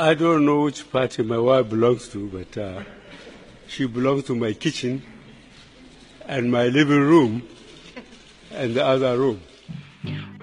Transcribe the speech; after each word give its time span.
I 0.00 0.14
don't 0.14 0.44
know 0.46 0.62
which 0.62 0.88
party 0.92 1.24
my 1.24 1.38
wife 1.38 1.70
belongs 1.70 2.08
to, 2.10 2.28
but 2.28 2.56
uh, 2.56 2.84
she 3.66 3.84
belongs 3.84 4.22
to 4.26 4.36
my 4.36 4.52
kitchen 4.52 5.02
and 6.24 6.52
my 6.52 6.68
living 6.68 7.00
room 7.00 7.42
and 8.52 8.74
the 8.76 8.86
other 8.86 9.18
room. 9.18 9.40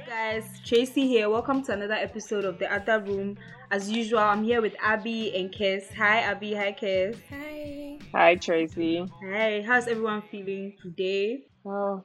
Guys, 0.06 0.44
Tracy 0.66 1.08
here. 1.08 1.30
Welcome 1.30 1.64
to 1.64 1.72
another 1.72 1.94
episode 1.94 2.44
of 2.44 2.60
the 2.60 2.70
Other 2.70 3.00
Room. 3.00 3.38
As 3.72 3.90
usual, 3.90 4.20
I'm 4.20 4.44
here 4.44 4.62
with 4.62 4.76
Abby 4.82 5.34
and 5.34 5.50
Kes. 5.54 5.94
Hi, 5.94 6.20
Abby. 6.20 6.54
Hi, 6.54 6.74
Kes. 6.74 7.18
Hi. 7.30 8.00
Hi, 8.14 8.36
Tracy. 8.36 9.10
Hi. 9.24 9.64
How's 9.66 9.88
everyone 9.88 10.22
feeling 10.24 10.74
today? 10.82 11.46
Oh, 11.66 12.04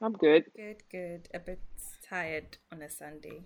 I'm 0.00 0.12
good. 0.12 0.44
Good, 0.54 0.84
good. 0.88 1.28
A 1.34 1.40
bit 1.40 1.58
tired 2.08 2.58
on 2.70 2.80
a 2.80 2.88
Sunday, 2.88 3.42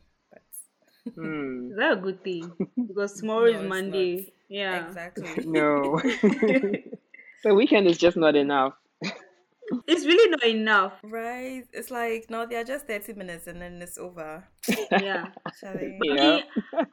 but 1.14 1.24
Hmm. 1.24 1.70
Is 1.70 1.76
that 1.76 1.92
a 1.92 1.96
good 1.96 2.22
thing? 2.24 2.52
Because 2.86 3.14
tomorrow 3.20 3.46
No, 3.46 3.60
is 3.62 3.62
Monday. 3.62 4.12
not. 4.12 4.32
Yeah. 4.48 4.74
exactly. 4.76 5.40
No. 5.44 6.00
the 7.44 7.54
weekend 7.54 7.86
is 7.86 7.98
just 7.98 8.16
not 8.16 8.36
enough. 8.36 8.74
It's 9.86 10.04
really 10.06 10.30
not 10.30 10.44
enough. 10.44 10.92
right? 11.02 11.64
It's 11.72 11.90
like 11.90 12.28
no, 12.30 12.46
they're 12.46 12.64
just 12.64 12.86
thirty 12.86 13.12
minutes 13.14 13.46
and 13.46 13.60
then 13.60 13.80
it's 13.82 13.98
over. 13.98 14.44
Yeah. 14.94 15.28
Shall? 15.60 15.78
Yeah. 16.00 16.38
Me, 16.38 16.44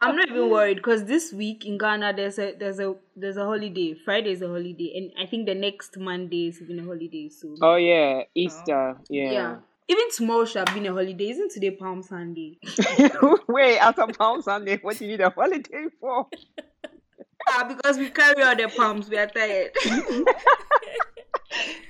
I'm 0.01 0.15
not 0.15 0.29
even 0.29 0.49
worried 0.49 0.77
because 0.77 1.05
this 1.05 1.31
week 1.33 1.65
in 1.65 1.77
Ghana 1.77 2.13
there's 2.15 2.37
a 2.39 2.53
there's 2.57 2.79
a 2.79 2.95
there's 3.15 3.37
a 3.37 3.45
holiday. 3.45 3.93
Friday 3.93 4.31
is 4.31 4.41
a 4.41 4.47
holiday, 4.47 4.93
and 4.97 5.11
I 5.21 5.29
think 5.29 5.45
the 5.45 5.55
next 5.55 5.97
Monday 5.97 6.47
is 6.49 6.61
even 6.61 6.79
a 6.79 6.83
holiday. 6.83 7.29
So 7.29 7.55
Oh 7.61 7.75
yeah, 7.75 8.23
Easter. 8.35 8.97
yeah. 9.09 9.31
Yeah. 9.31 9.57
Even 9.89 10.09
tomorrow 10.11 10.45
should 10.45 10.67
have 10.67 10.75
been 10.75 10.85
a 10.85 10.91
holiday. 10.91 11.29
Isn't 11.29 11.51
today 11.51 11.71
Palm 11.71 12.01
Sunday? 12.01 12.57
Wait, 13.47 13.77
after 13.77 14.07
Palm 14.07 14.41
Sunday, 14.41 14.77
what 14.81 14.97
do 14.97 15.05
you 15.05 15.11
need 15.11 15.21
a 15.21 15.29
holiday 15.29 15.85
for? 15.99 16.27
ah, 17.49 17.65
because 17.67 17.97
we 17.97 18.09
carry 18.09 18.41
all 18.43 18.55
the 18.55 18.69
palms. 18.75 19.09
We 19.09 19.17
are 19.17 19.27
tired. 19.27 19.71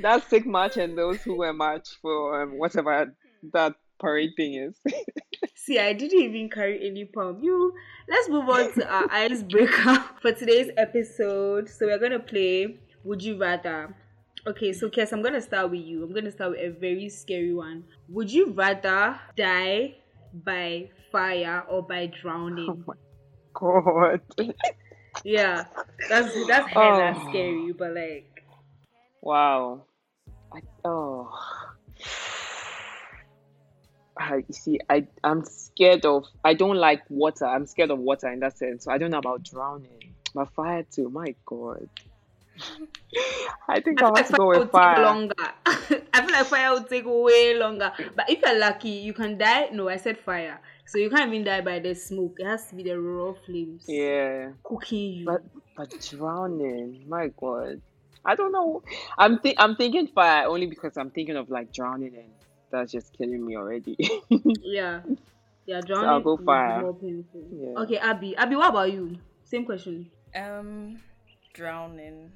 That's 0.01 0.27
sick 0.27 0.45
march 0.45 0.77
and 0.77 0.97
those 0.97 1.21
who 1.21 1.37
were 1.37 1.53
march 1.53 1.87
for 2.01 2.41
um, 2.41 2.57
whatever 2.57 3.13
that 3.53 3.75
parade 3.99 4.31
thing 4.35 4.55
is. 4.55 4.75
See, 5.55 5.79
I 5.79 5.93
didn't 5.93 6.19
even 6.19 6.49
carry 6.49 6.85
any 6.85 7.05
palm. 7.05 7.41
You. 7.41 7.73
Let's 8.09 8.27
move 8.27 8.49
on 8.49 8.73
to 8.73 8.87
our 8.91 9.09
icebreaker 9.09 10.03
for 10.21 10.33
today's 10.33 10.71
episode. 10.77 11.69
So 11.69 11.85
we're 11.85 11.99
gonna 11.99 12.19
play 12.19 12.79
Would 13.03 13.23
You 13.23 13.37
Rather. 13.37 13.95
Okay, 14.45 14.73
so 14.73 14.89
Kes, 14.89 15.13
I'm 15.13 15.21
gonna 15.21 15.41
start 15.41 15.71
with 15.71 15.79
you. 15.81 16.03
I'm 16.03 16.13
gonna 16.13 16.31
start 16.31 16.51
with 16.51 16.59
a 16.59 16.69
very 16.69 17.07
scary 17.09 17.53
one. 17.53 17.85
Would 18.09 18.31
you 18.31 18.51
rather 18.51 19.17
die 19.37 19.95
by 20.33 20.89
fire 21.11 21.63
or 21.69 21.81
by 21.81 22.07
drowning? 22.07 22.83
Oh 22.87 22.93
God. 23.53 24.21
Yeah, 25.23 25.63
that's 26.09 26.33
that's 26.47 26.67
hella 26.73 27.15
Oh. 27.15 27.29
scary, 27.29 27.73
but 27.77 27.95
like, 27.95 28.43
Wow. 29.21 29.85
I, 30.53 30.59
oh. 30.83 31.31
I 34.19 34.35
you 34.35 34.43
see, 34.53 34.79
I 34.89 35.07
I'm 35.23 35.45
scared 35.45 36.05
of. 36.05 36.25
I 36.43 36.53
don't 36.55 36.75
like 36.75 37.03
water. 37.09 37.45
I'm 37.45 37.65
scared 37.65 37.91
of 37.91 37.99
water 37.99 38.27
in 38.31 38.39
that 38.41 38.57
sense. 38.57 38.83
So 38.83 38.91
I 38.91 38.97
don't 38.97 39.11
know 39.11 39.19
about 39.19 39.43
drowning. 39.43 40.13
But 40.35 40.51
fire 40.53 40.83
too. 40.91 41.09
My 41.09 41.33
God. 41.45 41.89
I 43.67 43.79
think 43.79 44.01
I 44.01 44.05
I'll 44.05 44.15
have 44.15 44.27
to 44.27 44.33
go 44.33 44.47
with 44.49 44.57
would 44.59 44.65
take 44.65 44.71
fire. 44.71 45.01
longer. 45.01 45.33
I 45.65 46.21
feel 46.21 46.31
like 46.31 46.45
fire 46.47 46.73
would 46.73 46.89
take 46.89 47.03
way 47.05 47.55
longer. 47.57 47.91
But 48.15 48.29
if 48.29 48.41
you're 48.41 48.59
lucky, 48.59 48.89
you 48.89 49.13
can 49.13 49.37
die. 49.37 49.69
No, 49.71 49.89
I 49.89 49.97
said 49.97 50.17
fire. 50.19 50.59
So 50.85 50.97
you 50.97 51.09
can't 51.09 51.31
even 51.33 51.43
die 51.45 51.61
by 51.61 51.79
the 51.79 51.95
smoke. 51.95 52.35
It 52.39 52.45
has 52.45 52.67
to 52.69 52.75
be 52.75 52.83
the 52.83 52.99
raw 52.99 53.33
flames 53.45 53.85
Yeah. 53.87 54.51
cooking 54.63 55.13
you. 55.13 55.25
But 55.25 55.41
but 55.75 55.89
drowning. 56.09 57.05
My 57.07 57.29
God. 57.29 57.81
I 58.25 58.35
don't 58.35 58.51
know. 58.51 58.81
I'm 59.17 59.39
thi- 59.39 59.55
I'm 59.57 59.75
thinking 59.75 60.07
fire 60.07 60.47
only 60.47 60.67
because 60.67 60.97
I'm 60.97 61.09
thinking 61.09 61.35
of 61.35 61.49
like 61.49 61.73
drowning 61.73 62.15
and 62.15 62.29
that's 62.71 62.91
just 62.91 63.11
killing 63.17 63.45
me 63.45 63.57
already. 63.57 63.97
yeah, 64.63 65.01
yeah, 65.65 65.81
drowning. 65.81 66.09
I'll 66.09 66.21
go 66.21 66.37
fire. 66.37 66.81
more 66.81 66.93
painful. 66.93 67.43
Yeah. 67.51 67.81
Okay, 67.83 67.97
Abby. 67.97 68.35
Abby, 68.37 68.55
what 68.55 68.69
about 68.69 68.91
you? 68.91 69.17
Same 69.43 69.65
question. 69.65 70.09
Um, 70.35 70.99
drowning. 71.53 72.33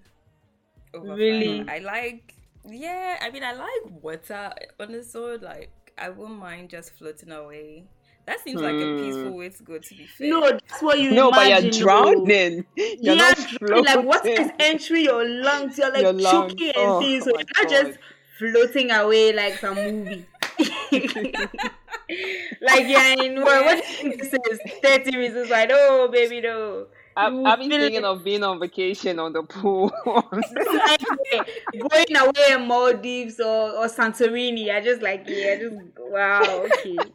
Over 0.94 1.16
Really? 1.16 1.64
fire. 1.66 1.66
I 1.68 1.80
like. 1.80 2.34
Yeah, 2.70 3.18
I 3.22 3.30
mean, 3.32 3.44
I 3.44 3.54
like 3.54 4.02
water 4.04 4.52
on 4.80 4.94
its 4.94 5.16
own. 5.16 5.42
Like, 5.42 5.72
I 5.98 6.10
wouldn't 6.10 6.40
mind 6.40 6.70
just 6.70 6.98
floating 6.98 7.32
away. 7.32 7.86
That 8.26 8.42
seems 8.42 8.62
like 8.62 8.82
a 8.82 8.86
Hmm. 8.86 8.98
peaceful 8.98 9.38
way 9.38 9.50
to 9.50 9.64
go. 9.64 9.78
To 9.80 9.96
be 9.96 10.06
fair. 10.08 10.30
No, 10.30 10.42
that's 10.52 10.82
what 10.82 11.00
you 11.00 11.12
no, 11.12 11.32
but 11.32 11.48
you're 11.48 11.72
drowning. 11.72 12.66
You're 13.02 13.16
yeah, 13.16 13.16
not 13.16 13.38
drowning, 13.60 13.86
like 13.86 14.04
what 14.04 14.26
is 14.38 14.50
floating. 14.50 14.56
entering 14.60 15.04
your 15.06 15.28
lungs? 15.28 15.78
You're 15.78 15.92
like 15.94 16.02
Your 16.02 16.14
lungs. 16.14 16.56
choking 16.56 16.72
and 16.76 16.76
Oh, 16.76 17.00
things. 17.00 17.24
So 17.24 17.32
you're 17.32 17.46
not 17.58 17.70
just 17.70 18.00
floating 18.38 18.92
away 18.92 19.34
like 19.34 19.58
some 19.60 19.84
movie. 19.84 20.28
like 22.62 22.88
yeah, 22.88 23.16
in 23.22 23.42
what, 23.42 23.66
what 23.66 23.84
this 24.18 24.34
is 24.34 24.60
30 24.84 25.18
reasons 25.18 25.50
why 25.50 25.66
no 25.66 26.08
baby 26.10 26.42
no. 26.42 26.88
I've, 27.18 27.34
I've 27.46 27.60
been 27.60 27.70
feel 27.72 27.80
thinking 27.80 28.06
of 28.06 28.24
being 28.24 28.44
on 28.44 28.60
vacation 28.60 29.18
on 29.18 29.34
the 29.34 29.42
pool. 29.42 29.92
Like, 30.06 31.02
going 31.90 32.16
away 32.16 32.52
in 32.52 32.68
Maldives 32.68 33.40
or, 33.40 33.72
or 33.72 33.88
Santorini. 33.88 34.72
I 34.72 34.82
just 34.82 35.02
like 35.02 35.24
yeah, 35.28 35.58
just 35.58 35.76
wow, 35.98 36.44
okay. 36.66 36.98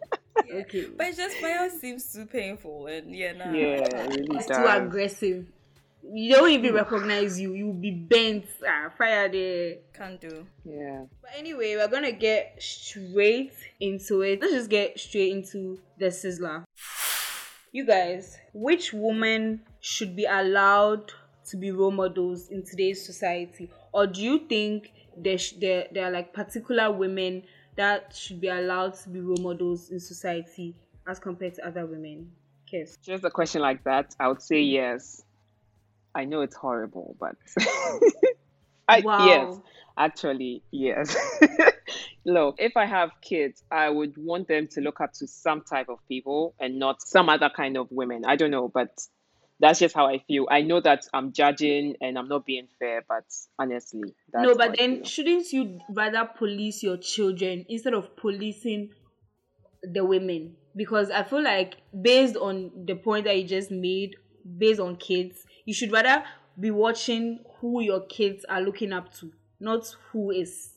Okay. 0.51 0.87
But 0.97 1.09
it's 1.09 1.19
just 1.19 1.37
fire 1.37 1.71
seems 1.71 2.13
too 2.13 2.27
painful, 2.27 2.87
and 2.87 3.15
yeah, 3.15 3.33
nah. 3.33 3.53
yeah, 3.53 3.85
it 3.85 3.93
really 3.93 4.37
It's 4.39 4.47
too 4.47 4.65
aggressive. 4.67 5.47
You 6.03 6.35
don't 6.35 6.51
even 6.51 6.75
recognize 6.75 7.39
you. 7.39 7.53
You'll 7.55 7.75
be 7.75 7.91
bent. 7.91 8.47
Ah, 8.67 8.89
fire 8.97 9.29
there. 9.29 9.77
can't 9.93 10.21
do. 10.21 10.47
Yeah. 10.65 11.05
But 11.21 11.31
anyway, 11.37 11.77
we're 11.77 11.89
gonna 11.89 12.13
get 12.13 12.57
straight 12.61 13.53
into 13.79 14.23
it. 14.23 14.41
Let's 14.41 14.55
just 14.55 14.71
get 14.71 14.99
straight 14.99 15.33
into 15.33 15.79
the 15.99 16.07
sizzler. 16.07 16.65
You 17.71 17.87
guys, 17.87 18.37
which 18.53 18.93
woman 18.93 19.65
should 19.81 20.15
be 20.17 20.25
allowed 20.25 21.13
to 21.47 21.57
be 21.57 21.71
role 21.73 21.91
models 21.91 22.49
in 22.49 22.63
today's 22.65 23.05
society, 23.05 23.71
or 23.93 24.07
do 24.07 24.23
you 24.23 24.39
think 24.49 24.93
there 25.17 25.39
sh- 25.39 25.53
there 25.61 25.89
there 25.93 26.07
are 26.07 26.11
like 26.11 26.33
particular 26.33 26.91
women 26.91 27.43
that 27.77 28.15
should 28.15 28.41
be 28.41 28.49
allowed 28.49 28.95
to 28.95 29.09
be 29.09 29.21
role 29.21 29.37
models 29.39 29.91
in 29.91 29.99
society 30.01 30.75
as 31.07 31.19
compared 31.19 31.55
to 31.55 31.67
other 31.67 31.87
women? 31.87 32.33
Kiss. 32.67 32.97
Just 33.05 33.25
a 33.25 33.31
question 33.31 33.61
like 33.63 33.85
that, 33.85 34.15
I 34.19 34.29
would 34.29 34.43
say 34.43 34.63
mm. 34.63 34.65
yes. 34.65 35.25
I 36.15 36.25
know 36.27 36.43
it's 36.43 36.57
horrible, 36.57 37.17
but 37.21 37.37
I, 38.89 39.05
Wow. 39.05 39.17
yes, 39.17 39.61
actually, 39.97 40.63
yes. 40.71 41.17
Look, 42.25 42.57
if 42.59 42.77
I 42.77 42.87
have 42.87 43.11
kids, 43.21 43.63
I 43.71 43.89
would 43.89 44.17
want 44.17 44.49
them 44.49 44.69
to 44.73 44.81
look 44.81 45.01
up 45.01 45.13
to 45.15 45.27
some 45.27 45.63
type 45.63 45.89
of 45.89 45.99
people 46.07 46.55
and 46.61 46.79
not 46.79 47.03
some 47.03 47.29
other 47.29 47.51
kind 47.55 47.77
of 47.77 47.89
women. 47.91 48.23
I 48.25 48.37
don't 48.37 48.51
know, 48.51 48.69
but 48.73 48.91
that's 49.59 49.79
just 49.79 49.95
how 49.95 50.07
I 50.07 50.19
feel. 50.19 50.47
I 50.51 50.63
know 50.63 50.81
that 50.81 51.07
I'm 51.13 51.33
judging 51.33 51.97
and 52.01 52.19
I'm 52.19 52.29
not 52.29 52.45
being 52.45 52.69
fair, 52.79 53.03
but 53.09 53.25
honestly, 53.59 54.15
that's 54.33 54.45
no, 54.45 54.55
but 54.55 54.77
then 54.77 55.05
shouldn't 55.05 55.53
you 55.53 55.81
rather 55.91 56.29
police 56.37 56.83
your 56.83 56.97
children 56.97 57.65
instead 57.69 57.95
of 57.95 58.17
policing 58.17 58.91
the 59.83 60.05
women? 60.05 60.57
Because 60.77 61.11
I 61.11 61.23
feel 61.23 61.43
like 61.43 61.77
based 62.01 62.37
on 62.37 62.71
the 62.87 62.95
point 62.95 63.25
that 63.25 63.39
you 63.39 63.47
just 63.47 63.71
made, 63.71 64.17
based 64.59 64.81
on 64.81 64.97
kids, 64.97 65.45
you 65.65 65.75
should 65.75 65.93
rather 65.93 66.25
be 66.59 66.71
watching 66.71 67.41
who 67.61 67.83
your 67.83 68.07
kids 68.07 68.45
are 68.49 68.61
looking 68.61 68.93
up 68.93 69.13
to, 69.15 69.33
not 69.61 69.87
who 70.13 70.31
is 70.31 70.71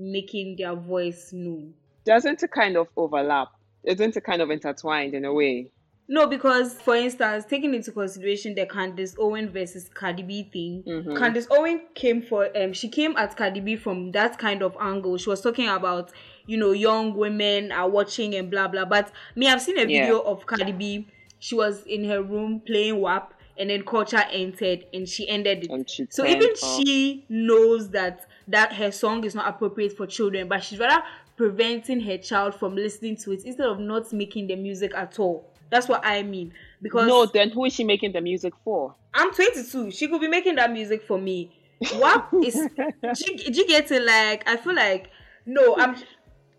making 0.00 0.56
their 0.56 0.74
voice 0.74 1.30
known. 1.32 1.74
doesn't 2.06 2.42
it 2.42 2.50
kind 2.50 2.76
of 2.76 2.88
overlap? 2.96 3.48
Isn't 3.84 4.16
it 4.16 4.24
kind 4.24 4.40
of 4.42 4.50
intertwined 4.50 5.14
in 5.14 5.24
a 5.26 5.32
way? 5.32 5.70
No, 6.08 6.26
because 6.26 6.72
for 6.74 6.96
instance, 6.96 7.44
taking 7.44 7.72
into 7.74 7.92
consideration 7.92 8.54
the 8.54 8.66
Candace 8.66 9.14
Owen 9.18 9.50
versus 9.50 9.88
Cardi 9.92 10.22
B 10.24 10.42
thing, 10.52 10.82
Mhm. 10.86 11.16
Candace 11.16 11.46
Owen 11.50 11.82
came 11.94 12.20
for 12.22 12.48
um 12.56 12.72
she 12.72 12.88
came 12.88 13.16
at 13.16 13.36
Cardi 13.36 13.60
B 13.60 13.76
from 13.76 14.10
that 14.12 14.38
kind 14.38 14.62
of 14.62 14.76
angle. 14.80 15.18
She 15.18 15.28
was 15.28 15.40
talking 15.42 15.68
about 15.68 16.10
you 16.46 16.56
know 16.56 16.72
young 16.72 17.14
women 17.14 17.70
are 17.70 17.88
watching 17.88 18.34
and 18.34 18.50
blah 18.50 18.66
blah. 18.66 18.86
But 18.86 19.12
me, 19.36 19.46
I've 19.46 19.62
seen 19.62 19.78
a 19.78 19.82
Yeah. 19.82 20.00
video 20.02 20.20
of 20.20 20.46
Cardi 20.46 20.72
B. 20.72 21.06
She 21.38 21.54
was 21.54 21.84
in 21.86 22.04
her 22.04 22.22
room 22.22 22.60
playing 22.66 23.00
WAP, 23.00 23.32
and 23.56 23.70
then 23.70 23.82
Kulture 23.84 24.26
entered, 24.32 24.86
and 24.92 25.08
she 25.08 25.28
ended 25.28 25.64
it. 25.70 25.88
She 25.90 26.06
So 26.10 26.26
even 26.26 26.50
off. 26.50 26.58
she 26.58 27.24
knows 27.28 27.90
that 27.90 28.26
that 28.50 28.72
her 28.74 28.90
song 28.90 29.24
is 29.24 29.34
not 29.34 29.48
appropriate 29.48 29.96
for 29.96 30.06
children, 30.06 30.48
but 30.48 30.62
she's 30.62 30.78
rather 30.78 31.02
preventing 31.36 32.00
her 32.00 32.18
child 32.18 32.54
from 32.54 32.74
listening 32.76 33.16
to 33.16 33.32
it 33.32 33.44
instead 33.44 33.66
of 33.66 33.78
not 33.80 34.12
making 34.12 34.46
the 34.46 34.56
music 34.56 34.92
at 34.94 35.18
all. 35.18 35.50
That's 35.70 35.88
what 35.88 36.04
I 36.04 36.22
mean. 36.22 36.52
Because 36.82 37.06
No, 37.06 37.26
then 37.26 37.50
who 37.50 37.64
is 37.64 37.72
she 37.72 37.84
making 37.84 38.12
the 38.12 38.20
music 38.20 38.52
for? 38.64 38.94
I'm 39.14 39.32
22. 39.32 39.90
She 39.90 40.08
could 40.08 40.20
be 40.20 40.28
making 40.28 40.56
that 40.56 40.72
music 40.72 41.02
for 41.02 41.18
me. 41.18 41.56
What 41.94 42.28
is? 42.44 42.56
is 42.56 42.68
do 42.76 43.32
you, 43.32 43.38
do 43.52 43.58
you 43.60 43.66
get 43.68 43.90
it? 43.90 44.02
Like 44.04 44.46
I 44.48 44.56
feel 44.56 44.74
like 44.74 45.10
no, 45.46 45.76
I'm 45.76 45.96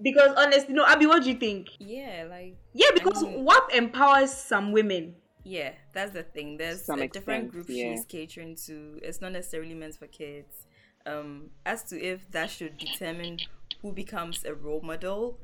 because 0.01 0.33
honestly, 0.35 0.73
no, 0.73 0.85
Abby, 0.85 1.05
what 1.05 1.23
do 1.23 1.29
you 1.29 1.35
think? 1.35 1.67
Yeah, 1.79 2.25
like 2.29 2.57
Yeah, 2.73 2.89
because 2.93 3.21
mean- 3.21 3.45
WAP 3.45 3.69
empowers 3.73 4.31
some 4.31 4.71
women. 4.71 5.15
Yeah, 5.43 5.71
that's 5.93 6.13
the 6.13 6.23
thing. 6.23 6.57
There's 6.57 6.83
Some 6.85 7.01
a 7.01 7.07
different 7.07 7.45
extent, 7.45 7.51
group 7.51 7.65
yeah. 7.69 7.91
she's 7.95 8.05
catering 8.05 8.55
to. 8.67 8.99
It's 9.01 9.21
not 9.21 9.31
necessarily 9.31 9.73
meant 9.73 9.95
for 9.95 10.07
kids. 10.07 10.67
Um, 11.05 11.49
as 11.65 11.83
to 11.83 11.99
if 11.99 12.29
that 12.31 12.49
should 12.49 12.77
determine 12.77 13.39
who 13.81 13.91
becomes 13.91 14.45
a 14.45 14.53
role 14.53 14.81
model, 14.81 15.39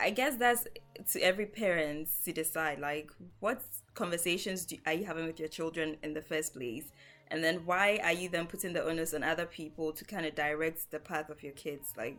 I 0.00 0.10
guess 0.10 0.36
that's 0.36 0.66
to 1.12 1.20
every 1.20 1.46
parent 1.46 2.08
to 2.24 2.32
decide. 2.32 2.78
Like, 2.78 3.10
what 3.40 3.62
conversations 3.94 4.64
do, 4.64 4.76
are 4.86 4.92
you 4.92 5.04
having 5.04 5.26
with 5.26 5.38
your 5.38 5.48
children 5.48 5.96
in 6.02 6.14
the 6.14 6.22
first 6.22 6.54
place? 6.54 6.92
And 7.28 7.42
then 7.42 7.64
why 7.64 8.00
are 8.02 8.12
you 8.12 8.28
then 8.28 8.46
putting 8.46 8.72
the 8.72 8.84
onus 8.84 9.14
on 9.14 9.22
other 9.22 9.46
people 9.46 9.92
to 9.92 10.04
kind 10.04 10.26
of 10.26 10.34
direct 10.34 10.90
the 10.90 10.98
path 10.98 11.30
of 11.30 11.42
your 11.42 11.52
kids? 11.52 11.92
Like, 11.96 12.16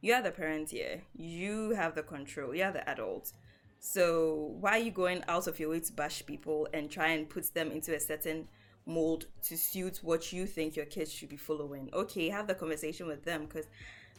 you 0.00 0.12
are 0.14 0.22
the 0.22 0.30
parent 0.30 0.70
here. 0.70 1.02
You 1.14 1.70
have 1.70 1.94
the 1.94 2.02
control. 2.02 2.54
You 2.54 2.64
are 2.64 2.72
the 2.72 2.88
adult. 2.88 3.32
So 3.78 4.54
why 4.60 4.72
are 4.72 4.82
you 4.82 4.90
going 4.90 5.24
out 5.26 5.46
of 5.46 5.58
your 5.58 5.70
way 5.70 5.80
to 5.80 5.92
bash 5.92 6.24
people 6.26 6.68
and 6.72 6.90
try 6.90 7.08
and 7.08 7.28
put 7.28 7.52
them 7.54 7.70
into 7.70 7.94
a 7.94 8.00
certain 8.00 8.48
mold 8.86 9.26
to 9.44 9.56
suit 9.56 10.00
what 10.02 10.32
you 10.32 10.46
think 10.46 10.76
your 10.76 10.86
kids 10.86 11.12
should 11.12 11.28
be 11.28 11.36
following? 11.36 11.90
Okay, 11.92 12.28
have 12.28 12.46
the 12.46 12.54
conversation 12.54 13.06
with 13.06 13.24
them 13.24 13.46
because 13.46 13.66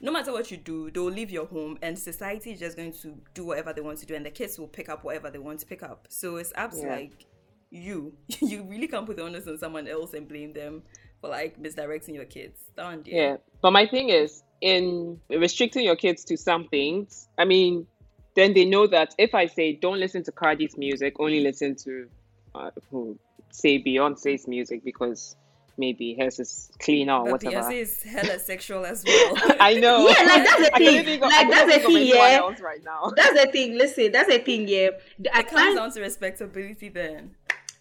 no 0.01 0.11
matter 0.11 0.31
what 0.31 0.51
you 0.51 0.57
do, 0.57 0.91
they'll 0.91 1.05
leave 1.05 1.31
your 1.31 1.45
home 1.45 1.77
and 1.81 1.97
society 1.97 2.51
is 2.51 2.59
just 2.59 2.75
going 2.75 2.91
to 2.93 3.15
do 3.33 3.45
whatever 3.45 3.73
they 3.73 3.81
want 3.81 3.99
to 3.99 4.05
do 4.05 4.15
and 4.15 4.25
the 4.25 4.31
kids 4.31 4.59
will 4.59 4.67
pick 4.67 4.89
up 4.89 5.03
whatever 5.03 5.29
they 5.29 5.39
want 5.39 5.59
to 5.59 5.65
pick 5.65 5.83
up. 5.83 6.07
So 6.09 6.37
it's 6.37 6.51
apps 6.53 6.81
Yeah. 6.81 6.95
like 6.95 7.25
you. 7.71 8.13
You 8.41 8.63
really 8.63 8.87
can't 8.87 9.05
put 9.05 9.17
the 9.17 9.23
onus 9.23 9.47
on 9.47 9.57
someone 9.57 9.87
else 9.87 10.13
and 10.13 10.27
blame 10.27 10.53
them 10.53 10.83
for 11.21 11.29
like 11.29 11.57
misdirecting 11.59 12.15
your 12.15 12.25
kids. 12.25 12.59
Don't 12.75 13.05
you? 13.07 13.15
Yeah, 13.17 13.37
but 13.61 13.71
my 13.71 13.87
thing 13.87 14.09
is 14.09 14.43
in 14.61 15.19
restricting 15.29 15.83
your 15.83 15.95
kids 15.95 16.23
to 16.25 16.37
some 16.37 16.67
things. 16.67 17.27
I 17.37 17.45
mean, 17.45 17.87
then 18.35 18.53
they 18.53 18.65
know 18.65 18.87
that 18.87 19.13
if 19.17 19.33
I 19.35 19.45
say 19.45 19.73
don't 19.73 19.99
listen 19.99 20.23
to 20.23 20.31
Cardi's 20.31 20.77
music, 20.77 21.15
only 21.19 21.39
listen 21.41 21.75
to 21.83 22.09
uh, 22.55 22.71
who 22.89 23.17
say 23.53 23.81
Beyonce's 23.81 24.47
music 24.47 24.83
because 24.83 25.35
maybe 25.77 26.15
hers 26.19 26.39
is 26.39 26.71
cleaner 26.79 27.13
or 27.13 27.23
But 27.31 27.43
whatever. 27.43 27.69
Beyonce 27.69 27.81
is 27.81 28.03
hella 28.03 28.39
sexual 28.39 28.85
as 28.85 29.03
well. 29.05 29.33
I 29.59 29.75
know. 29.75 30.07
Yeah, 30.07 30.23
like, 30.23 30.43
that's 30.45 30.69
the 30.69 30.71
thing. 30.77 31.15
of, 31.15 31.21
Like, 31.21 31.49
that's 31.49 31.73
the 31.75 31.79
thing, 31.81 32.07
yeah. 32.07 32.39
right 32.61 32.83
now. 32.83 33.11
That's 33.15 33.41
the 33.41 33.51
thing. 33.51 33.77
Listen, 33.77 34.11
that's 34.11 34.29
the 34.29 34.39
thing. 34.39 34.67
Yeah, 34.67 34.89
I 35.33 35.39
it 35.41 35.47
comes 35.47 35.75
down 35.75 35.91
to 35.91 36.01
respectability 36.01 36.89
then. 36.89 37.35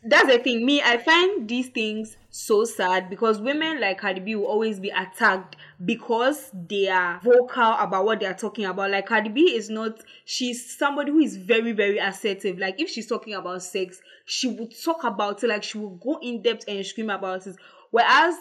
That's 0.05 0.29
the 0.29 0.39
thing. 0.39 0.67
Me, 0.67 0.83
I 0.83 0.99
find 0.99 1.49
these 1.49 1.69
things 1.69 2.17
so 2.29 2.65
sad 2.65 3.09
because 3.09 3.41
women 3.41 3.81
like 3.81 3.99
Cardi 3.99 4.21
B 4.21 4.35
will 4.35 4.47
always 4.47 4.81
be 4.81 4.91
attacked 4.91 5.57
because 5.85 6.51
they 6.53 6.89
are 6.89 7.21
vocal 7.23 7.75
about 7.79 8.05
what 8.05 8.21
they 8.21 8.27
are 8.27 8.35
talking 8.35 8.65
about. 8.65 8.91
Like 8.91 9.07
Cardi 9.07 9.29
B 9.29 9.55
is 9.55 9.71
not. 9.71 10.01
She's 10.25 10.77
somebody 10.77 11.13
who 11.13 11.21
is 11.21 11.37
very, 11.37 11.73
very 11.73 11.99
assertive. 11.99 12.59
Like 12.59 12.81
if 12.81 12.91
she's 12.91 13.07
talking 13.07 13.35
about 13.35 13.63
sex, 13.63 14.01
she 14.25 14.49
would 14.49 14.75
talk 14.83 15.05
about 15.05 15.45
it. 15.45 15.49
Like 15.49 15.63
she 15.63 15.79
will 15.79 15.97
go 15.97 16.19
in 16.21 16.43
depth 16.43 16.65
and 16.67 16.85
scream 16.85 17.11
about 17.11 17.47
it. 17.47 17.57
Whereas 17.91 18.35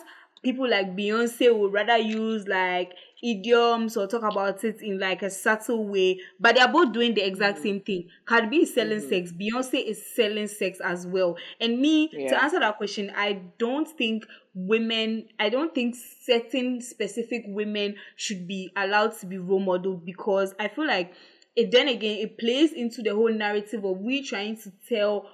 people 0.44 0.68
like 0.69 0.96
Beyonce 0.96 1.56
would 1.56 1.74
rather 1.74 1.98
use 1.98 2.48
like 2.48 2.94
idioms 3.24 3.98
or 3.98 4.08
talk 4.08 4.24
about 4.24 4.64
it 4.64 4.82
in 4.82 5.00
like 5.00 5.22
a 5.22 5.30
subtle 5.30 5.88
way, 5.88 6.20
but 6.40 6.56
they 6.56 6.62
are 6.62 6.72
both 6.72 6.92
doing 6.94 7.14
the 7.14 7.22
exact 7.22 7.60
Mm-hmm. 7.60 7.64
same 7.64 7.82
thing. 7.82 8.10
Cardi 8.26 8.48
B 8.48 8.58
is 8.64 8.74
selling 8.74 9.00
sex, 9.02 9.32
Beyonce 9.32 9.86
is 9.86 10.06
selling 10.16 10.48
sex 10.48 10.80
as 10.84 11.06
well. 11.06 11.38
And 11.60 11.80
me, 11.80 12.08
to 12.28 12.44
answer 12.44 12.60
that 12.60 12.78
question, 12.78 13.12
I 13.16 13.42
don't 13.58 13.88
think 13.88 14.26
women, 14.54 15.28
I 15.40 15.50
don't 15.50 15.74
think 15.74 15.96
certain 16.24 16.82
specific 16.82 17.44
women 17.48 17.96
should 18.16 18.48
be 18.48 18.72
allowed 18.76 19.18
to 19.20 19.26
be 19.26 19.38
role 19.38 19.60
modeled 19.60 20.06
because 20.06 20.54
I 20.60 20.68
feel 20.68 20.88
like 20.88 21.14
it 21.56 21.72
then 21.72 21.88
again 21.90 22.18
it 22.20 22.38
plays 22.38 22.72
into 22.72 23.02
the 23.02 23.14
whole 23.14 23.32
narrative 23.34 23.84
of 23.84 23.98
we 23.98 24.24
trying 24.24 24.56
to 24.62 24.72
tell 24.88 25.28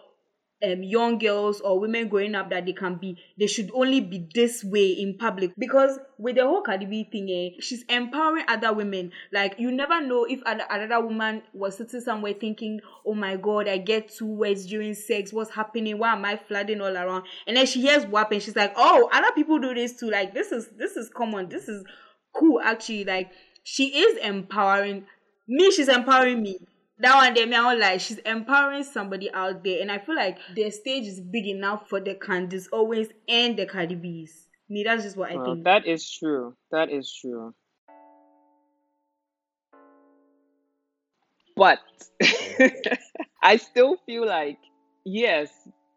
um 0.63 0.81
young 0.81 1.19
girls 1.19 1.61
or 1.61 1.79
women 1.79 2.07
growing 2.07 2.33
up 2.33 2.49
that 2.49 2.65
they 2.65 2.73
can 2.73 2.95
be 2.95 3.17
they 3.39 3.47
should 3.47 3.69
only 3.73 4.01
be 4.01 4.27
this 4.33 4.63
way 4.63 4.87
in 4.89 5.17
public. 5.17 5.51
Because 5.57 5.99
with 6.17 6.35
the 6.35 6.43
whole 6.43 6.61
Cardi 6.61 6.85
B 6.85 7.07
thing 7.11 7.29
eh, 7.29 7.57
she's 7.61 7.83
empowering 7.89 8.45
other 8.47 8.73
women. 8.73 9.11
Like 9.31 9.55
you 9.59 9.71
never 9.71 10.01
know 10.01 10.25
if 10.25 10.41
an- 10.45 10.61
another 10.69 11.05
woman 11.05 11.43
was 11.53 11.77
sitting 11.77 12.01
somewhere 12.01 12.33
thinking 12.33 12.79
oh 13.05 13.13
my 13.13 13.35
god 13.35 13.67
I 13.67 13.77
get 13.77 14.09
two 14.09 14.25
words 14.25 14.65
during 14.65 14.93
sex. 14.95 15.31
What's 15.31 15.51
happening? 15.51 15.99
Why 15.99 16.13
am 16.13 16.25
I 16.25 16.37
flooding 16.47 16.81
all 16.81 16.95
around? 16.95 17.25
And 17.45 17.55
then 17.55 17.65
she 17.65 17.81
hears 17.81 18.05
WAP 18.05 18.31
and 18.31 18.41
she's 18.41 18.55
like 18.55 18.73
oh 18.75 19.09
other 19.13 19.31
people 19.35 19.59
do 19.59 19.73
this 19.73 19.99
too. 19.99 20.09
Like 20.09 20.33
this 20.33 20.51
is 20.51 20.69
this 20.77 20.97
is 20.97 21.09
common. 21.09 21.49
This 21.49 21.67
is 21.67 21.83
cool 22.35 22.59
actually. 22.61 23.05
Like 23.05 23.29
she 23.63 23.99
is 23.99 24.17
empowering 24.17 25.05
me. 25.47 25.71
She's 25.71 25.87
empowering 25.87 26.41
me 26.41 26.59
that 26.99 27.15
one 27.15 27.33
day 27.33 27.45
me 27.45 27.55
I 27.55 27.63
won't 27.63 27.79
lie 27.79 27.97
she's 27.97 28.17
empowering 28.19 28.83
somebody 28.83 29.31
out 29.33 29.63
there 29.63 29.81
and 29.81 29.91
I 29.91 29.99
feel 29.99 30.15
like 30.15 30.37
the 30.55 30.69
stage 30.71 31.05
is 31.05 31.19
big 31.19 31.47
enough 31.47 31.87
for 31.89 31.99
the 31.99 32.15
Candace 32.15 32.67
Owens 32.71 33.09
and 33.27 33.57
the 33.57 33.65
Cardi 33.65 33.95
B's 33.95 34.47
me 34.69 34.83
that's 34.83 35.03
just 35.03 35.17
what 35.17 35.31
I 35.31 35.43
think 35.43 35.63
that 35.63 35.85
is 35.85 36.09
true. 36.11 36.55
That 36.71 36.89
is 36.89 37.13
true. 37.13 37.53
But 41.55 41.79
I 43.41 43.57
still 43.57 43.97
feel 44.05 44.27
like, 44.27 44.59
yes, 45.03 45.49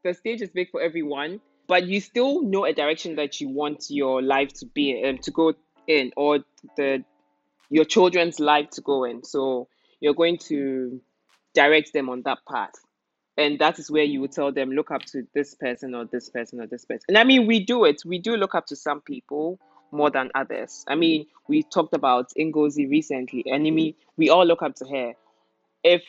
the 0.02 0.14
stage 0.14 0.40
is 0.40 0.48
big 0.48 0.70
for 0.70 0.80
everyone, 0.80 1.40
but 1.68 1.86
you 1.86 2.00
still 2.00 2.42
know 2.42 2.64
a 2.64 2.72
direction 2.72 3.16
that 3.16 3.40
you 3.40 3.50
want 3.50 3.84
your 3.90 4.22
life 4.22 4.52
to 4.54 4.66
be 4.66 5.04
um, 5.04 5.18
to 5.18 5.30
go 5.30 5.52
in, 5.86 6.12
or 6.16 6.38
the 6.78 7.04
your 7.68 7.84
children's 7.84 8.40
life 8.40 8.70
to 8.70 8.80
go 8.80 9.04
in. 9.04 9.22
So 9.22 9.68
you're 10.00 10.14
going 10.14 10.38
to 10.38 11.00
direct 11.54 11.92
them 11.92 12.08
on 12.08 12.22
that 12.22 12.38
path. 12.50 12.72
And 13.36 13.58
that 13.58 13.78
is 13.78 13.90
where 13.90 14.04
you 14.04 14.20
would 14.20 14.32
tell 14.32 14.52
them, 14.52 14.70
look 14.70 14.90
up 14.90 15.02
to 15.06 15.26
this 15.34 15.54
person 15.54 15.94
or 15.94 16.04
this 16.04 16.28
person 16.28 16.60
or 16.60 16.66
this 16.66 16.84
person. 16.84 17.04
And 17.08 17.18
I 17.18 17.24
mean, 17.24 17.46
we 17.46 17.64
do 17.64 17.84
it. 17.84 18.02
We 18.04 18.18
do 18.18 18.36
look 18.36 18.54
up 18.54 18.66
to 18.66 18.76
some 18.76 19.00
people 19.00 19.58
more 19.92 20.10
than 20.10 20.30
others. 20.34 20.84
I 20.88 20.94
mean, 20.94 21.26
we 21.48 21.62
talked 21.62 21.94
about 21.94 22.30
Ngozi 22.38 22.88
recently, 22.88 23.44
and 23.46 23.66
I 23.66 23.70
mean, 23.70 23.94
we 24.16 24.28
all 24.28 24.44
look 24.46 24.62
up 24.62 24.74
to 24.76 24.84
her. 24.86 25.14
If 25.82 26.02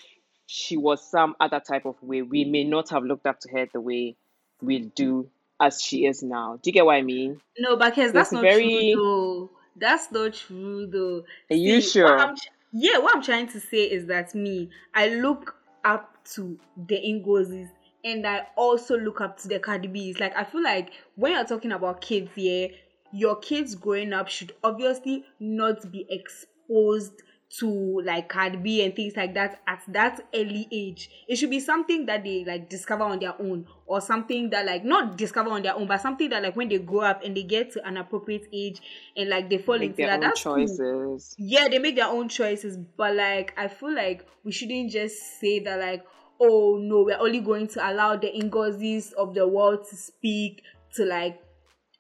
she 0.45 0.75
was 0.77 1.01
some 1.09 1.35
other 1.39 1.59
type 1.59 1.85
of 1.85 1.95
way, 2.03 2.21
we 2.21 2.44
may 2.44 2.63
not 2.63 2.89
have 2.89 3.03
looked 3.03 3.25
up 3.25 3.39
to 3.41 3.49
her 3.51 3.67
the 3.71 3.79
way 3.81 4.17
we 4.61 4.79
do 4.95 5.29
as 5.59 5.81
she 5.81 6.05
is 6.05 6.21
now. 6.21 6.59
Do 6.61 6.69
you 6.69 6.73
get 6.73 6.85
what 6.85 6.95
I 6.95 7.01
mean? 7.01 7.39
no 7.57 7.75
because 7.75 8.11
that's 8.11 8.27
It's 8.27 8.33
not 8.33 8.41
very- 8.41 8.91
true 8.94 9.03
though 9.03 9.49
that's 9.77 10.11
not 10.11 10.33
true 10.33 10.85
though 10.87 11.23
Are 11.49 11.55
you 11.55 11.79
See, 11.81 12.01
what 12.03 12.19
sure? 12.19 12.35
Yeah 12.71 13.00
what 13.00 13.15
I'm 13.15 13.23
trying 13.23 13.47
to 13.50 13.59
say 13.59 13.83
is 13.83 14.07
that 14.07 14.33
me 14.33 14.69
I 14.94 15.09
look 15.09 15.56
up 15.83 16.23
to 16.33 16.57
the 16.88 16.95
Ngozis 16.95 17.69
and 18.03 18.25
I 18.25 18.47
also 18.56 18.97
look 18.97 19.21
up 19.21 19.38
to 19.39 19.47
the 19.47 19.59
Cardi 19.59 19.88
B's. 19.88 20.19
Like 20.19 20.35
I 20.35 20.44
feel 20.44 20.63
like 20.63 20.91
when 21.15 21.33
you're 21.33 21.45
talking 21.45 21.71
about 21.71 22.01
kids, 22.01 22.31
yeah, 22.35 22.68
your 23.11 23.35
kids 23.37 23.75
growing 23.75 24.13
up 24.13 24.28
should 24.28 24.54
obviously 24.63 25.25
not 25.40 25.92
be 25.92 26.06
exposed 26.09 27.21
to 27.59 28.01
like 28.05 28.29
Cardi 28.29 28.57
B 28.57 28.83
and 28.85 28.95
things 28.95 29.13
like 29.17 29.33
that 29.33 29.61
at 29.67 29.81
that 29.89 30.21
early 30.33 30.67
age. 30.71 31.09
It 31.27 31.35
should 31.35 31.49
be 31.49 31.59
something 31.59 32.05
that 32.05 32.23
they 32.23 32.45
like 32.45 32.69
discover 32.69 33.03
on 33.03 33.19
their 33.19 33.33
own 33.41 33.65
or 33.85 33.99
something 33.99 34.49
that 34.51 34.65
like 34.65 34.85
not 34.85 35.17
discover 35.17 35.49
on 35.49 35.61
their 35.61 35.75
own, 35.75 35.85
but 35.87 35.99
something 36.01 36.29
that 36.29 36.43
like 36.43 36.55
when 36.55 36.69
they 36.69 36.77
grow 36.77 37.01
up 37.01 37.23
and 37.23 37.35
they 37.35 37.43
get 37.43 37.71
to 37.73 37.85
an 37.85 37.97
appropriate 37.97 38.47
age 38.53 38.81
and 39.17 39.29
like 39.29 39.49
they 39.49 39.57
fall 39.57 39.77
Make 39.79 39.89
into 39.89 39.97
their 39.97 40.07
that. 40.07 40.15
own 40.15 40.21
That's 40.21 40.43
cool 40.43 40.55
choices. 40.55 41.35
yeah 41.37 41.67
they 41.67 41.79
make 41.79 41.95
their 41.95 42.07
own 42.07 42.29
choices 42.29 42.77
but 42.97 43.15
like 43.15 43.53
i 43.57 43.67
feel 43.67 43.93
like 43.93 44.25
we 44.45 44.51
shouldn't 44.51 44.91
just 44.91 45.39
say 45.39 45.59
that 45.59 45.79
like 45.79 46.05
oh 46.39 46.77
no 46.81 47.03
we're 47.03 47.19
only 47.19 47.39
going 47.41 47.67
to 47.67 47.89
allow 47.91 48.15
the 48.15 48.31
Ngozis 48.31 49.13
of 49.13 49.33
the 49.33 49.47
world 49.47 49.85
to 49.89 49.95
speak 49.95 50.63
to 50.95 51.05
like 51.05 51.39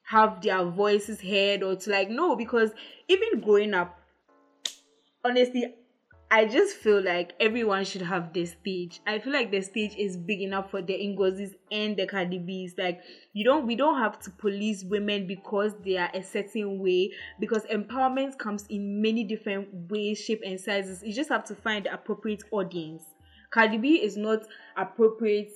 have 0.03 0.41
their 0.41 0.63
voices 0.65 1.21
heard 1.21 1.63
or 1.63 1.75
to 1.75 1.89
like 1.89 2.09
no 2.09 2.35
because 2.35 2.71
even 3.07 3.39
growing 3.41 3.73
up 3.73 3.97
honestly 5.23 5.75
I 6.33 6.45
just 6.45 6.77
feel 6.77 7.03
like 7.03 7.33
everyone 7.41 7.83
should 7.83 8.03
have 8.03 8.31
their 8.31 8.45
stage. 8.45 9.01
I 9.05 9.19
feel 9.19 9.33
like 9.33 9.51
the 9.51 9.59
stage 9.59 9.95
is 9.97 10.15
big 10.15 10.39
enough 10.39 10.71
for 10.71 10.81
the 10.81 10.93
Ngozis 10.93 11.55
and 11.69 11.97
the 11.97 12.07
Cardi 12.07 12.39
B's. 12.39 12.73
Like 12.77 13.01
you 13.33 13.43
don't, 13.43 13.67
we 13.67 13.75
don't 13.75 13.99
have 13.99 14.17
to 14.19 14.31
police 14.31 14.85
women 14.85 15.27
because 15.27 15.73
they 15.83 15.97
are 15.97 16.09
a 16.13 16.23
certain 16.23 16.79
way. 16.79 17.11
Because 17.37 17.63
empowerment 17.65 18.37
comes 18.37 18.65
in 18.69 19.01
many 19.01 19.25
different 19.25 19.67
ways, 19.91 20.19
shape, 20.19 20.39
and 20.45 20.57
sizes. 20.57 21.03
You 21.03 21.13
just 21.13 21.27
have 21.27 21.43
to 21.47 21.55
find 21.55 21.85
the 21.85 21.93
appropriate 21.93 22.43
audience. 22.51 23.03
Cardi 23.53 23.77
B 23.77 23.95
is 23.95 24.15
not 24.15 24.43
appropriate 24.77 25.51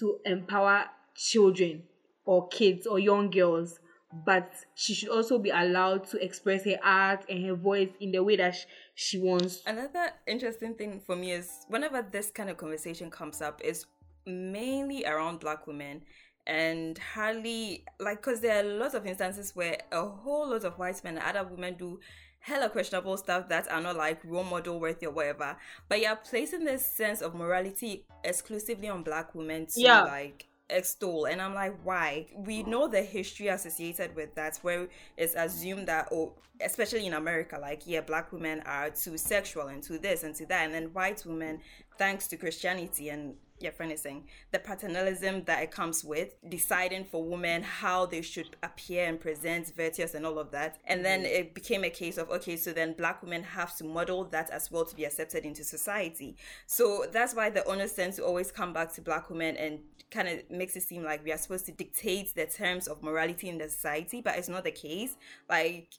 to 0.00 0.18
empower 0.26 0.84
children 1.16 1.84
or 2.26 2.48
kids 2.48 2.86
or 2.86 2.98
young 2.98 3.30
girls 3.30 3.80
but 4.24 4.50
she 4.74 4.94
should 4.94 5.10
also 5.10 5.38
be 5.38 5.50
allowed 5.50 6.04
to 6.08 6.22
express 6.24 6.64
her 6.64 6.78
art 6.82 7.24
and 7.28 7.44
her 7.46 7.54
voice 7.54 7.90
in 8.00 8.10
the 8.12 8.22
way 8.22 8.36
that 8.36 8.54
sh- 8.54 8.64
she 8.94 9.18
wants 9.18 9.62
Another 9.66 10.10
interesting 10.26 10.74
thing 10.74 11.00
for 11.00 11.14
me 11.14 11.32
is 11.32 11.66
whenever 11.68 12.02
this 12.02 12.30
kind 12.30 12.48
of 12.50 12.56
conversation 12.56 13.10
comes 13.10 13.42
up, 13.42 13.60
is 13.62 13.86
mainly 14.26 15.04
around 15.04 15.40
black 15.40 15.66
women 15.66 16.02
and 16.46 16.96
hardly 16.98 17.84
like 18.00 18.18
because 18.22 18.40
there 18.40 18.58
are 18.60 18.68
lots 18.68 18.94
of 18.94 19.06
instances 19.06 19.54
where 19.54 19.76
a 19.92 20.02
whole 20.06 20.48
lot 20.50 20.64
of 20.64 20.78
white 20.78 21.02
men 21.04 21.18
and 21.18 21.24
other 21.36 21.46
women 21.48 21.74
do 21.78 22.00
hella 22.40 22.70
questionable 22.70 23.16
stuff 23.16 23.48
that 23.48 23.70
are 23.70 23.80
not 23.80 23.96
like 23.96 24.18
role 24.24 24.44
model 24.44 24.80
worthy 24.80 25.04
or 25.06 25.12
whatever 25.12 25.56
but 25.88 26.00
you're 26.00 26.16
placing 26.16 26.64
this 26.64 26.84
sense 26.86 27.20
of 27.20 27.34
morality 27.34 28.04
exclusively 28.24 28.88
on 28.88 29.02
black 29.02 29.34
women 29.34 29.66
to 29.66 29.80
Yeah. 29.80 30.02
like 30.04 30.46
extol 30.70 31.26
and 31.26 31.40
i'm 31.40 31.54
like 31.54 31.74
why? 31.82 32.26
We 32.36 32.62
know 32.62 32.88
the 32.88 33.02
history 33.02 33.48
associated 33.48 34.14
with 34.14 34.34
that 34.34 34.58
where 34.62 34.88
it's 35.16 35.34
assumed 35.34 35.88
that 35.88 36.08
oh 36.12 36.34
especially 36.60 37.06
in 37.06 37.14
america 37.14 37.58
like 37.60 37.82
yeah 37.86 38.00
black 38.00 38.32
women 38.32 38.60
are 38.66 38.90
too 38.90 39.16
sexual 39.16 39.68
and 39.68 39.82
to 39.84 39.98
this 39.98 40.24
and 40.24 40.34
to 40.34 40.46
that. 40.46 40.64
And 40.64 40.74
then 40.74 40.84
white 40.92 41.24
women 41.24 41.60
thanks 41.96 42.26
to 42.28 42.36
christianity 42.36 43.08
and 43.08 43.34
yeah, 43.60 43.70
friend 43.70 43.92
is 43.92 44.02
saying 44.02 44.24
the 44.52 44.58
paternalism 44.58 45.44
that 45.44 45.62
it 45.62 45.70
comes 45.70 46.04
with 46.04 46.36
deciding 46.48 47.04
for 47.04 47.22
women 47.22 47.62
how 47.62 48.06
they 48.06 48.22
should 48.22 48.56
appear 48.62 49.06
and 49.06 49.20
present 49.20 49.72
virtuous 49.76 50.14
and 50.14 50.24
all 50.24 50.38
of 50.38 50.50
that. 50.50 50.78
And 50.84 51.04
then 51.04 51.20
mm-hmm. 51.20 51.34
it 51.34 51.54
became 51.54 51.84
a 51.84 51.90
case 51.90 52.18
of 52.18 52.30
okay 52.30 52.56
so 52.56 52.72
then 52.72 52.94
black 52.94 53.22
women 53.22 53.42
have 53.42 53.76
to 53.76 53.84
model 53.84 54.24
that 54.24 54.50
as 54.50 54.70
well 54.70 54.84
to 54.84 54.94
be 54.94 55.04
accepted 55.04 55.44
into 55.44 55.64
society. 55.64 56.36
So 56.66 57.06
that's 57.12 57.34
why 57.34 57.50
the 57.50 57.64
onus 57.64 57.92
tends 57.92 58.16
to 58.16 58.24
always 58.24 58.50
come 58.50 58.72
back 58.72 58.92
to 58.94 59.02
black 59.02 59.30
women 59.30 59.56
and 59.56 59.80
kind 60.10 60.28
of 60.28 60.50
makes 60.50 60.74
it 60.76 60.82
seem 60.82 61.02
like 61.02 61.24
we 61.24 61.32
are 61.32 61.38
supposed 61.38 61.66
to 61.66 61.72
dictate 61.72 62.34
the 62.34 62.46
terms 62.46 62.88
of 62.88 63.02
morality 63.02 63.48
in 63.48 63.58
the 63.58 63.68
society 63.68 64.20
but 64.20 64.36
it's 64.36 64.48
not 64.48 64.64
the 64.64 64.70
case. 64.70 65.16
Like 65.48 65.92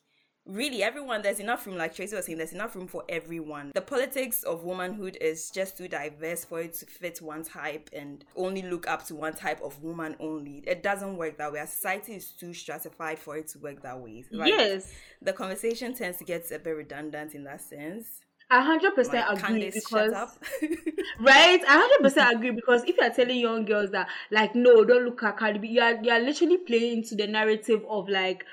really 0.49 0.83
everyone 0.83 1.21
there's 1.21 1.39
enough 1.39 1.65
room 1.65 1.77
like 1.77 1.95
tracy 1.95 2.15
was 2.15 2.25
saying 2.25 2.37
there's 2.37 2.53
enough 2.53 2.75
room 2.75 2.87
for 2.87 3.03
everyone. 3.07 3.71
The 3.73 3.81
politics 3.81 4.43
of 4.43 4.63
womanhood 4.63 5.17
is 5.21 5.49
just 5.51 5.77
too 5.77 5.87
diverse 5.87 6.45
for 6.45 6.61
it 6.61 6.73
to 6.75 6.85
fit 6.85 7.21
one 7.21 7.43
type 7.43 7.89
and 7.93 8.25
only 8.35 8.63
look 8.63 8.87
up 8.87 9.05
to 9.07 9.15
one 9.15 9.33
type 9.33 9.61
of 9.63 9.81
woman 9.81 10.15
only. 10.19 10.63
It 10.65 10.83
doesn't 10.83 11.17
work 11.17 11.37
that 11.37 11.53
way. 11.53 11.59
Our 11.59 11.67
society 11.67 12.13
is 12.13 12.31
too 12.31 12.53
stratified 12.53 13.19
for 13.19 13.37
it 13.37 13.47
to 13.49 13.59
work 13.59 13.81
that 13.83 13.99
way. 13.99 14.23
Like, 14.31 14.49
yes. 14.49 14.91
the 15.21 15.33
conversation 15.33 15.93
tends 15.93 16.17
to 16.17 16.23
get 16.23 16.51
a 16.51 16.59
bit 16.59 16.71
redundant 16.71 17.35
in 17.35 17.43
that 17.45 17.61
sense. 17.61 18.21
I 18.51 18.63
hundred 18.63 18.95
percent 18.95 19.25
agree 19.29 19.69
because 19.69 20.11
right. 21.19 21.61
I 21.67 21.77
hundred 21.77 22.01
percent 22.01 22.35
agree 22.35 22.49
because 22.49 22.83
if 22.83 22.97
you 22.97 23.03
are 23.03 23.11
telling 23.11 23.37
young 23.37 23.63
girls 23.65 23.91
that 23.91 24.07
like 24.31 24.55
no, 24.55 24.83
don't 24.83 25.05
look 25.05 25.21
at 25.21 25.37
Cardi 25.37 25.59
B, 25.59 25.67
you 25.67 25.81
are 25.81 25.95
you 26.01 26.09
are 26.09 26.19
literally 26.19 26.57
playing 26.57 26.99
into 26.99 27.13
the 27.13 27.27
narrative 27.27 27.85
of 27.87 28.09
like 28.09 28.45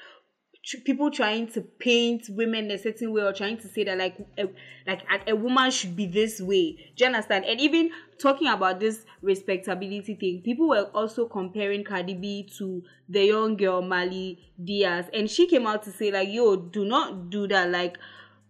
people 0.84 1.10
trying 1.10 1.46
to 1.46 1.60
paint 1.60 2.28
women 2.30 2.70
a 2.72 2.78
certain 2.78 3.12
way 3.12 3.22
or 3.22 3.32
trying 3.32 3.56
to 3.56 3.68
say 3.68 3.84
that 3.84 3.96
like 3.96 4.16
a, 4.36 4.46
like 4.86 5.02
a, 5.10 5.30
a, 5.30 5.36
woman 5.36 5.70
should 5.70 5.94
be 5.94 6.06
this 6.06 6.40
way. 6.40 6.72
Do 6.96 7.04
you 7.04 7.06
understand? 7.06 7.44
And 7.44 7.60
even 7.60 7.90
talking 8.18 8.48
about 8.48 8.80
this 8.80 9.04
respectability 9.22 10.14
thing 10.14 10.42
people 10.42 10.68
were 10.68 10.90
also 10.94 11.26
comparing 11.26 11.84
cardi 11.84 12.14
b 12.14 12.48
to 12.58 12.82
the 13.08 13.26
young 13.26 13.56
girl 13.56 13.80
Marley 13.80 14.40
Dias. 14.62 15.06
And 15.14 15.30
she 15.30 15.46
came 15.46 15.66
out 15.66 15.84
to 15.84 15.92
say 15.92 16.10
like 16.10 16.30
yo 16.30 16.56
do 16.56 16.84
not 16.84 17.30
do 17.30 17.46
that. 17.46 17.70
Like 17.70 17.98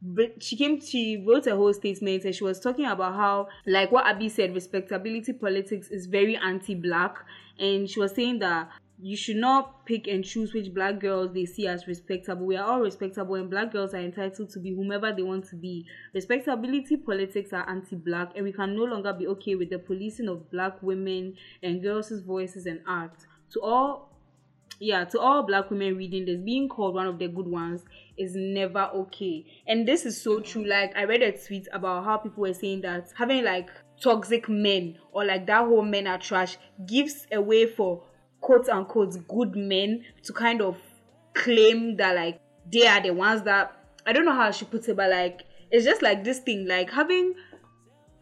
but 0.00 0.42
she 0.42 0.56
came 0.56 0.80
she 0.80 1.22
wrote 1.26 1.46
a 1.46 1.54
whole 1.54 1.74
statement 1.74 2.24
and 2.24 2.34
she 2.34 2.44
was 2.44 2.60
talking 2.60 2.86
about 2.86 3.14
how 3.14 3.48
like 3.66 3.92
what 3.92 4.06
abby 4.06 4.28
said 4.28 4.54
respectability 4.54 5.34
politics 5.34 5.88
is 5.88 6.06
very 6.06 6.36
anti-black. 6.36 7.18
And 7.58 7.90
she 7.90 8.00
was 8.00 8.12
saying 8.12 8.38
that 8.38 8.70
you 8.98 9.16
should 9.16 9.36
not 9.36 9.84
pick 9.84 10.06
and 10.06 10.24
choose 10.24 10.54
which 10.54 10.72
black 10.72 11.00
girls 11.00 11.32
they 11.34 11.44
see 11.44 11.66
as 11.66 11.86
respectable. 11.86 12.46
We 12.46 12.56
are 12.56 12.66
all 12.66 12.80
respectable, 12.80 13.34
and 13.34 13.50
black 13.50 13.72
girls 13.72 13.92
are 13.92 14.00
entitled 14.00 14.50
to 14.50 14.58
be 14.58 14.74
whomever 14.74 15.12
they 15.12 15.22
want 15.22 15.48
to 15.50 15.56
be. 15.56 15.86
Respectability 16.14 16.96
politics 16.96 17.52
are 17.52 17.68
anti 17.68 17.96
black, 17.96 18.32
and 18.34 18.44
we 18.44 18.52
can 18.52 18.74
no 18.74 18.84
longer 18.84 19.12
be 19.12 19.26
okay 19.28 19.54
with 19.54 19.70
the 19.70 19.78
policing 19.78 20.28
of 20.28 20.50
black 20.50 20.82
women 20.82 21.34
and 21.62 21.82
girls' 21.82 22.20
voices 22.20 22.66
and 22.66 22.80
art. 22.86 23.14
To 23.52 23.60
all 23.60 24.16
yeah, 24.78 25.04
to 25.04 25.20
all 25.20 25.42
black 25.42 25.70
women 25.70 25.96
reading 25.96 26.26
this, 26.26 26.38
being 26.40 26.68
called 26.68 26.94
one 26.94 27.06
of 27.06 27.18
the 27.18 27.28
good 27.28 27.46
ones 27.46 27.82
is 28.18 28.34
never 28.34 28.90
okay. 28.94 29.44
And 29.66 29.88
this 29.88 30.04
is 30.04 30.20
so 30.20 30.40
true. 30.40 30.64
Like, 30.66 30.94
I 30.96 31.04
read 31.04 31.22
a 31.22 31.32
tweet 31.32 31.66
about 31.72 32.04
how 32.04 32.18
people 32.18 32.42
were 32.42 32.52
saying 32.52 32.82
that 32.82 33.12
having 33.16 33.44
like 33.44 33.70
toxic 34.00 34.48
men 34.48 34.98
or 35.12 35.24
like 35.24 35.46
that 35.46 35.64
whole 35.64 35.82
men 35.82 36.06
are 36.06 36.18
trash 36.18 36.58
gives 36.86 37.26
a 37.32 37.40
way 37.40 37.66
for 37.66 38.02
quote 38.40 38.68
unquote 38.68 39.16
good 39.28 39.56
men 39.56 40.04
to 40.22 40.32
kind 40.32 40.60
of 40.60 40.76
claim 41.34 41.96
that 41.96 42.14
like 42.14 42.40
they 42.72 42.86
are 42.86 43.00
the 43.02 43.10
ones 43.10 43.42
that 43.42 43.72
I 44.06 44.12
don't 44.12 44.24
know 44.24 44.34
how 44.34 44.50
she 44.50 44.64
puts 44.64 44.88
it, 44.88 44.96
but 44.96 45.10
like 45.10 45.44
it's 45.70 45.84
just 45.84 46.02
like 46.02 46.24
this 46.24 46.38
thing, 46.38 46.66
like 46.66 46.90
having 46.90 47.34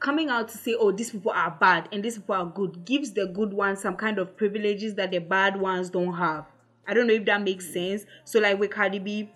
coming 0.00 0.28
out 0.28 0.49
to 0.49 0.59
say, 0.59 0.75
oh, 0.78 0.92
these 0.92 1.11
people 1.11 1.33
are 1.33 1.56
bad 1.59 1.88
and 1.92 2.02
these 2.04 2.18
people 2.18 2.35
are 2.35 2.47
good 2.47 2.85
gives 2.85 3.12
the 3.12 3.26
good 3.26 3.52
ones 3.52 3.80
some 3.80 3.97
kind 3.97 4.18
of 4.18 4.37
privileges 4.37 4.94
that 4.94 5.11
the 5.11 5.18
bad 5.18 5.59
ones 5.59 5.90
don't 5.90 6.14
have. 6.14 6.47
I 6.87 6.94
don't 6.94 7.06
know 7.06 7.14
if 7.14 7.25
that 7.25 7.42
makes 7.42 7.73
sense. 7.73 8.04
So 8.25 8.40
like 8.40 8.59
with 8.59 8.71
Cardi 8.71 8.99
B, 8.99 9.30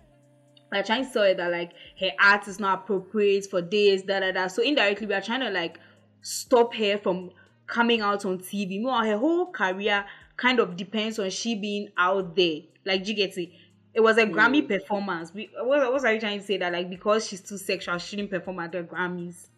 we're 0.71 0.83
trying 0.83 1.05
to 1.05 1.11
say 1.11 1.35
that 1.35 1.51
like 1.51 1.73
her 2.01 2.11
art 2.21 2.47
is 2.49 2.61
not 2.61 2.81
appropriate 2.81 3.47
for 3.49 3.63
this, 3.63 4.03
da 4.03 4.21
da 4.21 4.33
da. 4.33 4.49
So 4.49 4.63
indirectly 4.63 5.07
we 5.07 5.15
are 5.15 5.23
trying 5.23 5.41
to 5.41 5.51
like 5.51 5.79
stop 6.21 6.75
her 6.75 6.99
from 6.99 7.31
coming 7.67 8.01
out 8.01 8.25
on 8.25 8.39
TV. 8.39 8.83
More 8.83 9.05
her 9.05 9.17
whole 9.17 9.51
career 9.51 10.05
kind 10.39 10.61
of 10.61 10.77
depends 10.77 11.19
on 11.19 11.29
she 11.29 11.55
being 11.55 11.91
out 11.99 12.35
there. 12.35 12.61
Like, 12.87 13.07
you 13.07 13.13
get 13.13 13.37
it? 13.37 13.51
It 13.93 14.01
was 14.01 14.17
a 14.17 14.25
mm. 14.25 14.33
Grammy 14.33 14.67
performance. 14.67 15.35
We, 15.35 15.51
what, 15.61 15.93
what 15.93 16.05
are 16.05 16.15
you 16.15 16.21
trying 16.21 16.39
to 16.41 16.47
say 16.47 16.57
that 16.59 16.73
like 16.73 16.89
because 16.89 17.27
she's 17.27 17.41
too 17.41 17.59
sexual, 17.59 17.99
she 17.99 18.17
didn't 18.17 18.31
perform 18.31 18.61
at 18.61 18.73
the 18.73 18.83
Grammys, 18.83 19.49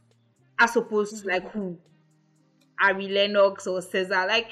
as 0.59 0.75
opposed 0.77 1.15
mm-hmm. 1.15 1.29
to 1.29 1.35
like 1.35 1.51
who, 1.53 1.79
Ari 2.81 3.09
Lennox 3.09 3.67
or 3.67 3.83
Cesar. 3.83 4.27
Like, 4.27 4.49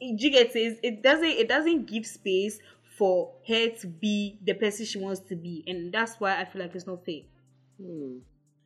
you 0.00 0.30
get 0.30 0.56
it? 0.56 0.80
It 0.82 1.02
doesn't 1.02 1.28
it 1.28 1.48
doesn't 1.48 1.86
give 1.86 2.06
space 2.06 2.58
for 2.96 3.32
her 3.46 3.68
to 3.68 3.86
be 3.86 4.38
the 4.44 4.54
person 4.54 4.86
she 4.86 4.98
wants 4.98 5.20
to 5.28 5.36
be, 5.36 5.62
and 5.66 5.92
that's 5.92 6.14
why 6.18 6.40
I 6.40 6.44
feel 6.44 6.62
like 6.62 6.74
it's 6.74 6.86
not 6.86 7.04
fair. 7.04 7.20
Mm. 7.80 8.20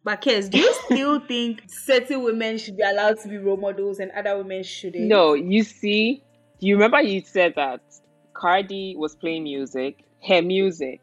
But 0.04 0.22
Kes, 0.22 0.50
do 0.50 0.58
you 0.58 0.74
still 0.84 1.20
think 1.20 1.62
certain 1.66 2.22
women 2.22 2.58
should 2.58 2.76
be 2.76 2.82
allowed 2.82 3.20
to 3.20 3.28
be 3.28 3.38
role 3.38 3.56
models 3.56 3.98
and 3.98 4.10
other 4.12 4.36
women 4.36 4.62
shouldn't? 4.62 5.04
No, 5.04 5.34
you 5.34 5.62
see, 5.64 6.14
do 6.16 6.31
you 6.62 6.76
remember 6.76 7.02
you 7.02 7.20
said 7.22 7.54
that 7.56 7.80
Cardi 8.34 8.94
was 8.96 9.14
playing 9.16 9.44
music, 9.44 10.04
her 10.26 10.42
music. 10.42 11.00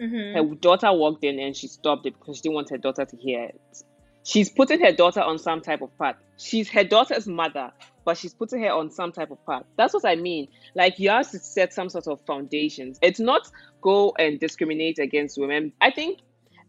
Mm-hmm. 0.00 0.36
Her 0.36 0.54
daughter 0.54 0.92
walked 0.92 1.24
in 1.24 1.40
and 1.40 1.56
she 1.56 1.66
stopped 1.66 2.06
it 2.06 2.16
because 2.18 2.36
she 2.36 2.42
didn't 2.42 2.54
want 2.54 2.70
her 2.70 2.78
daughter 2.78 3.04
to 3.04 3.16
hear 3.16 3.44
it. 3.44 3.82
She's 4.22 4.50
putting 4.50 4.80
her 4.80 4.92
daughter 4.92 5.22
on 5.22 5.38
some 5.38 5.62
type 5.62 5.80
of 5.80 5.96
path. 5.98 6.16
She's 6.36 6.68
her 6.70 6.84
daughter's 6.84 7.26
mother, 7.26 7.72
but 8.04 8.18
she's 8.18 8.34
putting 8.34 8.62
her 8.62 8.70
on 8.70 8.90
some 8.90 9.10
type 9.10 9.30
of 9.30 9.44
path. 9.46 9.64
That's 9.76 9.94
what 9.94 10.04
I 10.04 10.14
mean. 10.16 10.48
Like 10.74 10.98
you 10.98 11.08
have 11.08 11.30
to 11.30 11.38
set 11.38 11.72
some 11.72 11.88
sort 11.88 12.06
of 12.06 12.20
foundations. 12.26 12.98
It's 13.00 13.18
not 13.18 13.50
go 13.80 14.14
and 14.18 14.38
discriminate 14.38 14.98
against 14.98 15.38
women. 15.38 15.72
I 15.80 15.90
think 15.90 16.20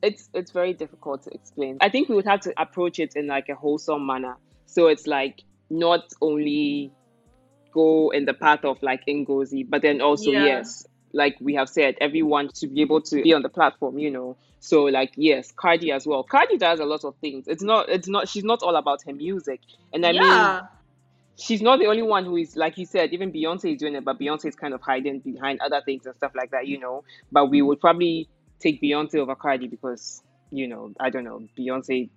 it's 0.01 0.29
it's 0.33 0.51
very 0.51 0.73
difficult 0.73 1.23
to 1.23 1.31
explain. 1.31 1.77
I 1.81 1.89
think 1.89 2.07
we 2.07 2.15
would 2.15 2.25
have 2.25 2.39
to 2.41 2.53
approach 2.59 2.99
it 2.99 3.15
in 3.15 3.27
like 3.27 3.49
a 3.49 3.55
wholesome 3.55 4.05
manner. 4.05 4.37
So 4.65 4.87
it's 4.87 5.05
like 5.05 5.43
not 5.69 6.13
only 6.21 6.93
go 7.71 8.09
in 8.11 8.25
the 8.25 8.33
path 8.33 8.65
of 8.65 8.81
like 8.81 9.05
Ngozi, 9.05 9.67
but 9.67 9.81
then 9.81 10.01
also 10.01 10.31
yeah. 10.31 10.45
yes, 10.45 10.87
like 11.13 11.37
we 11.39 11.55
have 11.55 11.69
said, 11.69 11.95
everyone 12.01 12.49
to 12.55 12.67
be 12.67 12.81
able 12.81 13.01
to 13.01 13.21
be 13.21 13.33
on 13.33 13.41
the 13.41 13.49
platform, 13.49 13.97
you 13.99 14.11
know. 14.11 14.37
So 14.59 14.83
like 14.85 15.13
yes, 15.15 15.51
Cardi 15.51 15.91
as 15.91 16.05
well. 16.05 16.23
Cardi 16.23 16.57
does 16.57 16.79
a 16.79 16.85
lot 16.85 17.03
of 17.03 17.15
things. 17.17 17.47
It's 17.47 17.63
not 17.63 17.89
it's 17.89 18.07
not 18.07 18.27
she's 18.27 18.43
not 18.43 18.61
all 18.61 18.75
about 18.75 19.03
her 19.05 19.13
music. 19.13 19.61
And 19.93 20.05
I 20.05 20.11
yeah. 20.11 20.21
mean 20.21 20.67
she's 21.37 21.61
not 21.61 21.79
the 21.79 21.85
only 21.87 22.01
one 22.01 22.25
who 22.25 22.35
is 22.35 22.55
like 22.55 22.77
you 22.77 22.85
said, 22.85 23.13
even 23.13 23.31
Beyonce 23.31 23.73
is 23.73 23.79
doing 23.79 23.95
it, 23.95 24.03
but 24.03 24.19
Beyonce 24.19 24.45
is 24.45 24.55
kind 24.55 24.73
of 24.73 24.81
hiding 24.81 25.19
behind 25.19 25.61
other 25.61 25.81
things 25.81 26.05
and 26.05 26.15
stuff 26.15 26.33
like 26.35 26.51
that, 26.51 26.67
you 26.67 26.79
know. 26.79 27.03
But 27.31 27.49
we 27.49 27.61
would 27.61 27.79
probably 27.79 28.27
take 28.59 28.81
Beyonce 28.81 29.15
over 29.15 29.35
Cardi 29.35 29.67
because, 29.67 30.21
you 30.51 30.67
know, 30.67 30.91
I 30.99 31.09
don't 31.09 31.23
know, 31.23 31.47
Beyonce 31.57 32.09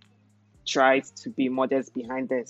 tries 0.66 1.10
to 1.10 1.30
be 1.30 1.48
modest 1.48 1.94
behind 1.94 2.28
the 2.28 2.42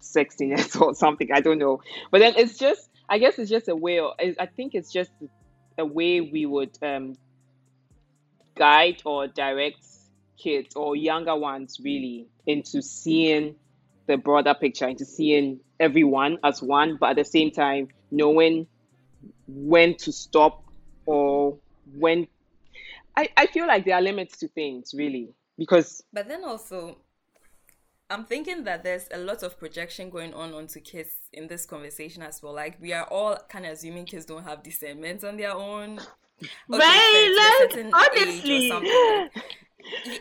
sexiness 0.00 0.80
or 0.80 0.94
something. 1.04 1.28
I 1.32 1.40
don't 1.40 1.58
know. 1.58 1.80
But 2.10 2.20
then 2.20 2.34
it's 2.36 2.58
just, 2.58 2.88
I 3.08 3.18
guess 3.18 3.38
it's 3.38 3.50
just 3.50 3.68
a 3.68 3.76
way. 3.76 4.00
I 4.00 4.46
think 4.46 4.74
it's 4.74 4.92
just 4.92 5.10
a 5.78 5.84
way 5.84 6.20
we 6.20 6.46
would 6.46 6.76
um, 6.82 7.16
guide 8.56 9.02
or 9.04 9.26
direct 9.26 9.84
kids 10.36 10.74
or 10.76 10.96
younger 10.96 11.36
ones 11.36 11.78
really 11.82 12.26
into 12.46 12.82
seeing 12.82 13.56
the 14.06 14.16
broader 14.16 14.54
picture, 14.54 14.88
into 14.88 15.04
seeing 15.04 15.60
everyone 15.78 16.38
as 16.42 16.62
one, 16.62 16.96
but 17.00 17.10
at 17.10 17.16
the 17.16 17.24
same 17.24 17.50
time 17.50 17.88
knowing 18.10 18.66
when 19.46 19.96
to 19.96 20.12
stop 20.12 20.64
or 21.06 21.58
when. 21.94 22.26
I, 23.16 23.28
I 23.36 23.46
feel 23.46 23.66
like 23.66 23.84
there 23.84 23.96
are 23.96 24.02
limits 24.02 24.38
to 24.38 24.48
things 24.48 24.94
really 24.94 25.30
because. 25.58 26.02
But 26.12 26.28
then 26.28 26.44
also 26.44 26.98
I'm 28.10 28.24
thinking 28.24 28.64
that 28.64 28.82
there's 28.82 29.06
a 29.12 29.18
lot 29.18 29.42
of 29.44 29.58
projection 29.58 30.10
going 30.10 30.34
on 30.34 30.52
onto 30.52 30.80
kids 30.80 31.10
in 31.32 31.46
this 31.46 31.64
conversation 31.64 32.22
as 32.22 32.42
well. 32.42 32.52
Like 32.52 32.76
we 32.80 32.92
are 32.92 33.04
all 33.04 33.36
kind 33.48 33.64
of 33.66 33.72
assuming 33.72 34.04
kids 34.06 34.24
don't 34.26 34.42
have 34.42 34.62
discernment 34.64 35.22
on 35.22 35.36
their 35.36 35.52
own. 35.52 36.00
Okay, 36.72 36.78
right? 36.78 37.70
Like 37.72 37.94
honestly. 37.94 38.70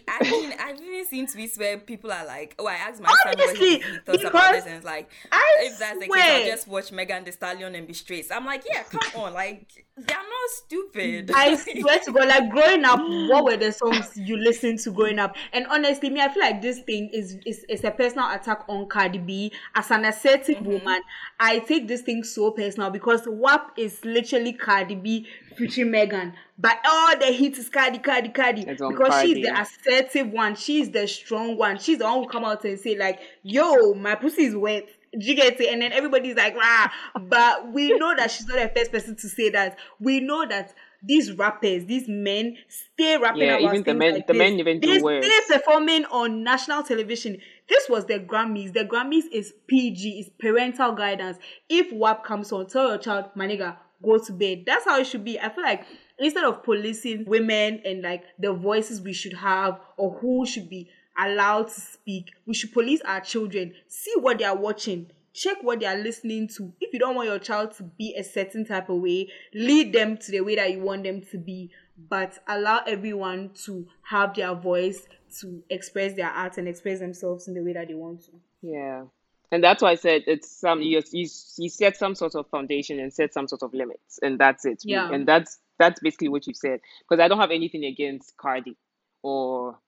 I 0.07 0.23
mean, 0.23 0.53
I've 0.59 0.79
even 0.81 1.05
seen 1.05 1.27
tweets 1.27 1.57
where 1.57 1.77
people 1.77 2.11
are 2.11 2.25
like, 2.25 2.55
"Oh, 2.59 2.67
I 2.67 2.75
asked 2.75 3.01
my 3.01 3.13
son 3.23 3.37
what 3.37 3.57
he, 3.57 3.77
he 3.79 3.97
thought 3.99 4.23
about 4.23 4.53
this," 4.53 4.65
and 4.65 4.75
it's 4.75 4.85
like, 4.85 5.09
I 5.31 5.57
"If 5.61 5.79
that's 5.79 5.99
the 5.99 6.07
case. 6.07 6.13
I'll 6.17 6.45
just 6.45 6.67
watch 6.67 6.91
Megan 6.91 7.23
Thee 7.23 7.31
Stallion 7.31 7.75
and 7.75 7.87
be 7.87 7.93
straight." 7.93 8.27
So 8.27 8.35
I'm 8.35 8.45
like, 8.45 8.63
"Yeah, 8.69 8.83
come 8.83 9.01
on, 9.15 9.33
like 9.33 9.85
they're 9.95 10.17
not 10.17 10.49
stupid." 10.55 11.31
I 11.33 11.55
swear 11.79 11.99
to 11.99 12.11
God, 12.11 12.27
like 12.27 12.49
growing 12.49 12.83
up, 12.85 12.99
what 12.99 13.45
were 13.45 13.57
the 13.57 13.71
songs 13.71 14.11
you 14.15 14.37
listened 14.37 14.79
to 14.79 14.91
growing 14.91 15.19
up? 15.19 15.35
And 15.53 15.65
honestly, 15.67 16.09
me, 16.09 16.21
I 16.21 16.29
feel 16.33 16.43
like 16.43 16.61
this 16.61 16.79
thing 16.81 17.09
is 17.13 17.37
is, 17.45 17.65
is 17.69 17.83
a 17.83 17.91
personal 17.91 18.29
attack 18.31 18.63
on 18.67 18.87
Cardi 18.87 19.19
B 19.19 19.51
as 19.75 19.91
an 19.91 20.05
assertive 20.05 20.57
Mm-hmm. 20.59 20.65
woman. 20.71 21.01
I 21.39 21.59
take 21.59 21.87
this 21.87 22.01
thing 22.01 22.23
so 22.23 22.51
personal 22.51 22.89
because 22.89 23.21
WAP 23.27 23.71
is 23.77 24.03
literally 24.03 24.53
Cardi 24.53 24.95
B 24.95 25.27
featuring 25.55 25.91
Megan. 25.91 26.33
But 26.61 26.77
all 26.85 27.17
the 27.17 27.27
hits 27.27 27.57
is 27.57 27.69
Cardi, 27.69 27.99
Cardi, 27.99 28.29
Cardi. 28.29 28.65
Because 28.65 29.21
she's 29.21 29.45
the 29.45 29.53
assertive 29.59 30.29
one, 30.29 30.55
she's 30.55 30.89
the 30.91 31.07
strong 31.07 31.57
one. 31.57 31.79
She's 31.79 31.99
the 31.99 32.03
one 32.05 32.23
who 32.23 32.27
come 32.29 32.43
out 32.43 32.65
and 32.65 32.77
say 32.79 32.97
like, 32.97 33.19
"Yo, 33.43 33.93
my 33.93 34.15
pussy 34.15 34.43
is 34.43 34.55
wet." 34.55 34.87
Do 35.17 35.25
you 35.25 35.35
get 35.35 35.59
it? 35.59 35.73
And 35.73 35.81
then 35.81 35.91
everybody's 35.93 36.35
like, 36.35 36.55
"Rah!" 36.55 36.89
But 37.19 37.71
we 37.71 37.97
know 37.97 38.13
that 38.15 38.29
she's 38.29 38.45
not 38.45 38.57
the 38.57 38.71
first 38.77 38.91
person 38.91 39.15
to 39.15 39.27
say 39.29 39.49
that. 39.51 39.77
We 39.99 40.19
know 40.19 40.45
that 40.47 40.73
these 41.01 41.31
rappers, 41.31 41.85
these 41.85 42.09
men, 42.09 42.57
stay 42.67 43.17
rapping 43.17 43.43
Yeah, 43.43 43.55
about 43.57 43.61
even 43.75 43.83
the 43.83 43.93
men- 43.93 44.13
like 44.15 44.27
the 44.27 44.33
this. 44.33 44.37
men 44.37 44.59
even 44.59 44.79
do 44.81 45.01
worse. 45.01 45.25
stay 45.25 45.55
performing 45.57 46.03
on 46.05 46.43
national 46.43 46.83
television. 46.83 47.37
This 47.69 47.87
was 47.89 48.05
the 48.05 48.19
Grammys. 48.19 48.73
The 48.73 48.83
Grammys 48.83 49.23
is 49.31 49.53
PG, 49.67 50.19
is 50.19 50.29
parental 50.39 50.91
guidance. 50.91 51.37
If 51.69 51.91
WAP 51.93 52.25
comes 52.25 52.51
on, 52.51 52.67
tell 52.67 52.89
your 52.89 52.97
child, 52.97 53.27
my 53.35 53.47
nigga, 53.47 53.77
go 54.03 54.17
to 54.17 54.33
bed. 54.33 54.63
That's 54.65 54.83
how 54.85 54.99
it 54.99 55.05
should 55.07 55.23
be. 55.23 55.39
I 55.39 55.47
feel 55.49 55.63
like 55.63 55.85
instead 56.19 56.43
of 56.43 56.63
policing 56.63 57.25
women 57.25 57.81
and 57.85 58.01
like 58.01 58.23
the 58.37 58.53
voices 58.53 59.01
we 59.01 59.13
should 59.13 59.33
have 59.33 59.79
or 59.97 60.17
who 60.19 60.45
should 60.45 60.69
be 60.69 60.89
allowed 61.17 61.67
to 61.67 61.81
speak, 61.81 62.31
we 62.45 62.53
should 62.53 62.73
police 62.73 63.01
our 63.01 63.21
children. 63.21 63.73
See 63.87 64.13
what 64.19 64.39
they 64.39 64.45
are 64.45 64.55
watching. 64.55 65.11
Check 65.33 65.57
what 65.61 65.79
they 65.79 65.85
are 65.85 65.97
listening 65.97 66.47
to. 66.57 66.73
If 66.81 66.93
you 66.93 66.99
don't 66.99 67.15
want 67.15 67.27
your 67.27 67.39
child 67.39 67.73
to 67.77 67.83
be 67.83 68.15
a 68.17 68.23
certain 68.23 68.65
type 68.65 68.89
of 68.89 68.97
way, 68.97 69.29
lead 69.53 69.93
them 69.93 70.17
to 70.17 70.31
the 70.31 70.41
way 70.41 70.55
that 70.55 70.71
you 70.71 70.81
want 70.81 71.03
them 71.03 71.21
to 71.31 71.37
be. 71.37 71.71
But 72.09 72.39
allow 72.47 72.81
everyone 72.87 73.51
to 73.65 73.85
have 74.03 74.33
their 74.33 74.55
voice 74.55 75.07
to 75.41 75.61
express 75.69 76.13
their 76.13 76.29
art 76.29 76.57
and 76.57 76.67
express 76.67 76.99
themselves 76.99 77.47
in 77.47 77.53
the 77.53 77.61
way 77.61 77.73
that 77.73 77.87
they 77.89 77.93
want 77.93 78.25
to. 78.25 78.31
Yeah. 78.61 79.03
And 79.51 79.63
that's 79.63 79.81
why 79.81 79.91
I 79.91 79.95
said 79.95 80.23
it's 80.27 80.49
some 80.49 80.81
you, 80.81 81.01
you 81.11 81.27
you 81.57 81.69
set 81.69 81.97
some 81.97 82.15
sort 82.15 82.35
of 82.35 82.47
foundation 82.49 82.99
and 82.99 83.11
set 83.11 83.33
some 83.33 83.47
sort 83.47 83.63
of 83.63 83.73
limits, 83.73 84.19
and 84.21 84.39
that's 84.39 84.65
it. 84.65 84.83
Yeah. 84.85 85.11
And 85.11 85.27
that's 85.27 85.57
that's 85.79 85.99
basically 86.01 86.27
what 86.29 86.45
you 86.45 86.53
said. 86.53 86.81
Because 87.07 87.23
I 87.23 87.27
don't 87.27 87.39
have 87.39 87.51
anything 87.51 87.85
against 87.85 88.37
Cardi 88.37 88.77
or 89.23 89.79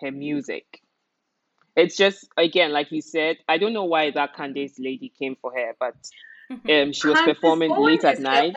her 0.00 0.10
music. 0.10 0.82
It's 1.76 1.96
just 1.96 2.28
again, 2.36 2.72
like 2.72 2.90
you 2.90 3.00
said, 3.00 3.36
I 3.48 3.56
don't 3.58 3.72
know 3.72 3.84
why 3.84 4.10
that 4.10 4.34
Candace 4.34 4.78
lady 4.78 5.12
came 5.16 5.36
for 5.40 5.52
her, 5.52 5.74
but 5.78 5.94
um, 6.50 6.92
she 6.92 7.06
was 7.06 7.16
Candace 7.16 7.24
performing 7.24 7.70
late 7.70 8.04
at 8.04 8.18
night. 8.18 8.56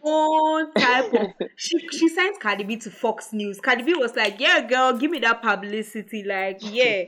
type 0.76 1.14
of 1.14 1.28
she 1.56 1.88
she 1.90 2.10
sent 2.10 2.40
Cardi 2.40 2.64
B 2.64 2.78
to 2.78 2.90
Fox 2.90 3.32
News. 3.32 3.62
Cardi 3.62 3.84
B 3.84 3.94
was 3.94 4.16
like, 4.16 4.40
"Yeah, 4.40 4.68
girl, 4.68 4.98
give 4.98 5.12
me 5.12 5.20
that 5.20 5.42
publicity." 5.42 6.24
Like, 6.24 6.60
yeah. 6.62 7.04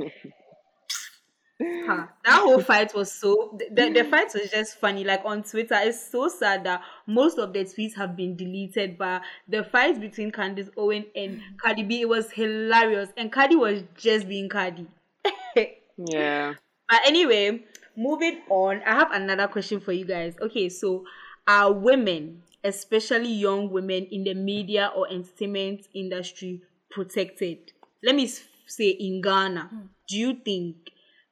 Huh. 1.61 2.07
That 2.25 2.41
whole 2.41 2.61
fight 2.61 2.93
was 2.95 3.11
so 3.11 3.57
the, 3.71 3.91
the 3.91 4.03
fight 4.05 4.33
was 4.33 4.49
just 4.49 4.79
funny. 4.79 5.03
Like 5.03 5.21
on 5.25 5.43
Twitter, 5.43 5.77
it's 5.81 6.09
so 6.11 6.27
sad 6.27 6.63
that 6.63 6.81
most 7.05 7.37
of 7.37 7.53
the 7.53 7.59
tweets 7.59 7.95
have 7.95 8.15
been 8.15 8.35
deleted. 8.35 8.97
But 8.97 9.21
the 9.47 9.63
fight 9.63 9.99
between 9.99 10.31
Candace 10.31 10.69
Owen 10.77 11.05
and 11.15 11.41
Cardi 11.61 11.83
B, 11.83 12.01
it 12.01 12.09
was 12.09 12.31
hilarious, 12.31 13.09
and 13.17 13.31
Cardi 13.31 13.55
was 13.55 13.83
just 13.97 14.27
being 14.27 14.49
Cardi. 14.49 14.87
Yeah. 15.97 16.55
But 16.89 17.01
anyway, 17.05 17.63
moving 17.95 18.41
on, 18.49 18.81
I 18.85 18.95
have 18.95 19.11
another 19.11 19.47
question 19.47 19.79
for 19.79 19.91
you 19.91 20.05
guys. 20.05 20.35
Okay, 20.41 20.69
so 20.69 21.05
are 21.47 21.71
women, 21.71 22.43
especially 22.63 23.31
young 23.31 23.69
women 23.69 24.07
in 24.11 24.23
the 24.23 24.33
media 24.33 24.91
or 24.95 25.07
entertainment 25.09 25.87
industry, 25.93 26.61
protected? 26.89 27.71
Let 28.03 28.15
me 28.15 28.27
say 28.65 28.89
in 28.89 29.21
Ghana, 29.21 29.69
hmm. 29.71 29.79
do 30.07 30.17
you 30.17 30.33
think 30.33 30.75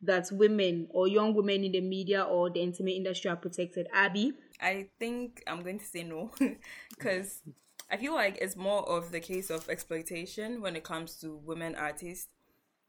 that 0.04 0.30
women 0.32 0.88
or 0.90 1.08
young 1.08 1.34
women 1.34 1.64
in 1.64 1.72
the 1.72 1.82
media 1.82 2.24
or 2.24 2.50
the 2.50 2.62
entertainment 2.62 2.98
industry 2.98 3.30
are 3.30 3.36
protected? 3.36 3.88
Abby? 3.94 4.34
I 4.62 4.88
think 5.00 5.44
I'm 5.48 5.64
going 5.64 5.80
to 5.80 5.86
say 5.86 6.04
no 6.04 6.32
because 6.90 7.42
I 7.90 7.98
feel 7.98 8.14
like 8.14 8.38
it's 8.40 8.56
more 8.56 8.88
of 8.88 9.12
the 9.12 9.20
case 9.20 9.50
of 9.50 9.68
exploitation 9.70 10.62
when 10.62 10.76
it 10.76 10.84
comes 10.84 11.16
to 11.16 11.36
women 11.46 11.76
artists 11.76 12.28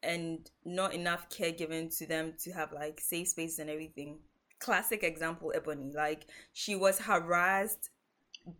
and 0.03 0.51
not 0.65 0.95
enough 0.95 1.29
care 1.29 1.53
given 1.53 1.89
to 1.91 2.07
them 2.07 2.35
to 2.43 2.53
have 2.53 2.73
like 2.73 3.01
safe 3.01 3.29
space 3.29 3.59
and 3.59 3.71
everything. 3.71 4.19
Classic 4.59 5.03
example, 5.03 5.53
Ebony. 5.55 5.93
Like 5.95 6.27
she 6.53 6.77
was 6.77 6.99
harassed 6.99 7.91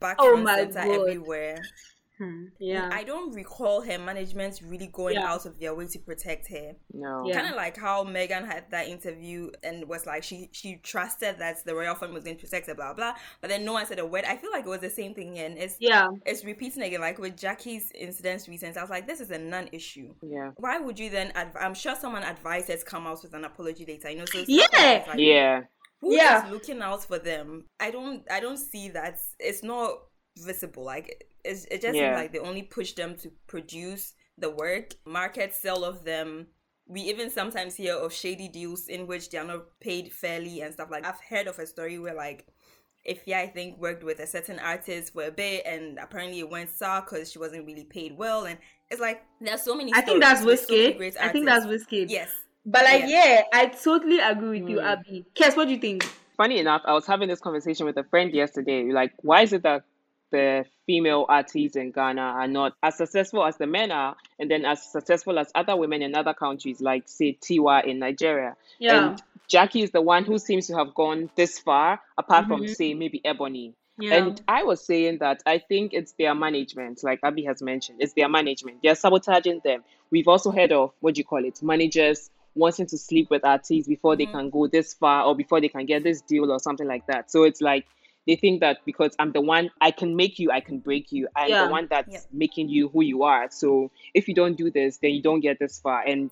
back 0.01 0.17
Oh 0.19 0.37
my 0.37 0.57
center 0.57 0.87
God. 0.87 1.09
everywhere. 1.09 1.59
Mm-hmm. 2.23 2.45
Yeah. 2.61 2.89
I 2.93 3.05
don't 3.05 3.35
recall 3.35 3.81
her 3.83 3.99
management 3.99 4.61
really 4.65 4.87
going 4.87 5.15
Yeah. 5.17 5.33
out 5.33 5.47
of 5.47 5.59
their 5.59 5.75
way 5.75 5.87
to 5.89 5.99
protect 5.99 6.49
her 6.51 6.73
No. 6.93 7.25
Yeah. 7.27 7.35
kind 7.35 7.49
of 7.51 7.57
like 7.57 7.77
how 7.77 8.05
Meghan 8.05 8.47
had 8.47 8.71
that 8.71 8.89
interview 8.89 9.51
and 9.63 9.89
was 9.89 10.07
like 10.07 10.23
she 10.23 10.49
she 10.53 10.77
trusted 10.77 11.39
that 11.39 11.65
the 11.65 11.75
royal 11.75 11.95
family 11.95 12.15
was 12.15 12.25
going 12.25 12.37
to 12.37 12.45
protect 12.45 12.67
her, 12.69 12.75
blah 12.75 12.95
blah. 12.95 13.15
But 13.41 13.51
then 13.51 13.65
no 13.65 13.73
one 13.73 13.87
said 13.87 13.99
a 13.99 14.07
word. 14.07 14.25
I 14.25 14.37
feel 14.37 14.51
like 14.53 14.65
it 14.65 14.69
was 14.69 14.81
the 14.81 14.91
same 14.91 15.15
thing 15.15 15.35
here, 15.35 15.47
and 15.47 15.59
it's 15.59 15.77
yeah. 15.81 16.09
it's 16.27 16.45
repeating 16.45 16.83
again. 16.83 17.01
Like 17.01 17.19
with 17.19 17.37
Gyakie's 17.37 17.91
incidents 17.95 18.49
recent, 18.49 18.77
I 18.77 18.81
was 18.83 18.91
like, 18.91 19.07
this 19.07 19.21
is 19.21 19.31
a 19.31 19.39
non-issue. 19.39 20.15
Yeah. 20.23 20.51
Why 20.57 20.79
would 20.79 20.99
you 20.99 21.11
then? 21.11 21.33
Adv- 21.35 21.57
I'm 21.61 21.75
sure 21.75 21.95
someone 21.97 22.23
advised 22.23 22.69
her 22.69 22.77
to 22.77 22.85
come 22.85 23.07
out 23.07 23.23
with 23.23 23.35
an 23.35 23.45
apology 23.45 23.85
later. 23.87 24.11
You 24.11 24.19
know, 24.19 24.25
so 24.27 24.45
Yeah. 24.47 25.05
like, 25.09 25.19
Yeah. 25.19 25.63
who's 26.01 26.17
Yeah. 26.17 26.41
just 26.43 26.53
looking 26.53 26.83
out 26.83 27.05
for 27.05 27.19
them? 27.19 27.65
I 27.81 27.91
don't 27.91 28.23
I 28.31 28.41
don't 28.41 28.59
see 28.59 28.91
that. 28.91 29.19
It's 29.39 29.63
not 29.63 29.99
visible. 30.39 30.85
Like 30.85 31.27
it's, 31.45 31.65
it 31.67 31.83
just 31.83 31.97
Yeah. 31.97 32.11
seems 32.11 32.23
like 32.23 32.33
they 32.33 32.39
only 32.39 32.63
push 32.63 32.93
them 32.93 33.17
to 33.17 33.31
produce 33.47 34.15
the 34.39 34.51
work, 34.51 34.95
market, 35.05 35.55
sell 35.55 35.85
of 35.85 36.05
them. 36.05 36.47
We 36.89 37.03
even 37.03 37.31
sometimes 37.31 37.77
hear 37.77 37.95
of 37.95 38.13
shady 38.13 38.49
deals 38.49 38.89
in 38.89 39.07
which 39.07 39.31
they 39.31 39.39
are 39.39 39.45
not 39.45 39.79
paid 39.81 40.13
fairly 40.13 40.61
and 40.63 40.73
stuff 40.75 40.91
like. 40.91 41.07
I've 41.07 41.21
heard 41.29 41.47
of 41.47 41.59
a 41.59 41.67
story 41.67 41.99
where 41.99 42.15
like. 42.15 42.47
If 43.05 43.23
yeah, 43.27 43.41
I 43.41 43.49
think 43.49 43.79
worked 43.81 44.05
with 44.05 44.21
a 44.21 44.29
certain 44.29 44.61
artist 44.61 45.13
for 45.13 45.25
a 45.25 45.33
bit, 45.33 45.67
and 45.67 45.99
apparently 45.99 46.39
it 46.39 46.49
went 46.49 46.71
sour 46.71 47.01
because 47.01 47.33
she 47.33 47.39
wasn't 47.41 47.67
really 47.67 47.83
paid 47.83 48.17
well, 48.17 48.45
and 48.45 48.57
it's 48.93 49.01
like 49.01 49.25
there's 49.41 49.61
so 49.63 49.75
many. 49.75 49.91
I 49.93 50.03
think 50.03 50.21
that's 50.23 50.41
stories 50.41 50.61
with 50.61 50.69
so 50.69 50.73
many 50.73 50.85
Whiskey. 50.85 50.99
great 50.99 51.17
I 51.21 51.29
think 51.33 51.47
that's 51.47 51.65
artists. 51.65 51.91
Whiskey. 51.91 52.07
Yes, 52.09 52.31
But 52.65 52.85
like, 52.85 53.03
Yeah. 53.09 53.09
yeah, 53.09 53.43
I 53.53 53.67
totally 53.67 54.21
agree 54.21 54.61
with 54.61 54.71
you, 54.71 54.79
Hmm. 54.79 54.87
Abby. 54.87 55.25
Kes, 55.35 55.57
what 55.57 55.65
do 55.67 55.75
you 55.75 55.81
think? 55.81 56.05
Funny 56.37 56.61
enough, 56.61 56.83
I 56.85 56.93
was 56.93 57.05
having 57.05 57.29
this 57.29 57.41
conversation 57.41 57.87
with 57.87 57.97
a 57.97 58.05
friend 58.05 58.33
yesterday. 58.33 58.85
Like, 58.93 59.11
why 59.23 59.43
is 59.43 59.53
it 59.53 59.65
that 59.65 59.83
the 60.33 60.65
female 60.87 61.27
artists 61.29 61.77
in 61.77 61.93
Ghana 61.93 62.21
are 62.21 62.49
not 62.49 62.75
as 62.83 62.97
successful 62.97 63.45
as 63.45 63.57
the 63.57 63.69
men 63.69 63.93
are, 63.93 64.17
and 64.41 64.51
then 64.51 64.65
as 64.65 64.83
successful 64.83 65.39
as 65.39 65.53
other 65.55 65.77
women 65.77 66.03
in 66.03 66.17
other 66.17 66.35
countries, 66.35 66.81
like 66.81 67.05
say 67.07 67.39
Tiwa 67.41 67.85
in 67.85 68.01
Nigeria? 68.01 68.57
Yeah. 68.81 69.11
And 69.11 69.23
Gyakie 69.49 69.85
is 69.85 69.93
the 69.93 70.03
one 70.03 70.25
who 70.25 70.39
seems 70.39 70.67
to 70.67 70.77
have 70.77 70.95
gone 70.95 71.31
this 71.37 71.61
far, 71.61 72.01
apart 72.19 72.47
from 72.47 72.63
Mhm. 72.63 72.75
say 72.75 72.95
maybe 72.95 73.21
Ebony. 73.25 73.75
Yeah. 73.99 74.15
And 74.15 74.43
I 74.49 74.65
was 74.65 74.85
saying 74.85 75.19
that 75.19 75.43
I 75.47 75.59
think 75.59 75.93
it's 75.93 76.13
their 76.13 76.35
management, 76.35 77.05
like 77.05 77.21
Abby 77.23 77.45
has 77.45 77.63
mentioned, 77.63 77.99
it's 78.01 78.15
their 78.15 78.29
management. 78.29 78.79
They're 78.83 78.95
sabotaging 78.95 79.61
them. 79.63 79.85
We've 80.11 80.27
also 80.29 80.51
heard 80.51 80.73
of 80.73 80.93
what 81.01 81.15
do 81.15 81.21
you 81.21 81.25
call 81.25 81.45
it, 81.45 81.63
managers 81.63 82.31
wanting 82.55 82.87
to 82.87 82.99
sleep 82.99 83.31
with 83.31 83.45
artists 83.45 83.89
before 83.89 84.17
they 84.17 84.27
can 84.27 84.51
go 84.51 84.67
this 84.67 84.95
far 84.95 85.25
or 85.25 85.35
before 85.35 85.61
they 85.61 85.69
can 85.69 85.87
get 85.87 86.03
this 86.03 86.21
deal 86.23 86.51
or 86.51 86.59
something 86.59 86.87
like 86.87 87.07
that. 87.07 87.31
So 87.31 87.45
it's 87.45 87.61
like 87.61 87.87
they 88.27 88.37
think 88.37 88.61
that 88.61 88.79
because 88.85 89.15
I'm 89.19 89.33
the 89.33 89.41
one, 89.41 89.71
I 89.81 89.91
can 89.91 90.17
make 90.17 90.39
you, 90.39 90.51
I 90.51 90.61
can 90.61 90.79
break 90.79 91.13
you. 91.13 91.29
I'm 91.35 91.51
Yeah. 91.51 91.67
the 91.67 91.71
one 91.71 91.89
that's 91.91 92.13
Yeah. 92.13 92.21
making 92.33 92.69
you 92.69 92.89
who 92.89 93.03
you 93.03 93.25
are. 93.25 93.49
So 93.51 93.91
if 94.15 94.29
you 94.29 94.35
don't 94.35 94.57
do 94.57 94.71
this, 94.71 94.99
then 94.99 95.11
you 95.13 95.23
don't 95.23 95.41
get 95.41 95.59
this 95.59 95.81
far. 95.81 96.03
And 96.07 96.31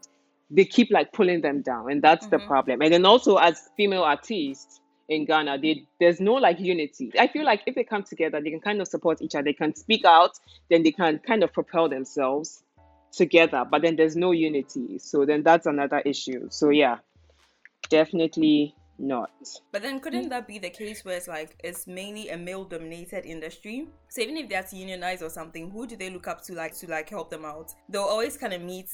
they 0.51 0.65
keep 0.65 0.91
like 0.91 1.13
pulling 1.13 1.41
them 1.41 1.63
down, 1.63 1.91
and 1.91 2.03
that's 2.03 2.27
the 2.27 2.39
mm-hmm. 2.39 2.49
problem. 2.49 2.83
And 2.83 2.93
then 2.93 3.07
also 3.07 3.37
as 3.37 3.69
female 3.77 4.03
artists 4.03 4.81
in 5.09 5.25
Ghana, 5.25 5.59
they, 5.59 5.85
there's 5.99 6.21
no 6.21 6.35
like 6.35 6.59
unity. 6.61 7.13
I 7.19 7.29
feel 7.29 7.45
like 7.45 7.63
if 7.67 7.75
they 7.75 7.85
come 7.85 8.03
together, 8.03 8.41
they 8.41 8.51
can 8.51 8.61
kind 8.61 8.81
of 8.81 8.89
support 8.89 9.23
each 9.23 9.35
other. 9.35 9.45
They 9.45 9.53
can 9.53 9.75
speak 9.75 10.05
out, 10.05 10.39
then 10.69 10.83
they 10.83 10.93
can 10.93 11.19
kind 11.19 11.43
of 11.43 11.53
propel 11.53 11.89
themselves 11.89 12.63
together. 13.13 13.65
But 13.69 13.83
then 13.83 13.97
there's 13.97 14.17
no 14.17 14.33
unity, 14.33 14.99
so 14.99 15.25
then 15.25 15.43
that's 15.43 15.67
another 15.67 16.01
issue. 16.01 16.49
So 16.51 16.71
yeah, 16.71 16.99
definitely 17.89 18.75
not. 19.01 19.31
But 19.73 19.83
then 19.83 20.01
couldn't 20.01 20.27
mm. 20.27 20.31
that 20.31 20.47
be 20.47 20.59
the 20.59 20.71
case 20.71 21.05
where 21.05 21.17
it's 21.17 21.29
like 21.29 21.59
it's 21.65 21.87
mainly 21.87 22.29
a 22.29 22.37
male 22.37 22.65
dominated 22.65 23.25
industry? 23.25 23.89
So 24.09 24.21
even 24.23 24.37
if 24.37 24.49
they 24.49 24.57
are 24.57 24.63
to 24.63 24.77
unionize 24.77 25.23
or 25.23 25.31
something, 25.31 25.71
who 25.71 25.87
do 25.87 25.97
they 25.97 26.11
look 26.11 26.29
up 26.29 26.43
to 26.45 26.55
like 26.55 26.77
to 26.79 26.87
like 26.89 27.09
help 27.09 27.31
them 27.31 27.45
out? 27.45 27.73
They'll 27.89 28.03
always 28.03 28.37
kind 28.37 28.53
of 28.53 28.63
meet 28.63 28.89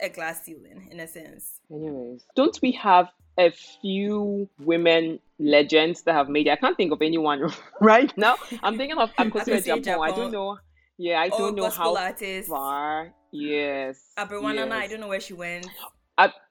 a 0.00 0.08
glass 0.08 0.44
ceiling 0.44 0.88
in 0.90 1.00
a 1.00 1.08
sense. 1.08 1.60
Anyways, 1.70 2.24
don't 2.36 2.58
we 2.62 2.72
have 2.72 3.08
a 3.38 3.50
few 3.50 4.48
women 4.60 5.18
legends 5.38 6.02
that 6.02 6.14
have 6.14 6.28
made 6.28 6.46
it? 6.46 6.50
I 6.50 6.56
can't 6.56 6.76
think 6.76 6.92
of 6.92 7.02
anyone 7.02 7.52
right 7.80 8.12
now. 8.16 8.36
I'm 8.62 8.76
thinking 8.76 8.98
of 8.98 9.10
Akosua 9.18 9.42
Akosua 9.42 9.82
Agyapong. 9.82 10.12
I 10.12 10.16
don't 10.16 10.32
know. 10.32 10.58
Yeah, 10.96 11.20
I 11.20 11.28
don't 11.28 11.54
know 11.54 11.70
how 11.70 11.96
artists. 11.96 12.50
far. 12.50 13.12
Yes. 13.30 14.00
Abrewa 14.18 14.54
Nana, 14.54 14.74
I 14.74 14.86
don't 14.88 15.00
know 15.00 15.08
where 15.08 15.20
she 15.20 15.34
went. 15.34 15.68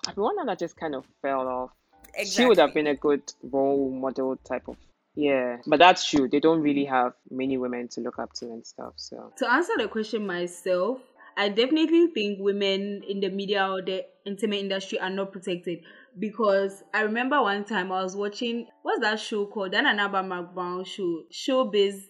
Everyone 0.07 0.45
that 0.45 0.59
just 0.59 0.77
kind 0.77 0.95
of 0.95 1.03
fell 1.21 1.47
off. 1.47 1.71
She 2.25 2.45
would 2.45 2.57
have 2.57 2.73
been 2.73 2.87
a 2.87 2.95
good 2.95 3.21
role 3.43 3.91
model 3.91 4.37
type 4.37 4.67
of. 4.67 4.77
Yeah, 5.15 5.57
but 5.65 5.79
that's 5.79 6.07
true. 6.07 6.29
They 6.29 6.39
don't 6.39 6.61
really 6.61 6.85
have 6.85 7.13
many 7.31 7.57
women 7.57 7.87
to 7.89 8.01
look 8.01 8.19
up 8.19 8.33
to 8.33 8.45
and 8.45 8.65
stuff. 8.65 8.93
So 8.97 9.33
To 9.37 9.51
answer 9.51 9.73
the 9.77 9.87
question 9.87 10.27
myself, 10.27 10.99
I 11.35 11.49
definitely 11.49 12.07
think 12.07 12.39
women 12.39 13.03
in 13.07 13.19
the 13.19 13.29
media 13.29 13.67
or 13.67 13.81
the 13.81 14.05
entertainment 14.25 14.63
industry 14.63 14.99
are 14.99 15.09
not 15.09 15.31
protected 15.31 15.79
because 16.19 16.83
I 16.93 17.01
remember 17.01 17.41
one 17.41 17.63
time 17.63 17.91
I 17.91 18.03
was 18.03 18.15
watching 18.15 18.67
what's 18.81 19.01
that 19.01 19.19
show 19.19 19.45
called? 19.45 19.71
That 19.71 19.83
Nana 19.83 20.03
Ama 20.03 20.23
McBrown 20.23 20.85
show, 20.85 21.23
Showbiz 21.31 22.01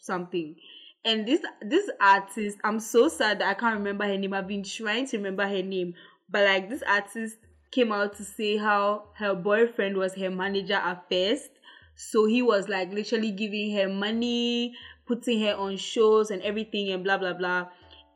something. 0.00 0.56
And 1.04 1.26
this 1.26 1.40
this 1.62 1.88
artist, 2.00 2.58
I'm 2.64 2.80
so 2.80 3.08
sad 3.08 3.40
that 3.40 3.48
I 3.48 3.54
can't 3.54 3.76
remember 3.76 4.06
her 4.06 4.18
name. 4.18 4.34
I've 4.34 4.48
been 4.48 4.64
trying 4.64 5.06
to 5.08 5.16
remember 5.16 5.46
her 5.46 5.62
name, 5.62 5.94
but 6.28 6.44
like 6.44 6.68
this 6.68 6.82
artist 6.82 7.38
came 7.70 7.92
out 7.92 8.16
to 8.16 8.24
say 8.24 8.56
how 8.56 9.04
her 9.14 9.34
boyfriend 9.34 9.96
was 9.96 10.14
her 10.14 10.30
manager 10.30 10.74
at 10.74 11.04
first. 11.10 11.50
So 11.94 12.26
he 12.26 12.42
was 12.42 12.68
like 12.68 12.92
literally 12.92 13.30
giving 13.30 13.76
her 13.76 13.88
money, 13.88 14.74
putting 15.06 15.40
her 15.42 15.54
on 15.54 15.76
shows 15.76 16.30
and 16.30 16.42
everything 16.42 16.90
and 16.92 17.04
blah 17.04 17.18
blah 17.18 17.34
blah. 17.34 17.68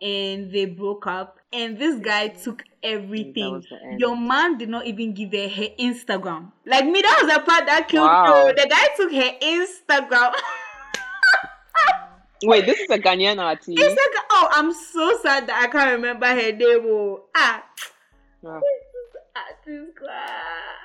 And 0.03 0.51
they 0.53 0.64
broke 0.67 1.07
up. 1.07 1.38
And 1.53 1.79
this 1.79 2.01
guy 2.01 2.29
took 2.29 2.62
everything. 2.83 3.53
was 3.53 3.67
the 3.71 3.77
end. 3.90 4.01
Your 4.01 4.17
man 4.17 4.59
did 4.59 4.69
not 4.69 4.87
even 4.87 5.14
give 5.14 5.33
her 5.33 5.49
her 5.49 5.69
Instagram. 5.79 6.51
Like 6.67 6.85
me, 6.87 7.01
that 7.01 7.21
was 7.23 7.33
the 7.33 7.40
part 7.40 7.67
that 7.67 7.88
killed 7.88 8.07
Wow. 8.09 8.47
me. 8.47 8.53
The 8.53 8.69
guy 8.69 8.87
took 8.97 9.12
her 9.12 9.31
Instagram. 9.40 10.35
wait, 12.45 12.67
this 12.67 12.81
is 12.81 12.90
a 12.90 12.99
Ghanaian 12.99 13.38
artist. 13.38 13.69
It's 13.71 13.88
like, 13.88 14.25
oh, 14.31 14.49
I'm 14.53 14.73
so 14.73 15.19
sad 15.23 15.47
that 15.47 15.62
I 15.62 15.67
can't 15.69 15.93
remember 15.93 16.27
her 16.27 16.53
name. 16.53 16.83
Oh, 16.85 17.25
ah, 17.37 17.62
Ah, 18.47 18.49
artist, 18.49 18.64
ah. 18.67 18.93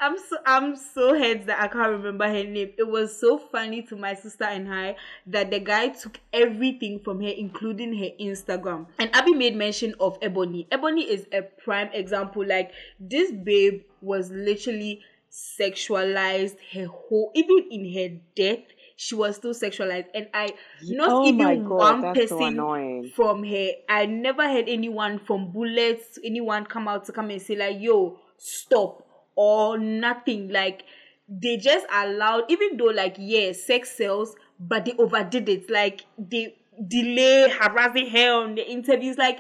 I'm 0.01 0.17
so 0.17 0.37
I'm 0.45 0.75
so 0.75 1.17
hurt 1.17 1.45
that 1.47 1.61
I 1.61 1.67
can't 1.67 1.91
remember 1.91 2.27
her 2.27 2.43
name. 2.43 2.71
It 2.77 2.87
was 2.87 3.19
so 3.19 3.37
funny 3.37 3.81
to 3.83 3.95
my 3.95 4.13
sister 4.13 4.45
and 4.45 4.73
I 4.73 4.95
that 5.27 5.51
the 5.51 5.59
guy 5.59 5.89
took 5.89 6.19
everything 6.31 6.99
from 6.99 7.21
her, 7.21 7.29
including 7.29 7.97
her 7.97 8.09
Instagram. 8.19 8.87
And 8.97 9.13
Abby 9.13 9.33
made 9.33 9.55
mention 9.55 9.95
of 9.99 10.17
Ebony. 10.21 10.67
Ebony 10.71 11.01
is 11.01 11.27
a 11.33 11.41
prime 11.41 11.89
example. 11.93 12.45
Like 12.45 12.71
this 12.99 13.31
babe 13.31 13.81
was 14.01 14.31
literally 14.31 15.01
sexualized 15.31 16.55
her 16.73 16.85
whole 16.87 17.31
even 17.35 17.67
in 17.69 17.93
her 17.93 18.19
death 18.35 18.63
she 18.95 19.13
was 19.13 19.35
still 19.35 19.53
sexualized 19.53 20.07
and 20.15 20.27
i 20.33 20.51
not 20.81 21.09
oh 21.11 21.27
even 21.27 21.63
God, 21.65 21.77
one 21.77 22.01
that's 22.01 22.29
so 22.29 22.39
person 22.39 23.11
from 23.15 23.43
her. 23.43 23.69
I 23.87 24.07
never 24.07 24.47
heard 24.47 24.67
anyone 24.67 25.19
from 25.19 25.51
Bullets, 25.51 26.17
anyone 26.23 26.65
come 26.65 26.87
out 26.87 27.05
to 27.05 27.11
come 27.11 27.29
and 27.29 27.41
say 27.41 27.55
like, 27.55 27.79
"Yo, 27.79 28.17
stop," 28.39 29.03
or 29.35 29.77
nothing. 29.77 30.49
Like 30.49 30.83
they 31.27 31.57
just 31.57 31.85
allowed, 31.93 32.45
even 32.49 32.77
though 32.77 32.85
like 32.85 33.15
yeah, 33.19 33.51
sex 33.53 33.91
sells, 33.95 34.35
but 34.59 34.85
they 34.85 34.93
overdid 34.97 35.47
it. 35.49 35.69
Like 35.69 36.05
they 36.17 36.55
delay 36.87 37.49
harassing 37.49 38.09
her 38.09 38.33
on 38.43 38.55
the 38.55 38.69
interviews. 38.69 39.17
Like 39.17 39.39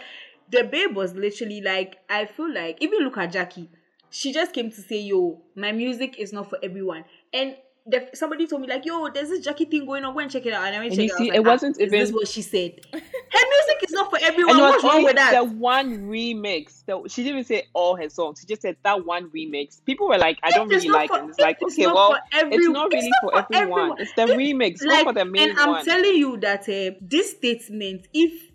the 0.51 0.63
babe 0.63 0.95
was 0.95 1.13
literally 1.15 1.61
like, 1.61 1.97
I 2.09 2.25
feel 2.25 2.53
like 2.53 2.77
even 2.81 2.99
look 2.99 3.17
at 3.17 3.33
Gyakie. 3.33 3.67
She 4.11 4.33
just 4.33 4.53
came 4.53 4.71
to 4.71 4.81
say, 4.81 4.99
"Yo, 4.99 5.41
my 5.55 5.71
music 5.71 6.17
is 6.19 6.33
not 6.33 6.49
for 6.49 6.59
everyone," 6.63 7.05
and. 7.33 7.55
The, 7.87 8.07
somebody 8.13 8.45
told 8.45 8.61
me 8.61 8.67
like, 8.67 8.85
"Yo, 8.85 9.09
there's 9.09 9.29
this 9.29 9.47
Gyakie 9.47 9.69
thing 9.71 9.85
going 9.85 10.03
on. 10.05 10.13
Go 10.13 10.19
and 10.19 10.29
check 10.29 10.45
it 10.45 10.53
out." 10.53 10.63
And 10.65 10.75
I 10.75 10.79
went 10.79 10.91
And 10.91 10.99
check 10.99 11.07
you 11.09 11.15
it 11.15 11.17
see, 11.17 11.27
it 11.29 11.37
like, 11.37 11.45
ah, 11.47 11.49
wasn't 11.49 11.79
is 11.79 11.91
this 11.91 12.09
even- 12.09 12.13
what 12.15 12.27
she 12.27 12.41
said. 12.41 12.79
Her 12.93 12.99
music 12.99 13.83
is 13.83 13.91
not 13.91 14.09
for 14.11 14.19
everyone. 14.21 14.57
What's 14.57 14.83
wrong 14.83 15.03
with 15.03 15.15
that? 15.15 15.33
the 15.33 15.43
one 15.43 15.99
remix. 16.07 16.83
The, 16.85 17.01
she 17.09 17.23
didn't 17.23 17.39
even 17.39 17.43
say 17.45 17.67
all 17.73 17.95
her 17.95 18.09
songs. 18.09 18.39
She 18.41 18.47
just 18.47 18.61
said 18.61 18.75
that 18.83 19.05
one 19.05 19.29
remix. 19.31 19.83
People 19.85 20.07
were 20.09 20.17
like, 20.17 20.37
I 20.43 20.51
don't 20.51 20.67
really 20.67 20.89
like 20.89 21.09
for- 21.09 21.17
it. 21.17 21.21
And 21.21 21.29
it's 21.29 21.39
like, 21.39 21.57
it 21.61 21.65
is 21.67 21.73
okay, 21.73 21.87
well, 21.87 22.17
every- 22.31 22.55
it's 22.55 22.67
not 22.67 22.87
it's 22.93 22.95
really 22.95 23.09
not 23.09 23.21
for, 23.21 23.31
for 23.31 23.55
everyone. 23.55 23.79
everyone. 23.79 24.01
It's 24.01 24.13
the 24.13 24.21
remix, 24.23 24.85
like, 24.85 25.05
not 25.05 25.13
for 25.15 25.19
the 25.19 25.25
main 25.25 25.49
and 25.51 25.59
I'm 25.59 25.69
one. 25.69 25.85
telling 25.85 26.15
you 26.15 26.37
that 26.37 26.61
uh, 26.69 26.95
this 27.01 27.31
statement, 27.31 28.07
if 28.13 28.51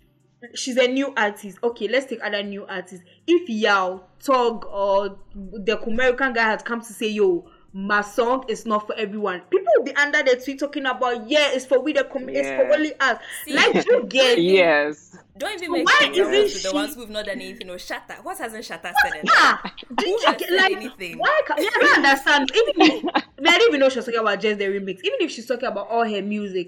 she's 0.53 0.77
a 0.77 0.87
new 0.87 1.13
artist, 1.17 1.57
okay, 1.63 1.87
let's 1.87 2.05
take 2.05 2.19
other 2.23 2.43
new 2.43 2.65
artists. 2.67 3.03
If 3.27 3.49
Yaw 3.49 3.99
Tog, 4.23 4.65
or 4.65 5.17
the 5.33 5.79
American 5.81 6.33
guy 6.33 6.43
had 6.43 6.63
come 6.65 6.81
to 6.81 6.93
say, 6.93 7.07
yo, 7.09 7.45
my 7.77 7.99
song 7.99 8.45
is 8.47 8.65
not 8.65 8.87
for 8.87 8.95
everyone. 8.95 9.41
People 9.49 9.67
will 9.75 9.83
be 9.83 9.93
under 9.97 10.23
the 10.23 10.37
tweet 10.41 10.59
talking 10.59 10.85
about, 10.85 11.29
yeah, 11.29 11.49
it's 11.51 11.65
for 11.65 11.77
we 11.81 11.91
the 11.91 12.05
com- 12.05 12.29
it's 12.29 12.47
for 12.47 12.71
only 12.73 12.97
us. 13.01 13.19
See? 13.43 13.53
like 13.53 13.85
you 13.85 14.05
get 14.07 14.41
yes. 14.41 15.17
Don't 15.37 15.61
even 15.61 15.73
make 15.73 15.85
why 15.85 15.97
comparisons 16.05 16.51
isn't 16.55 16.61
to 16.61 16.67
the 16.69 16.73
ones 16.73 16.95
who've 16.95 17.09
not 17.09 17.25
done 17.25 17.41
anything. 17.41 17.69
Or 17.69 17.75
Shatta. 17.75 18.23
What 18.23 18.37
hasn't 18.37 18.63
Shatta 18.63 18.93
said? 19.03 19.15
in 19.19 19.25
Yeah, 19.25 19.57
life? 19.61 19.73
do 19.97 20.07
you 20.07 20.19
get 20.37 20.51
like 20.51 20.71
anything? 20.77 21.17
why? 21.17 21.41
Can, 21.45 21.57
yeah, 21.61 21.69
I 21.75 21.79
don't 21.81 22.05
understand. 22.05 22.49
Even 22.55 22.81
if, 22.81 23.03
I 23.13 23.21
didn't 23.57 23.67
even 23.67 23.79
know 23.81 23.89
she 23.89 23.97
was 23.97 24.05
talking 24.05 24.21
about 24.21 24.39
just 24.39 24.57
the 24.57 24.65
remix. 24.67 24.99
Even 25.03 25.19
if 25.19 25.31
she's 25.31 25.45
talking 25.45 25.67
about 25.67 25.89
all 25.89 26.05
her 26.07 26.21
music, 26.21 26.67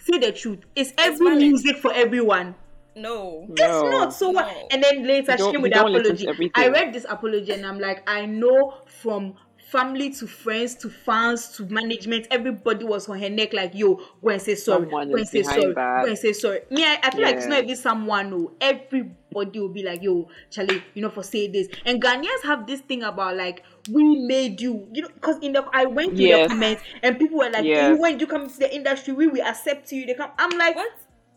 say 0.00 0.18
the 0.18 0.32
truth. 0.32 0.58
It's 0.74 0.92
every 0.98 1.26
valid. 1.26 1.38
music 1.42 1.76
for 1.76 1.92
everyone. 1.94 2.56
No. 2.96 3.46
It's 3.50 3.60
No. 3.60 3.88
not 3.88 4.12
so 4.12 4.30
what? 4.30 4.46
No. 4.48 4.68
And 4.72 4.82
then 4.82 5.06
later 5.06 5.36
You 5.38 5.46
she 5.46 5.52
came 5.52 5.62
with 5.62 5.72
the 5.72 5.78
apology. 5.80 6.50
I 6.56 6.66
read 6.70 6.92
this 6.92 7.06
apology 7.08 7.52
and 7.52 7.64
I'm 7.64 7.78
like, 7.78 8.02
I 8.10 8.26
know 8.26 8.78
from 8.86 9.34
family 9.70 10.10
to 10.10 10.26
friends 10.26 10.74
to 10.76 10.90
fans 10.90 11.48
to 11.56 11.64
management, 11.66 12.26
everybody 12.30 12.84
was 12.84 13.08
on 13.08 13.18
her 13.20 13.30
neck 13.30 13.52
like, 13.52 13.74
yo, 13.74 13.94
go 14.22 14.28
and 14.30 14.42
say 14.42 14.54
sorry, 14.54 14.82
Someone 14.84 15.10
go 15.10 15.16
and 15.16 15.28
say 15.28 15.42
sorry, 15.42 15.72
that. 15.74 16.02
go 16.02 16.08
and 16.08 16.18
say 16.18 16.32
sorry. 16.32 16.60
Me, 16.70 16.84
I, 16.84 16.98
I 17.02 17.10
feel 17.10 17.22
like 17.22 17.36
it's 17.36 17.46
not 17.46 17.62
even 17.62 17.76
someone 17.76 18.28
who 18.30 18.52
everybody 18.60 19.60
will 19.60 19.68
be 19.68 19.82
like, 19.82 20.02
yo, 20.02 20.28
Charlie, 20.50 20.82
you 20.94 21.02
know, 21.02 21.10
for 21.10 21.22
say 21.22 21.46
this. 21.48 21.68
And 21.84 22.02
Ghanaians 22.02 22.42
have 22.42 22.66
this 22.66 22.80
thing 22.80 23.02
about 23.02 23.36
like, 23.36 23.64
we 23.90 24.26
made 24.26 24.60
you, 24.60 24.88
you 24.92 25.02
know, 25.02 25.08
because 25.14 25.38
in 25.40 25.52
the 25.52 25.64
I 25.72 25.86
went 25.86 26.16
to 26.16 26.22
Yes. 26.22 26.48
the 26.48 26.54
comments 26.54 26.82
and 27.02 27.18
people 27.18 27.38
were 27.38 27.50
like, 27.50 27.64
Yes. 27.64 27.94
hey, 27.96 28.00
when 28.00 28.18
you 28.18 28.26
come 28.26 28.48
to 28.48 28.58
the 28.58 28.74
industry, 28.74 29.14
we 29.14 29.28
will 29.28 29.42
accept 29.46 29.92
you. 29.92 30.04
They 30.06 30.14
come. 30.14 30.30
I'm 30.38 30.56
like, 30.58 30.74
What? 30.76 30.92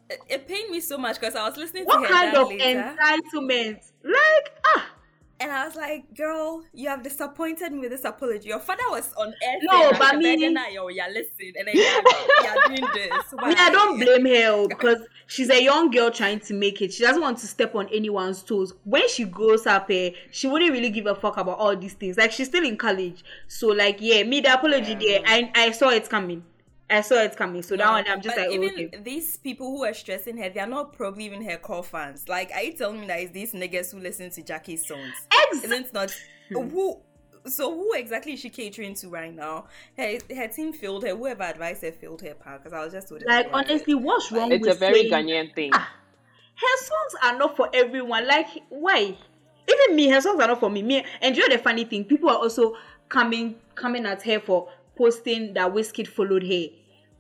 It, 0.10 0.20
it 0.28 0.48
pained 0.48 0.70
me 0.70 0.82
so 0.82 0.98
much 0.98 1.20
because 1.20 1.36
I 1.36 1.48
was 1.48 1.56
listening 1.58 1.84
to 1.86 1.88
what 1.88 2.10
kind 2.10 2.36
of 2.36 2.50
later, 2.50 2.96
entitlement? 3.00 3.92
Like, 4.04 4.54
ah. 4.66 4.90
And 5.40 5.52
I 5.52 5.66
was 5.66 5.76
like, 5.76 6.16
"Girl, 6.16 6.64
you 6.74 6.90
have 6.90 7.04
disappointed 7.04 7.72
me 7.72 7.80
with 7.80 7.92
this 7.92 8.06
apology. 8.06 8.50
Your 8.50 8.60
father 8.60 8.84
was 8.90 9.14
on 9.14 9.34
air 9.42 9.58
No, 9.62 9.92
but 9.92 10.16
"Asha 10.16 10.18
me- 10.18 10.38
Begana, 10.38 10.74
yo, 10.74 10.88
yeah, 10.90 11.08
listen, 11.08 11.54
and 11.58 11.68
then 11.68 11.76
you're, 11.76 12.68
doing 12.68 12.90
this. 12.94 13.24
Why? 13.32 13.50
Me, 13.50 13.56
I 13.58 13.70
don't 13.72 14.00
blame 14.00 14.26
her 14.26 14.52
oh, 14.52 14.68
because 14.68 15.00
she's 15.28 15.50
a 15.50 15.62
young 15.62 15.92
girl 15.92 16.12
trying 16.12 16.40
to 16.42 16.54
make 16.54 16.82
it. 16.82 16.94
She 16.94 17.04
doesn't 17.04 17.22
want 17.22 17.40
to 17.40 17.48
step 17.48 17.76
on 17.76 17.88
anyone's 17.90 18.42
toes. 18.44 18.74
When 18.84 19.08
she 19.10 19.26
grows 19.26 19.68
up, 19.68 19.88
eh, 19.90 20.12
she 20.32 20.48
wouldn't 20.48 20.72
really 20.72 20.90
give 20.90 21.08
a 21.08 21.16
fuck 21.16 21.38
about 21.38 21.58
all 21.58 21.76
these 21.76 21.94
things. 21.94 22.18
Like 22.18 22.32
she's 22.32 22.48
still 22.48 22.64
in 22.64 22.78
college, 22.78 23.24
so 23.48 23.68
like 23.68 23.98
yeah, 24.00 24.24
me 24.24 24.42
the 24.42 24.54
apology 24.54 24.96
there. 24.96 25.22
I 25.26 25.52
I 25.56 25.72
saw 25.72 25.90
it 25.90 26.10
coming. 26.10 26.44
I 26.94 27.02
saw 27.02 27.16
it 27.16 27.36
coming. 27.36 27.64
So 27.64 27.76
that 27.76 27.90
one, 27.90 28.06
I'm 28.08 28.22
just 28.22 28.36
but 28.36 28.50
like, 28.50 28.52
oh, 28.52 28.64
even 28.64 28.86
okay. 28.88 29.00
these 29.04 29.38
people 29.38 29.68
who 29.72 29.84
are 29.84 29.94
stressing 29.94 30.38
her, 30.38 30.50
they 30.50 30.60
are 30.60 30.68
not 30.68 30.94
probably 30.94 31.26
even 31.26 31.44
her 31.44 31.58
core 31.58 31.84
fans. 31.84 32.28
Like, 32.30 32.52
are 32.54 32.62
you 32.62 32.74
telling 32.74 33.02
me 33.02 33.08
that 33.08 33.20
it's 33.20 33.32
these 33.32 33.54
niggas 33.54 33.92
who 33.92 34.00
listen 34.00 34.30
to 34.32 34.42
Gyakie's 34.42 34.88
songs? 34.88 35.14
Exactly. 35.52 35.76
Isn't 35.78 35.94
not 35.94 36.16
who? 36.50 37.02
So 37.46 37.74
who 37.74 37.94
exactly 37.94 38.34
is 38.34 38.40
she 38.40 38.50
catering 38.50 38.94
to 38.96 39.10
right 39.10 39.34
now? 39.34 39.66
Her 39.98 40.18
her 40.34 40.48
team 40.48 40.72
failed 40.72 41.04
her. 41.04 41.16
Whoever 41.16 41.44
advised 41.44 41.82
her 41.82 41.92
failed 41.92 42.22
her, 42.22 42.36
Because 42.36 42.74
I 42.74 42.84
was 42.84 42.94
just 42.94 43.10
told. 43.10 43.24
Like 43.26 43.50
honestly, 43.52 43.96
what's 43.96 44.32
wrong 44.32 44.52
It's 44.52 44.66
with 44.66 44.76
a 44.78 44.80
very 44.80 45.10
saying, 45.10 45.12
Ghanaian 45.12 45.56
thing. 45.56 45.72
Ah, 45.74 45.94
her 46.56 46.78
songs 46.78 47.16
are 47.24 47.38
not 47.38 47.58
for 47.58 47.70
everyone. 47.74 48.28
Like, 48.28 48.48
why? 48.70 49.18
Even 49.68 49.96
me, 49.96 50.10
her 50.10 50.22
songs 50.22 50.42
are 50.42 50.48
not 50.48 50.60
for 50.60 50.70
me. 50.70 50.84
Me, 50.84 51.04
and 51.22 51.36
you 51.36 51.48
know 51.48 51.56
the 51.56 51.62
funny 51.62 51.86
thing, 51.86 52.06
people 52.06 52.30
are 52.30 52.38
also 52.38 52.78
coming 53.10 53.56
coming 53.76 54.06
at 54.06 54.22
her 54.24 54.40
for 54.40 54.70
posting 54.96 55.54
that 55.56 55.74
Wizkid 55.74 56.08
followed 56.08 56.44
her. 56.44 56.68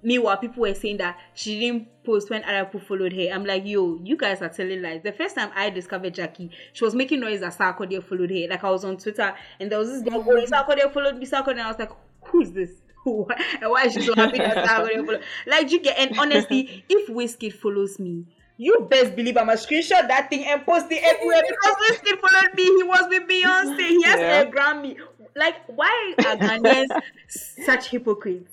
Meanwhile, 0.03 0.37
people 0.37 0.61
were 0.61 0.73
saying 0.73 0.97
that 0.97 1.17
she 1.33 1.59
didn't 1.59 1.87
post 2.03 2.29
when 2.29 2.43
people 2.43 2.79
followed 2.81 3.13
her. 3.13 3.29
I'm 3.31 3.45
like, 3.45 3.65
yo, 3.65 3.99
you 4.03 4.17
guys 4.17 4.41
are 4.41 4.49
telling 4.49 4.81
lies. 4.81 5.01
The 5.03 5.13
first 5.13 5.35
time 5.35 5.51
I 5.55 5.69
discovered 5.69 6.13
Gyakie, 6.13 6.49
she 6.73 6.83
was 6.83 6.93
making 6.93 7.21
noise 7.21 7.39
that 7.39 7.57
Sarkodie 7.57 8.03
followed 8.03 8.29
her. 8.29 8.47
Like 8.49 8.63
I 8.63 8.69
was 8.69 8.83
on 8.83 8.97
Twitter 8.97 9.33
and 9.59 9.71
there 9.71 9.79
was 9.79 9.89
this 9.89 10.01
girl 10.01 10.19
oh, 10.19 10.23
going, 10.23 10.45
Sarkodie 10.45 10.91
followed 10.93 11.17
me, 11.17 11.25
Sarkodie. 11.25 11.51
And 11.51 11.61
I 11.61 11.67
was 11.69 11.79
like, 11.79 11.91
who 12.25 12.41
is 12.41 12.51
this? 12.51 12.71
And 13.05 13.69
why 13.69 13.83
is 13.85 13.93
she 13.93 14.01
so 14.01 14.15
happy 14.15 14.37
that 14.37 14.65
Sarkodie 14.67 15.05
followed? 15.05 15.23
Like 15.47 15.71
you 15.71 15.79
get 15.81 15.97
and 15.97 16.17
honestly, 16.19 16.85
if 16.89 17.09
Wizkid 17.09 17.53
follows 17.53 17.99
me, 17.99 18.25
you 18.57 18.87
best 18.89 19.15
believe 19.15 19.35
I'm 19.37 19.47
gonna 19.47 19.57
screenshot 19.57 20.07
that 20.07 20.29
thing 20.29 20.45
and 20.45 20.65
post 20.65 20.87
it 20.89 21.01
everywhere 21.03 21.41
because 21.41 21.75
Wizkid 21.89 22.19
followed 22.19 22.53
me. 22.55 22.63
He 22.63 22.83
was 22.83 23.05
with 23.09 23.23
Beyonce. 23.27 23.87
He 23.89 24.03
has 24.03 24.19
Yeah. 24.19 24.41
a 24.41 24.51
Grammy. 24.51 24.97
Like, 25.35 25.55
why 25.67 26.13
are 26.23 26.37
Ghanaians 26.37 26.87
such 27.65 27.87
hypocrites? 27.89 28.52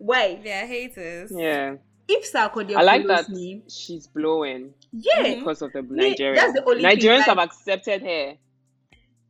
Why? 0.00 0.40
They're 0.42 0.66
haters. 0.66 1.30
Yeah. 1.34 1.76
If 2.08 2.32
Sarkodie 2.32 2.74
I 2.74 2.82
like 2.82 3.06
that 3.06 3.28
me, 3.28 3.62
she's 3.68 4.06
blowing 4.08 4.74
yeah, 4.92 5.36
because 5.36 5.62
of 5.62 5.72
the 5.72 5.82
Me- 5.82 6.16
Nigerians. 6.16 6.34
that's 6.36 6.52
the 6.54 6.64
only 6.64 6.82
thing, 6.82 6.98
Nigerians 6.98 7.18
like- 7.18 7.26
have 7.26 7.38
accepted 7.38 8.02
her. 8.02 8.34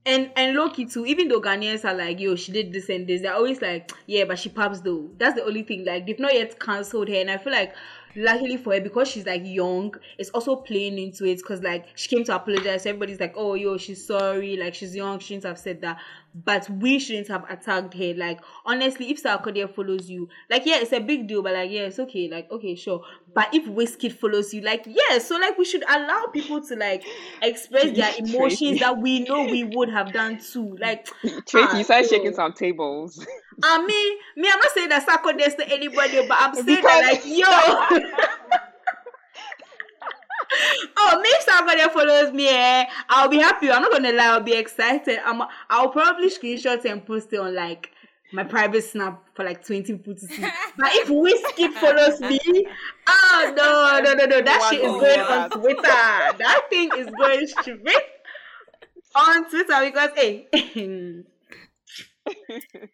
and 0.06 0.30
and 0.34 0.56
Loki 0.56 0.86
too. 0.86 1.04
Even 1.04 1.28
though 1.28 1.40
Ghanaians 1.42 1.84
are 1.84 1.92
like, 1.94 2.18
yo, 2.20 2.36
she 2.36 2.52
did 2.52 2.72
this 2.72 2.88
and 2.88 3.06
this, 3.06 3.20
they're 3.20 3.34
always 3.34 3.60
like, 3.60 3.92
yeah, 4.06 4.24
but 4.24 4.38
she 4.38 4.48
pops 4.48 4.80
though. 4.80 5.10
That's 5.18 5.34
the 5.34 5.44
only 5.44 5.62
thing. 5.62 5.84
Like 5.84 6.06
they've 6.06 6.18
not 6.18 6.32
yet 6.32 6.58
cancelled 6.58 7.08
her, 7.10 7.16
and 7.16 7.30
I 7.30 7.36
feel 7.36 7.52
like 7.52 7.74
luckily 8.16 8.56
for 8.56 8.74
her, 8.74 8.80
because 8.80 9.08
she's 9.08 9.26
like 9.26 9.42
young, 9.44 9.94
it's 10.18 10.30
also 10.30 10.56
playing 10.56 10.98
into 10.98 11.24
it 11.24 11.38
because 11.38 11.62
like 11.62 11.86
she 11.94 12.08
came 12.08 12.24
to 12.24 12.34
apologize. 12.34 12.86
Everybody's 12.86 13.20
like, 13.20 13.34
oh, 13.36 13.54
yo, 13.54 13.76
she's 13.76 14.06
sorry. 14.06 14.56
Like 14.56 14.74
she's 14.74 14.94
young, 14.94 15.18
she 15.18 15.28
shouldn't 15.28 15.44
have 15.44 15.58
said 15.58 15.80
that. 15.82 15.98
But 16.32 16.70
we 16.70 16.98
shouldn't 17.00 17.28
have 17.28 17.44
attacked 17.50 17.94
her. 17.94 18.14
Like 18.14 18.40
honestly, 18.64 19.10
if 19.10 19.22
Sarkodie 19.22 19.72
follows 19.74 20.08
you, 20.08 20.28
like 20.48 20.64
yeah, 20.64 20.78
it's 20.80 20.92
a 20.92 21.00
big 21.00 21.26
deal, 21.26 21.42
but 21.42 21.54
like 21.54 21.70
yeah, 21.70 21.82
it's 21.82 21.98
okay. 21.98 22.28
Like 22.30 22.50
okay, 22.50 22.74
sure. 22.76 23.02
But 23.34 23.52
if 23.52 23.66
Wizkid 23.66 24.12
follows 24.12 24.52
you, 24.54 24.60
like 24.60 24.84
yeah, 24.86 25.18
so 25.18 25.36
like 25.36 25.58
we 25.58 25.64
should 25.64 25.82
allow 25.88 26.26
people 26.32 26.60
to 26.62 26.76
like 26.76 27.04
express 27.42 27.90
their 27.96 28.12
emotions 28.18 28.80
that 28.80 28.98
we 28.98 29.20
know 29.20 29.44
we 29.44 29.64
would 29.64 29.88
have 29.90 30.12
done 30.12 30.38
too. 30.38 30.76
Like 30.80 31.06
Tracy, 31.22 31.48
ah, 31.56 31.76
you 31.78 31.84
started 31.84 32.08
so- 32.08 32.16
shaking 32.16 32.34
some 32.34 32.52
tables. 32.52 33.24
I 33.62 33.86
mean, 33.86 34.18
me, 34.36 34.48
I'm 34.50 34.58
not 34.58 34.72
saying 34.74 34.88
that 34.90 35.08
is 35.40 35.54
to 35.54 35.68
anybody, 35.68 36.26
but 36.26 36.36
I'm 36.40 36.54
saying 36.54 36.82
that 36.82 37.12
like 37.12 37.22
yo. 37.26 37.46
oh, 40.96 41.20
me 41.20 41.28
if 41.28 41.46
Sarkodie 41.46 41.92
follows 41.92 42.32
me, 42.32 42.48
eh, 42.48 42.86
I'll 43.08 43.28
be 43.28 43.38
happy. 43.38 43.70
I'm 43.70 43.82
not 43.82 43.92
gonna 43.92 44.12
lie, 44.12 44.26
I'll 44.26 44.40
be 44.40 44.54
excited. 44.54 45.20
I'm, 45.24 45.42
I'll 45.68 45.90
probably 45.90 46.30
screenshot 46.30 46.84
and 46.84 47.04
post 47.04 47.32
it 47.32 47.40
on 47.40 47.52
like 47.54 47.90
my 48.32 48.44
private 48.44 48.84
snap 48.84 49.24
for 49.34 49.44
like 49.44 49.64
20 49.64 49.94
people 49.94 50.14
to 50.14 50.20
see. 50.20 50.46
But 50.76 50.90
if 50.92 51.08
Wizkid 51.08 51.72
follows 51.74 52.20
me, 52.20 52.38
oh 53.06 53.52
no, 53.56 54.00
no, 54.02 54.14
no, 54.14 54.24
no, 54.26 54.40
that 54.42 54.68
shit 54.70 54.80
is 54.80 54.92
going 54.92 55.20
on 55.20 55.50
Twitter. 55.50 55.82
That 55.82 56.66
thing 56.70 56.90
is 56.96 57.06
going 57.06 57.46
straight 57.46 57.96
on 59.14 59.48
Twitter 59.50 59.80
because 59.84 60.10
hey. 60.16 61.24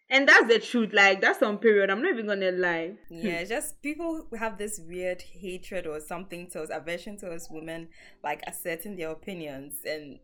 and 0.09 0.27
that's 0.27 0.47
the 0.47 0.59
truth. 0.59 0.91
Like 0.93 1.21
that's 1.21 1.41
on 1.43 1.57
period. 1.57 1.89
I'm 1.89 2.01
not 2.01 2.11
even 2.13 2.27
gonna 2.27 2.51
lie. 2.51 2.93
Hmm. 3.09 3.17
Yeah, 3.27 3.43
just 3.43 3.81
people 3.81 4.27
have 4.37 4.57
this 4.57 4.79
weird 4.79 5.21
hatred 5.21 5.85
or 5.87 5.99
something 5.99 6.49
towards 6.49 6.71
aversion 6.71 7.17
towards 7.17 7.49
women, 7.49 7.89
like 8.23 8.41
asserting 8.47 8.95
their 8.95 9.11
opinions 9.11 9.75
and 9.85 10.19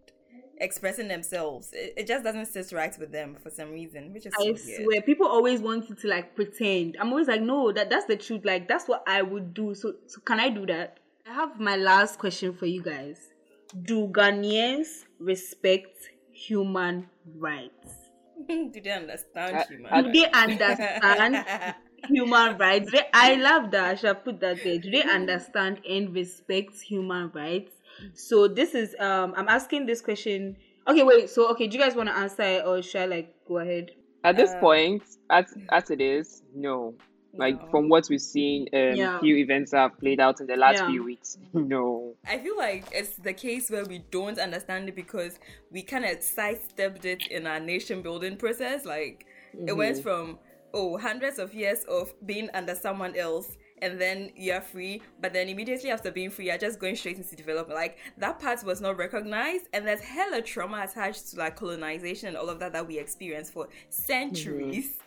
expressing 0.59 1.07
themselves. 1.07 1.69
It, 1.73 1.93
it 1.97 2.07
just 2.07 2.23
doesn't 2.23 2.45
sit 2.47 2.71
right 2.71 2.97
with 2.97 3.11
them 3.11 3.35
for 3.41 3.49
some 3.49 3.71
reason, 3.71 4.13
which 4.13 4.25
is 4.25 4.33
so 4.37 4.43
I 4.43 4.51
weird. 4.51 4.59
swear, 4.59 5.01
people 5.01 5.27
always 5.27 5.61
want 5.61 5.89
you 5.89 5.95
to 5.95 6.07
like 6.07 6.35
pretend. 6.35 6.97
I'm 6.99 7.09
always 7.09 7.27
like, 7.27 7.41
no, 7.41 7.71
that 7.71 7.89
that's 7.89 8.05
the 8.05 8.17
truth. 8.17 8.45
Like 8.45 8.67
that's 8.67 8.87
what 8.87 9.03
I 9.07 9.21
would 9.21 9.53
do. 9.53 9.75
So, 9.75 9.93
so 10.07 10.21
can 10.21 10.39
I 10.39 10.49
do 10.49 10.65
that? 10.67 10.99
I 11.27 11.33
have 11.33 11.59
my 11.59 11.75
last 11.75 12.19
question 12.19 12.53
for 12.53 12.65
you 12.65 12.81
guys. 12.81 13.17
Do 13.83 14.07
Ghanaians 14.07 15.05
respect 15.19 16.09
human 16.31 17.09
rights? 17.35 18.02
Do 18.73 18.81
they 18.81 18.91
understand 18.91 19.59
I- 19.59 19.65
you, 19.69 19.85
I- 19.91 20.01
Do 20.01 20.09
they 20.11 20.29
understand 20.31 21.45
human 22.07 22.57
rights? 22.57 22.91
I 23.13 23.35
love 23.35 23.71
that. 23.71 23.85
I 23.91 23.95
shall 23.95 24.15
put 24.15 24.39
that 24.41 24.63
there. 24.63 24.77
Do 24.79 24.89
they 24.91 25.03
understand 25.03 25.81
and 25.87 26.13
respect 26.13 26.79
human 26.81 27.29
rights? 27.31 27.73
So 28.13 28.47
this 28.47 28.73
is 28.75 28.95
um 28.99 29.33
I'm 29.37 29.47
asking 29.49 29.85
this 29.85 30.01
question. 30.01 30.57
Okay, 30.87 31.03
wait. 31.03 31.29
So 31.29 31.49
okay, 31.51 31.67
do 31.67 31.77
you 31.77 31.83
guys 31.83 31.95
want 31.95 32.09
to 32.09 32.15
answer 32.15 32.43
it 32.43 32.65
or 32.65 32.81
shall 32.81 33.03
I 33.03 33.15
like 33.17 33.35
go 33.47 33.59
ahead? 33.59 33.91
At 34.23 34.35
this 34.37 34.53
Uh, 34.53 34.55
point, 34.55 35.03
as 35.29 35.57
as 35.71 35.89
it 35.89 36.01
is, 36.01 36.43
no. 36.53 36.97
Like 37.35 37.59
No. 37.59 37.67
from 37.71 37.89
what 37.89 38.07
we've 38.09 38.21
seen, 38.21 38.67
um, 38.73 38.95
Yeah. 38.95 39.19
few 39.19 39.35
events 39.37 39.71
that 39.71 39.77
have 39.79 39.97
played 39.99 40.19
out 40.19 40.39
in 40.39 40.45
the 40.47 40.55
last 40.55 40.77
Yeah. 40.79 40.87
few 40.91 41.03
weeks, 41.03 41.37
no. 41.53 42.15
I 42.27 42.37
feel 42.37 42.55
like 42.57 42.85
it's 42.91 43.15
the 43.17 43.33
case 43.33 43.71
where 43.71 43.85
we 43.85 43.99
don't 44.11 44.37
understand 44.37 44.87
it 44.87 44.95
because 44.95 45.39
we 45.71 45.81
kind 45.81 46.05
of 46.05 46.21
sidestepped 46.21 47.05
it 47.05 47.25
in 47.31 47.47
our 47.47 47.59
nation 47.59 48.01
building 48.03 48.37
process. 48.37 48.85
Like 48.85 49.25
it 49.67 49.73
went 49.73 49.97
from 50.01 50.37
oh 50.75 50.97
hundreds 50.97 51.39
of 51.39 51.53
years 51.55 51.83
of 51.85 52.13
being 52.25 52.49
under 52.53 52.75
someone 52.75 53.15
else 53.15 53.57
and 53.81 53.99
then 53.99 54.31
you're 54.35 54.61
free, 54.61 55.01
but 55.19 55.33
then 55.33 55.49
immediately 55.49 55.89
after 55.89 56.09
being 56.11 56.29
free, 56.29 56.45
you're 56.45 56.57
just 56.57 56.79
going 56.79 56.95
straight 56.95 57.17
into 57.17 57.35
development. 57.35 57.75
Like 57.77 57.97
that 58.19 58.39
part 58.39 58.63
was 58.63 58.79
not 58.79 58.95
recognized, 58.97 59.67
and 59.73 59.85
there's 59.85 59.99
hella 60.01 60.41
trauma 60.41 60.83
attached 60.87 61.31
to 61.31 61.37
like 61.37 61.55
colonization 61.57 62.29
and 62.29 62.37
all 62.37 62.47
of 62.49 62.59
that 62.59 62.71
that 62.73 62.87
we 62.87 62.97
experienced 62.99 63.51
for 63.53 63.67
centuries 63.89 64.99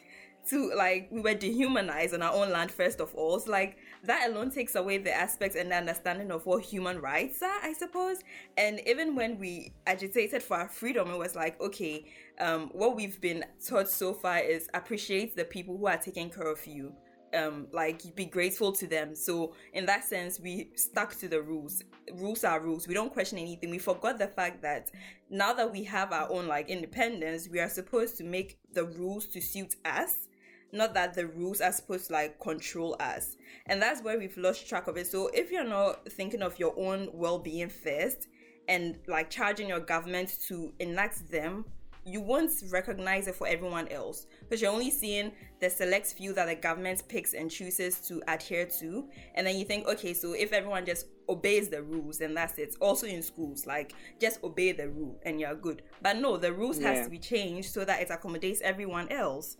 to 0.48 0.72
like 0.74 1.08
we 1.10 1.20
were 1.20 1.34
dehumanized 1.34 2.14
on 2.14 2.22
our 2.22 2.32
own 2.32 2.50
land 2.50 2.70
first 2.70 3.00
of 3.00 3.14
all. 3.14 3.40
So 3.40 3.50
like 3.50 3.76
that 4.04 4.30
alone 4.30 4.50
takes 4.50 4.74
away 4.74 4.98
the 4.98 5.14
aspects 5.14 5.56
and 5.56 5.70
the 5.70 5.76
understanding 5.76 6.30
of 6.30 6.46
what 6.46 6.62
human 6.62 7.00
rights 7.00 7.42
are 7.42 7.58
i 7.62 7.72
suppose. 7.72 8.18
And 8.56 8.80
even 8.86 9.14
when 9.14 9.38
we 9.38 9.72
agitated 9.86 10.42
for 10.42 10.56
our 10.56 10.68
freedom 10.68 11.10
it 11.10 11.18
was 11.18 11.34
like 11.34 11.60
okay 11.60 12.04
um 12.40 12.70
what 12.72 12.96
we've 12.96 13.20
been 13.20 13.44
taught 13.66 13.88
so 13.88 14.12
far 14.12 14.38
is 14.38 14.68
appreciate 14.74 15.36
the 15.36 15.44
people 15.44 15.76
who 15.76 15.86
are 15.86 15.98
taking 15.98 16.30
care 16.30 16.50
of 16.50 16.64
you. 16.66 16.92
Um 17.34 17.66
like 17.72 18.14
be 18.14 18.26
grateful 18.26 18.72
to 18.72 18.86
them. 18.86 19.14
So 19.16 19.54
in 19.72 19.84
that 19.86 20.04
sense 20.04 20.38
we 20.38 20.70
stuck 20.76 21.16
to 21.16 21.28
the 21.28 21.42
rules. 21.42 21.82
Rules 22.14 22.44
are 22.44 22.60
rules. 22.60 22.86
We 22.86 22.94
don't 22.94 23.12
question 23.12 23.38
anything. 23.38 23.70
We 23.70 23.78
forgot 23.78 24.18
the 24.18 24.28
fact 24.28 24.62
that 24.62 24.90
now 25.28 25.52
that 25.54 25.72
we 25.72 25.82
have 25.84 26.12
our 26.12 26.30
own 26.30 26.46
like 26.46 26.68
independence 26.68 27.48
we 27.48 27.58
are 27.58 27.68
supposed 27.68 28.16
to 28.18 28.24
make 28.24 28.58
the 28.72 28.84
rules 28.84 29.26
to 29.26 29.40
suit 29.40 29.74
us 29.84 30.28
not 30.72 30.94
that 30.94 31.14
the 31.14 31.26
rules 31.26 31.60
are 31.60 31.72
supposed 31.72 32.08
to 32.08 32.12
like 32.12 32.38
control 32.40 32.96
us. 33.00 33.36
And 33.66 33.80
that's 33.80 34.02
where 34.02 34.18
we've 34.18 34.36
lost 34.36 34.68
track 34.68 34.86
of 34.86 34.96
it. 34.96 35.06
So 35.06 35.28
if 35.28 35.50
you're 35.50 35.64
not 35.64 36.10
thinking 36.12 36.42
of 36.42 36.58
your 36.58 36.74
own 36.78 37.08
well-being 37.12 37.68
first 37.68 38.28
and 38.68 38.98
like 39.06 39.30
charging 39.30 39.68
your 39.68 39.80
government 39.80 40.38
to 40.48 40.72
enact 40.78 41.30
them 41.30 41.64
you 42.06 42.20
won't 42.20 42.52
recognize 42.70 43.26
it 43.26 43.34
for 43.34 43.48
everyone 43.48 43.88
else. 43.88 44.26
Because 44.40 44.62
you're 44.62 44.70
only 44.70 44.92
seeing 44.92 45.32
the 45.60 45.68
select 45.68 46.06
few 46.06 46.32
that 46.34 46.46
the 46.46 46.54
government 46.54 47.02
picks 47.08 47.34
and 47.34 47.50
chooses 47.50 47.98
to 48.06 48.22
adhere 48.28 48.66
to. 48.78 49.08
And 49.34 49.46
then 49.46 49.56
you 49.56 49.64
think 49.64 49.88
okay 49.88 50.14
so 50.14 50.32
if 50.32 50.52
everyone 50.52 50.86
just 50.86 51.06
obeys 51.28 51.68
the 51.68 51.82
rules 51.82 52.18
then 52.18 52.34
that's 52.34 52.58
it. 52.58 52.76
Also 52.80 53.08
in 53.08 53.22
schools 53.22 53.66
like 53.66 53.92
just 54.20 54.42
obey 54.44 54.70
the 54.70 54.88
rule 54.88 55.18
and 55.24 55.40
you're 55.40 55.56
good. 55.56 55.82
But 56.00 56.18
no 56.18 56.36
the 56.36 56.52
rules 56.52 56.78
has 56.78 57.04
to 57.04 57.10
be 57.10 57.18
changed 57.18 57.72
so 57.72 57.84
that 57.84 58.00
it 58.00 58.10
accommodates 58.10 58.60
everyone 58.60 59.10
else 59.10 59.56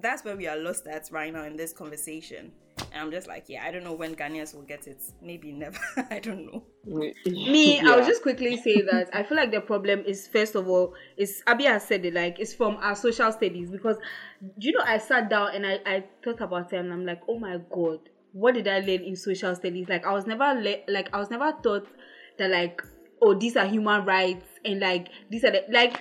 that's 0.00 0.24
where 0.24 0.36
we 0.36 0.46
are 0.46 0.56
lost 0.56 0.86
at 0.86 1.08
right 1.10 1.32
now 1.32 1.44
in 1.44 1.56
this 1.56 1.72
conversation. 1.72 2.52
And 2.92 3.02
i'm 3.02 3.10
just 3.10 3.26
like 3.26 3.48
yeah 3.48 3.64
i 3.64 3.72
don't 3.72 3.82
know 3.82 3.92
when 3.92 4.14
ghanaians 4.14 4.54
will 4.54 4.62
get 4.62 4.86
it. 4.86 5.02
Maybe 5.20 5.52
never. 5.52 5.78
I 6.10 6.20
don't 6.20 6.46
know. 6.46 6.64
Me, 7.26 7.80
I'll 7.86 8.04
just 8.04 8.22
quickly 8.22 8.56
say 8.56 8.82
that 8.82 9.10
I 9.12 9.22
feel 9.24 9.36
like 9.36 9.50
the 9.50 9.60
problem 9.60 10.04
is 10.06 10.28
first 10.28 10.54
of 10.54 10.68
all, 10.68 10.94
is 11.16 11.42
Abby 11.46 11.64
has 11.64 11.84
said 11.84 12.04
it 12.04 12.14
like 12.14 12.38
it's 12.38 12.54
from 12.54 12.76
our 12.76 12.94
social 12.94 13.32
studies 13.32 13.70
because 13.70 13.96
you 14.58 14.72
know 14.72 14.84
I 14.84 14.98
sat 14.98 15.28
down 15.28 15.54
and 15.54 15.66
I, 15.66 15.80
I 15.84 16.04
thought 16.24 16.40
about 16.40 16.72
it 16.72 16.78
and 16.78 16.92
I'm 16.92 17.04
like, 17.04 17.20
oh 17.28 17.38
my 17.38 17.58
god, 17.70 18.00
what 18.32 18.54
did 18.54 18.68
I 18.68 18.78
learn 18.78 19.02
in 19.02 19.16
social 19.16 19.54
studies? 19.54 19.88
Like 19.88 20.06
I 20.06 20.12
was 20.12 20.26
never 20.26 20.54
le- 20.54 20.84
like 20.88 21.12
I 21.12 21.18
was 21.18 21.30
never 21.30 21.52
taught 21.62 21.88
that 22.38 22.50
like 22.50 22.82
oh 23.20 23.34
these 23.34 23.56
are 23.56 23.66
human 23.66 24.04
rights 24.04 24.46
and 24.64 24.80
like 24.80 25.08
these 25.30 25.44
are 25.44 25.50
the 25.50 25.64
like 25.70 25.98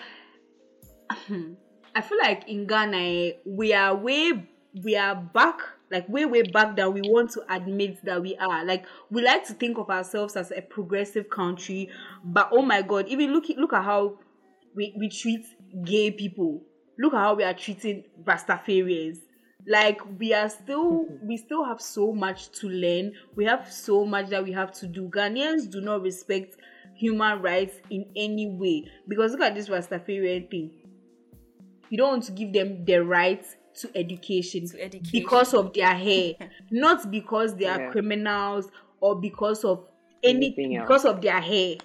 I 1.97 2.01
feel 2.01 2.19
like 2.19 2.47
in 2.47 2.67
Ghana 2.67 3.31
we 3.43 3.73
are 3.73 3.95
way 3.95 4.47
we 4.83 4.95
are 4.95 5.15
back 5.15 5.61
like 5.89 6.07
way 6.07 6.25
way 6.25 6.43
back 6.43 6.75
that 6.75 6.93
we 6.93 7.01
want 7.01 7.31
to 7.31 7.41
admit 7.51 8.05
that 8.05 8.21
we 8.21 8.35
are. 8.35 8.63
Like 8.63 8.85
we 9.09 9.23
like 9.23 9.47
to 9.47 9.55
think 9.55 9.79
of 9.79 9.89
ourselves 9.89 10.35
as 10.35 10.51
a 10.51 10.61
progressive 10.61 11.27
country, 11.31 11.89
but 12.23 12.49
oh 12.51 12.61
my 12.61 12.83
god, 12.83 13.07
even 13.07 13.33
look 13.33 13.45
look 13.57 13.73
at 13.73 13.83
how 13.83 14.19
we, 14.75 14.93
we 14.99 15.09
treat 15.09 15.43
gay 15.85 16.11
people. 16.11 16.61
Look 16.99 17.15
at 17.15 17.19
how 17.19 17.33
we 17.33 17.43
are 17.43 17.55
treating 17.55 18.03
Rastafarians. 18.23 19.17
Like 19.67 19.99
we 20.19 20.35
are 20.35 20.49
still 20.49 21.07
we 21.23 21.35
still 21.35 21.65
have 21.65 21.81
so 21.81 22.13
much 22.13 22.51
to 22.59 22.69
learn. 22.69 23.13
We 23.35 23.45
have 23.45 23.71
so 23.71 24.05
much 24.05 24.29
that 24.29 24.43
we 24.43 24.51
have 24.51 24.71
to 24.73 24.87
do. 24.87 25.09
Ghanaians 25.09 25.67
do 25.71 25.81
not 25.81 26.03
respect 26.03 26.57
human 26.95 27.41
rights 27.41 27.77
in 27.89 28.05
any 28.15 28.45
way. 28.51 28.85
Because 29.07 29.31
look 29.31 29.41
at 29.41 29.55
this 29.55 29.67
Rastafarian 29.67 30.51
thing 30.51 30.86
you 31.89 31.97
don't 31.97 32.09
want 32.09 32.23
to 32.23 32.31
give 32.31 32.53
them 32.53 32.85
the 32.85 33.03
right 33.03 33.45
to 33.75 33.89
education, 33.95 34.67
To 34.67 34.81
education. 34.81 35.11
because 35.11 35.53
of 35.53 35.73
their 35.73 35.93
hair, 35.93 36.33
not 36.71 37.11
because 37.11 37.55
they 37.55 37.65
are 37.65 37.79
Yeah. 37.79 37.91
criminals 37.91 38.69
or 38.99 39.19
because 39.19 39.63
of 39.63 39.85
anything, 40.23 40.65
Anything 40.65 40.81
because 40.81 41.05
of 41.05 41.21
their 41.21 41.39
hair. 41.39 41.75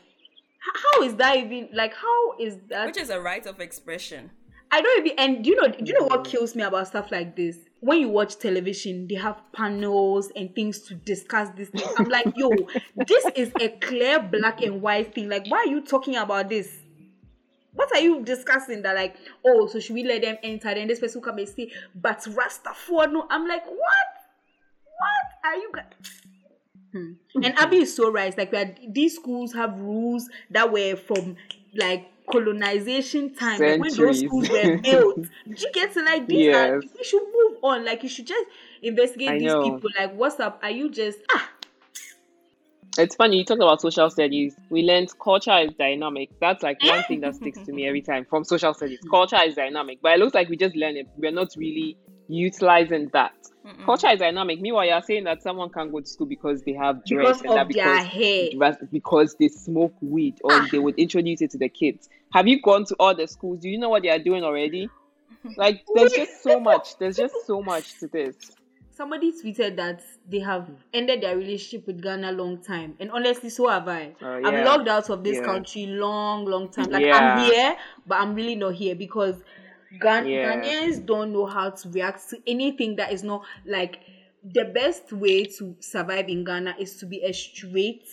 How 0.75 1.03
is 1.03 1.17
that 1.17 1.37
even 1.37 1.69
like? 1.73 1.95
How 1.95 2.38
is 2.38 2.57
that? 2.69 2.87
which 2.87 2.97
is 2.97 3.11
a 3.11 3.21
right 3.21 3.45
of 3.47 3.61
expression 3.61 4.31
I 4.73 4.81
don't 4.81 5.07
even. 5.07 5.19
And 5.19 5.45
do 5.45 5.51
you 5.51 5.57
know? 5.57 5.69
Do 5.69 5.85
you 5.85 5.93
know 5.93 6.07
what 6.07 6.25
mm. 6.25 6.25
kills 6.25 6.57
me 6.57 6.62
about 6.62 6.88
stuff 6.88 7.12
like 7.12 7.37
this? 7.37 7.59
When 7.81 8.01
you 8.01 8.09
watch 8.09 8.38
television, 8.38 9.07
they 9.07 9.17
have 9.17 9.41
panels 9.53 10.33
and 10.35 10.55
things 10.55 10.79
to 10.85 10.95
discuss 10.95 11.51
this 11.57 11.69
thing. 11.69 11.87
I'm 11.99 12.09
like, 12.09 12.33
yo, 12.37 12.49
this 13.07 13.27
is 13.37 13.53
a 13.61 13.69
clear 13.69 14.21
black 14.23 14.62
and 14.62 14.81
white 14.81 15.15
thing. 15.15 15.29
Like, 15.29 15.47
why 15.49 15.59
are 15.59 15.67
you 15.67 15.83
talking 15.83 16.17
about 16.17 16.49
this? 16.49 16.71
What 17.75 17.91
are 17.93 18.01
you 18.01 18.23
discussing? 18.23 18.83
That 18.83 18.95
like, 18.97 19.17
oh, 19.45 19.67
so 19.67 19.81
should 19.81 19.95
we 19.95 20.05
let 20.05 20.23
them 20.23 20.37
enter? 20.43 20.75
Then 20.75 20.89
this 20.89 21.01
person 21.01 21.23
come 21.23 21.39
and 21.39 21.49
say, 21.49 21.71
but 21.95 22.19
Rastafari, 22.19 23.13
no. 23.13 23.27
I'm 23.31 23.49
like, 23.49 23.67
what? 23.67 24.09
What 24.85 25.45
are 25.45 25.57
you? 25.57 25.73
Hmm. 26.93 27.13
And 27.43 27.59
Abby 27.59 27.79
is 27.79 27.97
so 27.97 28.11
right. 28.11 28.37
Like 28.37 28.53
we 28.53 28.59
are, 28.59 28.75
these 28.89 29.17
schools 29.17 29.55
have 29.55 29.79
rules 29.81 30.29
that 30.51 30.71
were 30.71 30.97
from 30.97 31.37
like 31.75 32.09
colonization 32.31 33.35
time, 33.35 33.61
like 33.61 33.81
when 33.81 33.95
those 33.95 34.21
schools 34.21 34.49
were 34.49 34.77
built. 34.83 35.17
Do 35.23 35.55
you 35.57 35.73
get 35.73 35.93
to 35.95 36.03
like 36.03 36.27
these? 36.27 36.55
Are, 36.55 36.79
we 36.79 37.05
should 37.05 37.23
move 37.23 37.59
on. 37.63 37.85
Like 37.85 38.03
you 38.03 38.09
should 38.09 38.27
just 38.27 38.47
investigate 38.83 39.31
I 39.31 39.39
these 39.39 39.47
know. 39.47 39.63
people. 39.63 39.91
Like 39.99 40.15
what's 40.15 40.39
up? 40.39 40.61
Are 40.63 40.71
you 40.71 40.91
just 40.91 41.19
ah? 41.31 41.49
It's 42.98 43.16
funny 43.16 43.38
you 43.38 43.44
talked 43.44 43.62
about 43.62 43.81
social 43.81 44.11
studies. 44.11 44.55
We 44.68 44.83
learned 44.83 45.11
culture 45.18 45.57
is 45.59 45.72
dynamic. 45.74 46.28
That's 46.40 46.62
like 46.62 46.83
one 46.83 47.02
thing 47.05 47.20
that 47.20 47.35
sticks 47.37 47.59
to 47.61 47.72
me 47.72 47.87
every 47.87 48.02
time 48.02 48.26
from 48.28 48.44
social 48.44 48.74
studies. 48.74 48.98
Culture 49.11 49.40
is 49.44 49.55
dynamic, 49.55 50.00
but 50.02 50.12
it 50.12 50.18
looks 50.18 50.35
like 50.35 50.48
we 50.50 50.57
just 50.57 50.76
learn 50.76 50.96
it. 50.96 51.09
We're 51.16 51.31
not 51.31 51.48
really 51.57 51.96
utilizing 52.28 53.09
that. 53.14 53.33
Mm-mm. 53.66 53.85
Culture 53.85 54.09
is 54.09 54.18
dynamic. 54.18 54.61
Meanwhile, 54.61 54.87
you're 54.87 55.02
saying 55.02 55.24
that 55.24 55.42
someone 55.42 55.70
can't 55.70 55.90
go 55.90 56.00
to 56.00 56.07
school 56.07 56.26
because 56.26 56.62
they 56.64 56.72
have 56.72 57.05
dreads 57.05 57.40
because 57.40 57.57
and 57.57 57.59
that 57.61 57.68
because 57.68 58.07
hair. 58.07 58.48
because- 58.50 58.76
because 58.90 59.37
they 59.38 59.48
smoke 59.48 59.94
weed 60.02 60.38
or 60.44 60.52
ah. 60.52 60.68
they 60.70 60.78
would 60.78 60.96
introduce 60.96 61.40
it 61.40 61.50
to 61.52 61.59
the 61.59 61.68
kids. 61.68 62.09
Have 62.33 62.48
you 62.48 62.61
gone 62.61 62.85
to 62.87 62.96
all 62.98 63.14
the 63.14 63.26
schools? 63.26 63.61
Do 63.61 63.68
you 63.68 63.78
know 63.78 63.88
what 63.88 64.02
they 64.02 64.11
are 64.11 64.18
doing 64.18 64.42
already? 64.44 64.90
Like, 65.57 65.85
there's 65.94 66.12
just 66.16 66.42
so 66.42 66.61
much. 66.61 66.98
There's 66.98 67.16
just 67.16 67.35
so 67.46 67.62
much 67.62 67.98
to 68.00 68.09
this. 68.09 68.35
Somebody 68.94 69.33
tweeted 69.33 69.76
that 69.76 70.02
they 70.28 70.40
have 70.40 70.68
ended 70.92 71.22
their 71.22 71.37
relationship 71.37 71.87
with 71.87 72.02
Ghana 72.02 72.31
long 72.33 72.62
time, 72.62 72.94
and 73.00 73.11
honestly, 73.11 73.48
so 73.48 73.68
have 73.68 73.88
I. 73.88 74.14
Oh, 74.20 74.26
I'm 74.44 74.64
logged 74.66 74.87
out 74.87 75.09
of 75.09 75.24
this 75.24 75.38
Yeah. 75.38 75.44
country 75.44 75.87
long, 75.87 76.44
long 76.44 76.68
time. 76.70 76.90
Like 76.90 77.05
Yeah. 77.07 77.16
I'm 77.16 77.50
here, 77.50 77.76
but 78.07 78.20
I'm 78.20 78.35
really 78.35 78.55
not 78.55 78.74
here 78.74 78.94
because 78.94 79.42
Ghan- 79.98 80.26
Yeah. 80.28 80.57
Ghanaians 80.61 81.05
don't 81.07 81.33
know 81.33 81.46
how 81.46 81.70
to 81.70 81.88
react 81.88 82.28
to 82.31 82.42
anything 82.46 82.96
that 82.96 83.12
is 83.12 83.22
not 83.22 83.44
like 83.64 84.00
the 84.44 84.64
best 84.64 85.12
way 85.12 85.44
to 85.44 85.74
survive 85.81 86.28
in 86.28 86.44
Ghana 86.44 86.76
is 86.78 86.96
to 86.98 87.07
be 87.07 87.22
a 87.22 87.33
straight 87.33 88.05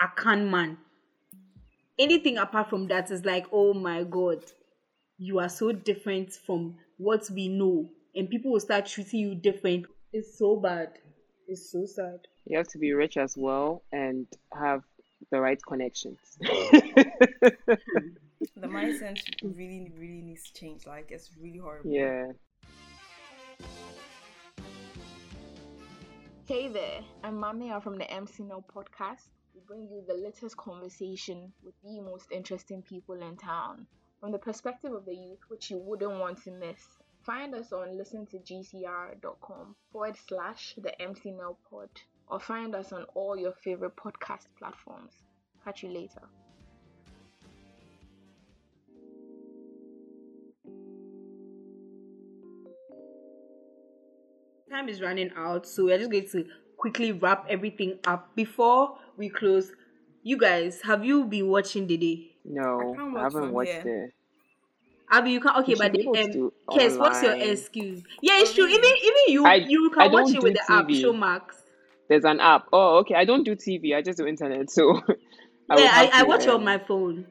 Akan 0.00 0.50
man. 0.50 0.78
Anything 1.98 2.38
apart 2.38 2.68
from 2.70 2.88
that 2.88 3.10
is 3.10 3.24
like, 3.24 3.46
oh 3.52 3.72
my 3.74 4.02
god, 4.04 4.44
you 5.18 5.38
are 5.38 5.48
so 5.48 5.72
different 5.72 6.32
from 6.32 6.76
what 6.98 7.28
we 7.30 7.48
know, 7.48 7.88
and 8.14 8.28
people 8.28 8.52
will 8.52 8.60
start 8.60 8.86
treating 8.86 9.20
you 9.20 9.34
different. 9.34 9.86
It's 10.12 10.38
so 10.38 10.56
bad. 10.56 10.90
It's 11.48 11.70
so 11.70 11.86
sad. 11.86 12.20
You 12.46 12.58
have 12.58 12.68
to 12.68 12.78
be 12.78 12.92
rich 12.92 13.16
as 13.16 13.36
well 13.36 13.82
and 13.92 14.26
have 14.52 14.82
the 15.30 15.40
right 15.40 15.60
connections. 15.66 16.18
The 18.56 18.66
mindset 18.66 19.20
really, 19.42 19.92
really 19.96 20.20
needs 20.20 20.50
to 20.50 20.60
change. 20.60 20.84
Like 20.84 21.12
it's 21.12 21.30
really 21.40 21.58
horrible. 21.58 21.90
yeah. 21.92 22.32
Hey 26.46 26.66
there, 26.66 27.02
I'm 27.22 27.34
Mamia 27.34 27.80
from 27.80 27.98
the 27.98 28.10
MC 28.10 28.42
Now 28.42 28.64
podcast. 28.74 29.28
We 29.54 29.60
bring 29.64 29.88
you 29.88 30.02
the 30.08 30.14
latest 30.14 30.56
conversation 30.56 31.52
with 31.62 31.74
the 31.84 32.00
most 32.00 32.32
interesting 32.32 32.82
people 32.82 33.22
in 33.22 33.36
town 33.36 33.86
from 34.18 34.32
the 34.32 34.38
perspective 34.38 34.92
of 34.92 35.04
the 35.04 35.14
youth, 35.14 35.38
which 35.48 35.70
you 35.70 35.78
wouldn't 35.78 36.18
want 36.18 36.42
to 36.42 36.50
miss. 36.50 36.82
Find 37.24 37.54
us 37.54 37.72
on 37.72 37.96
listentogcr.com 37.96 39.76
forward 39.92 40.16
slash 40.28 40.74
the 40.76 41.00
MC 41.00 41.30
Now 41.30 41.56
pod 41.70 41.88
or 42.28 42.40
find 42.40 42.74
us 42.74 42.92
on 42.92 43.04
all 43.14 43.36
your 43.36 43.52
favorite 43.52 43.94
podcast 43.94 44.46
platforms. 44.58 45.12
Catch 45.64 45.84
you 45.84 45.90
later. 45.90 46.22
Time 54.70 54.88
is 54.88 55.00
running 55.00 55.30
out, 55.36 55.66
so 55.66 55.84
we're 55.84 55.98
just 55.98 56.10
going 56.10 56.28
to 56.30 56.46
quickly 56.76 57.12
wrap 57.12 57.46
everything 57.48 57.98
up 58.04 58.34
before 58.34 58.98
we 59.16 59.28
close. 59.28 59.70
You 60.22 60.38
guys, 60.38 60.80
have 60.82 61.04
you 61.04 61.24
been 61.24 61.48
watching 61.48 61.86
Dede? 61.86 62.30
No, 62.44 62.80
I 62.80 62.96
can't 62.96 63.16
I 63.16 63.22
haven't 63.22 63.52
watched 63.52 63.70
here. 63.70 64.04
it. 64.06 64.14
Abby, 65.12 65.32
you 65.32 65.40
can't. 65.40 65.58
okay, 65.58 65.74
but 65.74 65.84
should 65.84 65.92
be 65.92 65.98
the, 65.98 66.18
able 66.18 66.52
um, 66.68 66.78
Kes, 66.78 66.98
what's 66.98 67.22
your 67.22 67.34
excuse? 67.34 68.02
Yeah, 68.22 68.40
it's 68.40 68.54
true. 68.54 68.66
Even 68.66 68.90
even 68.96 69.22
you 69.28 69.46
I- 69.46 69.56
you 69.56 69.90
can 69.90 70.10
watch 70.10 70.34
it 70.34 70.42
with 70.42 70.54
the 70.54 70.72
app 70.72 70.86
TV. 70.88 71.04
Showmax. 71.04 71.42
There's 72.08 72.24
an 72.24 72.40
app. 72.40 72.66
Oh, 72.72 72.98
okay. 73.00 73.14
I 73.14 73.24
don't 73.24 73.44
do 73.44 73.54
TV. 73.54 73.94
I 73.94 74.02
just 74.02 74.18
do 74.18 74.26
internet. 74.26 74.70
So 74.70 75.00
I 75.70 75.78
yeah, 75.78 75.90
I, 75.92 76.10
I 76.20 76.22
watch 76.24 76.42
it 76.42 76.48
on 76.48 76.56
um, 76.56 76.64
my 76.64 76.78
phone. 76.78 77.26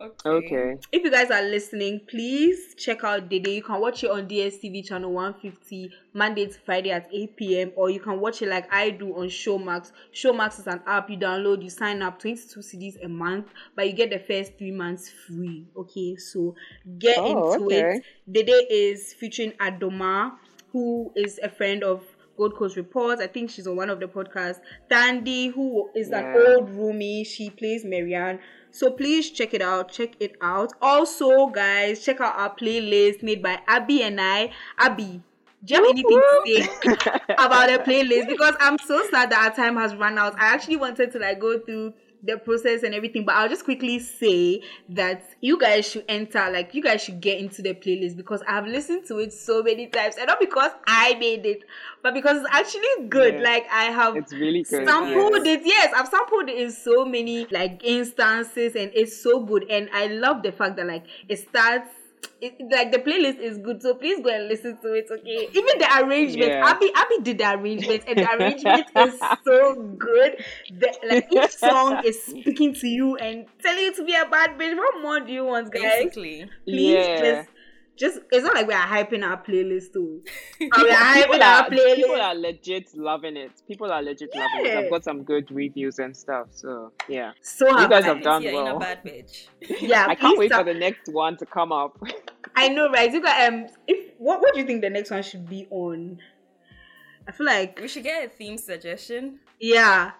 Okay. 0.00 0.30
Okay. 0.30 0.78
If 0.92 1.04
you 1.04 1.10
guys 1.10 1.30
are 1.30 1.42
listening, 1.42 2.00
please 2.08 2.74
check 2.74 3.04
out 3.04 3.28
Dede. 3.28 3.48
You 3.48 3.62
can 3.62 3.80
watch 3.80 4.02
it 4.02 4.10
on 4.10 4.26
DSTV 4.26 4.82
channel 4.86 5.12
150 5.12 5.90
Monday 6.14 6.46
to 6.46 6.58
Friday 6.64 6.90
at 6.90 7.06
8 7.12 7.36
p.m. 7.36 7.72
or 7.76 7.90
you 7.90 8.00
can 8.00 8.18
watch 8.18 8.40
it 8.40 8.48
like 8.48 8.72
I 8.72 8.88
do 8.90 9.14
on 9.14 9.26
Showmax. 9.28 9.92
Showmax 10.14 10.58
is 10.60 10.66
an 10.66 10.80
app 10.86 11.10
you 11.10 11.18
download, 11.18 11.62
you 11.62 11.68
sign 11.68 12.00
up 12.00 12.18
22 12.18 12.60
cedis 12.60 13.04
a 13.04 13.08
month, 13.08 13.48
but 13.76 13.86
you 13.86 13.92
get 13.92 14.08
the 14.08 14.18
first 14.18 14.56
three 14.56 14.70
months 14.70 15.10
free. 15.10 15.66
Okay, 15.76 16.16
so 16.16 16.54
get 16.98 17.18
Oh, 17.18 17.52
into 17.52 17.66
okay. 17.66 17.96
it. 17.98 18.04
Dede 18.30 18.66
is 18.70 19.12
featuring 19.12 19.52
Adoma, 19.60 20.32
who 20.72 21.12
is 21.14 21.38
a 21.42 21.50
friend 21.50 21.84
of 21.84 22.02
Gold 22.38 22.56
Coast 22.56 22.76
Reports. 22.76 23.20
I 23.20 23.26
think 23.26 23.50
she's 23.50 23.66
on 23.66 23.76
one 23.76 23.90
of 23.90 24.00
the 24.00 24.06
podcasts. 24.06 24.60
Tandy, 24.88 25.48
who 25.48 25.90
is 25.94 26.08
an 26.10 26.24
old 26.34 26.70
roomie, 26.70 27.26
she 27.26 27.50
plays 27.50 27.84
Marianne. 27.84 28.38
So 28.72 28.90
please 28.90 29.30
check 29.30 29.54
it 29.54 29.62
out. 29.62 29.90
Check 29.90 30.14
it 30.20 30.36
out. 30.40 30.72
Also, 30.80 31.48
guys, 31.48 32.04
check 32.04 32.20
out 32.20 32.36
our 32.36 32.54
playlist 32.54 33.22
made 33.22 33.42
by 33.42 33.60
Abby 33.66 34.02
and 34.02 34.20
I. 34.20 34.52
Abby, 34.78 35.22
do 35.64 35.74
you 35.74 35.80
have 35.80 35.90
anything 35.90 36.20
to 36.20 36.42
say 36.46 37.20
about 37.38 37.68
the 37.68 37.78
playlist? 37.84 38.28
Because 38.28 38.54
I'm 38.60 38.78
so 38.78 39.02
sad 39.10 39.30
that 39.30 39.50
our 39.50 39.54
time 39.54 39.76
has 39.76 39.94
run 39.94 40.18
out. 40.18 40.34
I 40.34 40.54
actually 40.54 40.76
wanted 40.76 41.12
to 41.12 41.18
like 41.18 41.40
go 41.40 41.58
through 41.58 41.94
the 42.22 42.36
process 42.36 42.82
and 42.82 42.94
everything, 42.94 43.24
but 43.24 43.34
I'll 43.34 43.48
just 43.48 43.64
quickly 43.64 43.98
say 43.98 44.62
that 44.90 45.30
you 45.40 45.58
guys 45.58 45.88
should 45.88 46.04
enter, 46.08 46.50
like 46.50 46.74
you 46.74 46.82
guys 46.82 47.02
should 47.02 47.20
get 47.20 47.38
into 47.38 47.62
the 47.62 47.74
playlist 47.74 48.16
because 48.16 48.42
I've 48.46 48.66
listened 48.66 49.06
to 49.06 49.18
it 49.18 49.32
so 49.32 49.62
many 49.62 49.86
times, 49.86 50.16
and 50.16 50.26
not 50.26 50.38
because 50.40 50.70
I 50.86 51.14
made 51.14 51.46
it, 51.46 51.62
but 52.02 52.14
because 52.14 52.38
it's 52.42 52.48
actually 52.52 53.08
good. 53.08 53.34
Yeah. 53.34 53.40
Like 53.40 53.66
I 53.72 53.84
have 53.84 54.16
It's 54.16 54.32
really 54.32 54.62
good. 54.62 54.86
sampled 54.86 55.46
yeah. 55.46 55.52
it 55.52 55.60
yes 55.64 55.92
i've 55.96 56.08
sampled 56.08 56.48
it 56.48 56.56
in 56.58 56.70
so 56.70 57.04
many 57.04 57.46
like 57.50 57.80
instances 57.84 58.74
and 58.76 58.90
it's 58.94 59.16
so 59.22 59.40
good 59.44 59.64
and 59.70 59.88
i 59.94 60.06
love 60.06 60.42
the 60.42 60.52
fact 60.52 60.76
that 60.76 60.86
like 60.86 61.04
it 61.28 61.38
starts 61.38 61.88
it, 62.40 62.54
like 62.70 62.90
the 62.92 62.98
playlist 62.98 63.38
is 63.38 63.58
good 63.58 63.82
so 63.82 63.94
please 63.94 64.22
go 64.22 64.30
and 64.30 64.48
listen 64.48 64.76
to 64.80 64.92
it 64.94 65.06
okay 65.10 65.48
even 65.52 65.78
the 65.78 65.88
arrangement 66.02 66.50
Yeah. 66.52 66.70
abby 66.70 66.90
abby 66.94 67.18
did 67.22 67.38
the 67.38 67.50
arrangement 67.54 68.04
and 68.06 68.18
the 68.18 68.30
arrangement 68.34 68.86
is 68.96 69.18
so 69.44 69.74
good 69.98 70.36
the, 70.70 70.90
like 71.08 71.26
each 71.30 71.54
song 71.68 72.00
is 72.04 72.22
speaking 72.22 72.74
to 72.74 72.88
you 72.88 73.16
and 73.16 73.46
telling 73.62 73.84
you 73.84 73.94
to 73.94 74.04
be 74.04 74.14
a 74.14 74.26
bad 74.26 74.58
bitch 74.58 74.76
what 74.76 75.02
more 75.02 75.20
do 75.20 75.32
you 75.32 75.44
want 75.44 75.70
guys 75.72 75.82
Basically. 75.82 76.48
please 76.64 77.06
Yeah. 77.06 77.18
just 77.18 77.48
just 78.00 78.18
it's 78.32 78.42
not 78.42 78.54
like 78.54 78.66
we 78.66 78.72
are 78.72 78.86
hyping 78.86 79.22
our 79.22 79.36
playlist 79.42 79.92
too 79.92 80.22
we 80.60 80.66
are 80.66 81.14
people 81.14 81.36
hyping 81.36 81.42
our 81.42 81.62
are, 81.64 81.70
people 81.70 82.20
are 82.20 82.34
legit 82.34 82.88
loving 82.96 83.36
it. 83.36 83.52
People 83.68 83.92
are 83.92 84.02
legit 84.02 84.30
loving 84.34 84.72
it. 84.72 84.76
I've 84.78 84.90
got 84.90 85.04
some 85.04 85.22
good 85.22 85.50
reviews 85.50 85.98
and 85.98 86.16
stuff. 86.16 86.46
So 86.52 86.92
yeah, 87.08 87.32
so 87.42 87.68
you 87.78 87.88
guys 87.88 88.04
have 88.04 88.22
done 88.22 88.42
yeah, 88.42 88.52
you're 88.52 88.64
well. 88.64 88.76
a 88.78 88.80
bad 88.80 89.04
bitch. 89.04 89.48
yeah 89.80 90.06
I 90.08 90.14
can't 90.14 90.38
wait 90.38 90.50
stop- 90.50 90.64
for 90.66 90.72
the 90.72 90.78
next 90.78 91.12
one 91.12 91.36
to 91.36 91.46
come 91.46 91.72
up. 91.72 92.02
I 92.56 92.68
know, 92.68 92.90
right? 92.90 93.12
You 93.12 93.22
got 93.22 93.52
um. 93.52 93.66
If 93.86 94.14
what 94.18 94.40
what 94.40 94.54
do 94.54 94.60
you 94.60 94.66
think 94.66 94.80
the 94.80 94.90
next 94.90 95.10
one 95.10 95.22
should 95.22 95.48
be 95.48 95.66
on? 95.70 96.18
I 97.28 97.32
feel 97.32 97.46
like 97.46 97.78
we 97.80 97.86
should 97.88 98.02
get 98.02 98.24
a 98.26 98.28
theme 98.28 98.56
suggestion. 98.58 99.38
yeah. 99.60 100.12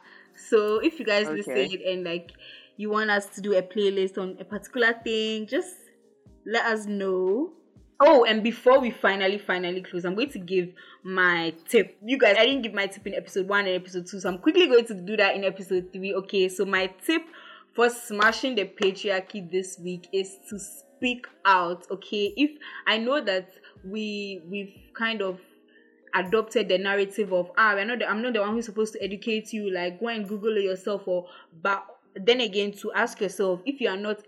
So 0.48 0.78
if 0.78 0.98
you 0.98 1.04
guys 1.04 1.26
Okay. 1.26 1.36
listen 1.66 1.82
and 1.86 2.04
like 2.04 2.32
you 2.76 2.88
want 2.90 3.10
us 3.10 3.26
to 3.34 3.40
do 3.40 3.56
a 3.56 3.62
playlist 3.62 4.16
on 4.16 4.36
a 4.40 4.44
particular 4.44 4.94
thing, 5.04 5.46
just 5.46 5.74
let 6.46 6.64
us 6.64 6.86
know. 6.86 7.52
Oh, 8.02 8.24
and 8.24 8.42
before 8.42 8.80
we 8.80 8.90
finally 8.90 9.36
finally 9.36 9.82
close, 9.82 10.06
I'm 10.06 10.14
going 10.14 10.30
to 10.30 10.38
give 10.38 10.72
my 11.02 11.52
tip. 11.68 11.98
You 12.02 12.18
guys, 12.18 12.36
I 12.38 12.46
didn't 12.46 12.62
give 12.62 12.72
my 12.72 12.86
tip 12.86 13.06
in 13.06 13.14
episode 13.14 13.46
one 13.46 13.66
and 13.66 13.76
episode 13.76 14.06
two, 14.06 14.20
so 14.20 14.28
I'm 14.30 14.38
quickly 14.38 14.66
going 14.66 14.86
to 14.86 14.94
do 14.94 15.18
that 15.18 15.36
in 15.36 15.44
episode 15.44 15.92
three. 15.92 16.14
Okay, 16.14 16.48
so 16.48 16.64
my 16.64 16.86
tip 17.04 17.22
for 17.74 17.90
smashing 17.90 18.54
the 18.54 18.64
patriarchy 18.64 19.50
this 19.50 19.78
week 19.78 20.08
is 20.14 20.38
to 20.48 20.58
speak 20.58 21.26
out. 21.44 21.86
Okay, 21.90 22.32
if 22.38 22.52
I 22.86 22.96
know 22.96 23.22
that 23.22 23.50
we 23.84 24.40
we've 24.48 24.74
kind 24.94 25.20
of 25.20 25.38
adopted 26.14 26.68
the 26.68 26.78
narrative 26.78 27.32
of 27.32 27.50
ah 27.56 27.74
we're 27.74 27.84
not 27.84 28.00
the, 28.00 28.08
I'm 28.08 28.20
not 28.22 28.32
the 28.32 28.40
one 28.40 28.52
who's 28.52 28.66
supposed 28.66 28.94
to 28.94 29.02
educate 29.02 29.52
you 29.52 29.72
like 29.72 30.00
go 30.00 30.08
and 30.08 30.28
google 30.28 30.56
it 30.56 30.64
yourself 30.64 31.06
or 31.06 31.28
but 31.62 31.84
then 32.16 32.40
again 32.40 32.72
to 32.72 32.92
ask 32.92 33.20
yourself 33.20 33.60
if 33.64 33.80
you 33.80 33.88
are 33.88 33.96
not 33.96 34.18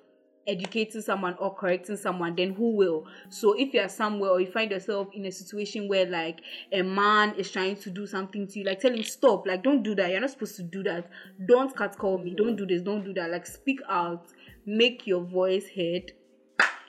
educating 0.47 1.01
someone 1.01 1.35
or 1.39 1.55
correcting 1.55 1.97
someone 1.97 2.35
then 2.37 2.55
who 2.55 2.77
will? 2.77 3.07
So 3.29 3.55
if 3.59 3.73
you 3.75 3.81
are 3.81 3.89
somewhere 3.89 4.31
or 4.31 4.41
you 4.41 4.51
find 4.51 4.71
yourself 4.71 5.09
in 5.13 5.27
a 5.27 5.33
situation 5.33 5.89
where 5.89 6.07
like 6.07 6.41
a 6.73 6.83
man 6.83 7.35
is 7.37 7.51
trying 7.51 7.77
to 7.77 7.91
do 7.91 8.07
something 8.07 8.47
to 8.49 8.59
you 8.59 8.65
like 8.65 8.81
tell 8.81 8.93
him 8.93 9.03
stop 9.03 9.47
like 9.47 9.63
don't 9.63 9.83
do 9.83 9.95
that. 9.95 10.11
You're 10.11 10.21
not 10.21 10.31
supposed 10.31 10.57
to 10.57 10.63
do 10.63 10.83
that. 10.85 11.09
Don't 11.47 11.75
cut 11.77 11.97
call 11.99 12.19
me. 12.19 12.35
Don't 12.37 12.57
do 12.57 12.67
this. 12.67 12.83
Don't 12.83 13.05
do 13.05 13.13
that. 13.15 13.31
Like 13.31 13.47
speak 13.47 13.81
out. 13.89 14.27
Make 14.67 15.07
your 15.07 15.23
voice 15.23 15.65
heard 15.75 16.13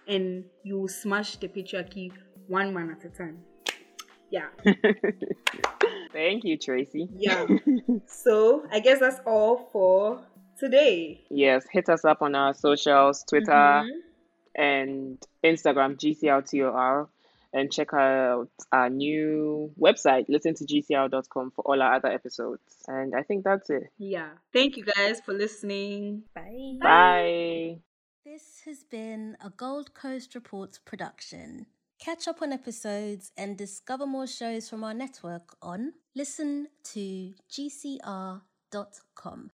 and 0.07 0.45
you 0.63 0.79
will 0.79 0.87
smash 0.87 1.37
the 1.37 1.47
patriarchy 1.47 2.11
one 2.47 2.73
man 2.73 2.95
at 2.97 3.05
a 3.05 3.09
time. 3.09 3.39
Yeah. 4.29 4.47
Thank 6.11 6.43
you, 6.43 6.57
Tracy. 6.57 7.07
yeah. 7.17 7.45
So 8.07 8.65
i 8.71 8.79
guess 8.79 8.99
that's 8.99 9.19
all 9.25 9.69
for 9.71 10.23
today 10.63 11.19
Yes, 11.29 11.65
hit 11.71 11.89
us 11.89 12.05
up 12.05 12.21
on 12.21 12.35
our 12.35 12.53
socials, 12.53 13.23
Twitter 13.29 13.51
Mhm. 13.51 13.89
and 14.55 15.17
Instagram, 15.43 15.97
GCLTOR. 16.01 17.07
and 17.55 17.71
check 17.71 17.93
out 17.93 18.49
our 18.71 18.89
new 18.89 19.71
website, 19.79 20.25
listen 20.27 20.55
to 20.55 20.65
gcr.com 20.65 21.51
for 21.51 21.61
all 21.67 21.79
our 21.83 21.93
other 21.97 22.07
episodes. 22.19 22.63
And 22.87 23.13
I 23.15 23.21
think 23.21 23.43
that's 23.43 23.69
it. 23.69 23.91
Yeah. 23.99 24.31
Thank 24.51 24.75
you 24.77 24.83
guys 24.83 25.21
for 25.21 25.33
listening. 25.35 26.23
Bye. 26.33 26.77
Bye. 26.81 27.77
This 28.25 28.61
has 28.65 28.83
been 28.83 29.37
a 29.39 29.51
Gold 29.51 29.93
Coast 29.93 30.33
Reports 30.33 30.79
production. 30.79 31.67
Catch 31.99 32.27
up 32.27 32.41
on 32.41 32.51
episodes 32.51 33.31
and 33.37 33.55
discover 33.55 34.07
more 34.07 34.25
shows 34.39 34.67
from 34.67 34.83
our 34.83 34.95
network 34.95 35.55
on 35.61 35.93
listen 36.15 36.69
to 36.93 37.35
gcr.com. 37.51 39.51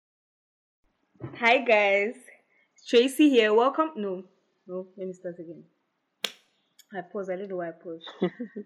Hi 1.39 1.59
guys. 1.59 2.15
Tracy 2.87 3.29
here. 3.29 3.53
Welcome. 3.53 3.91
No. 3.95 4.23
No, 4.67 4.87
let 4.97 5.07
me 5.07 5.13
start 5.13 5.39
again. 5.39 5.63
I 6.93 7.01
pause. 7.01 7.29
I 7.29 7.35
don't 7.37 7.49
know 7.49 7.57
why 7.57 7.69
I 7.69 7.71
pause. 7.71 8.05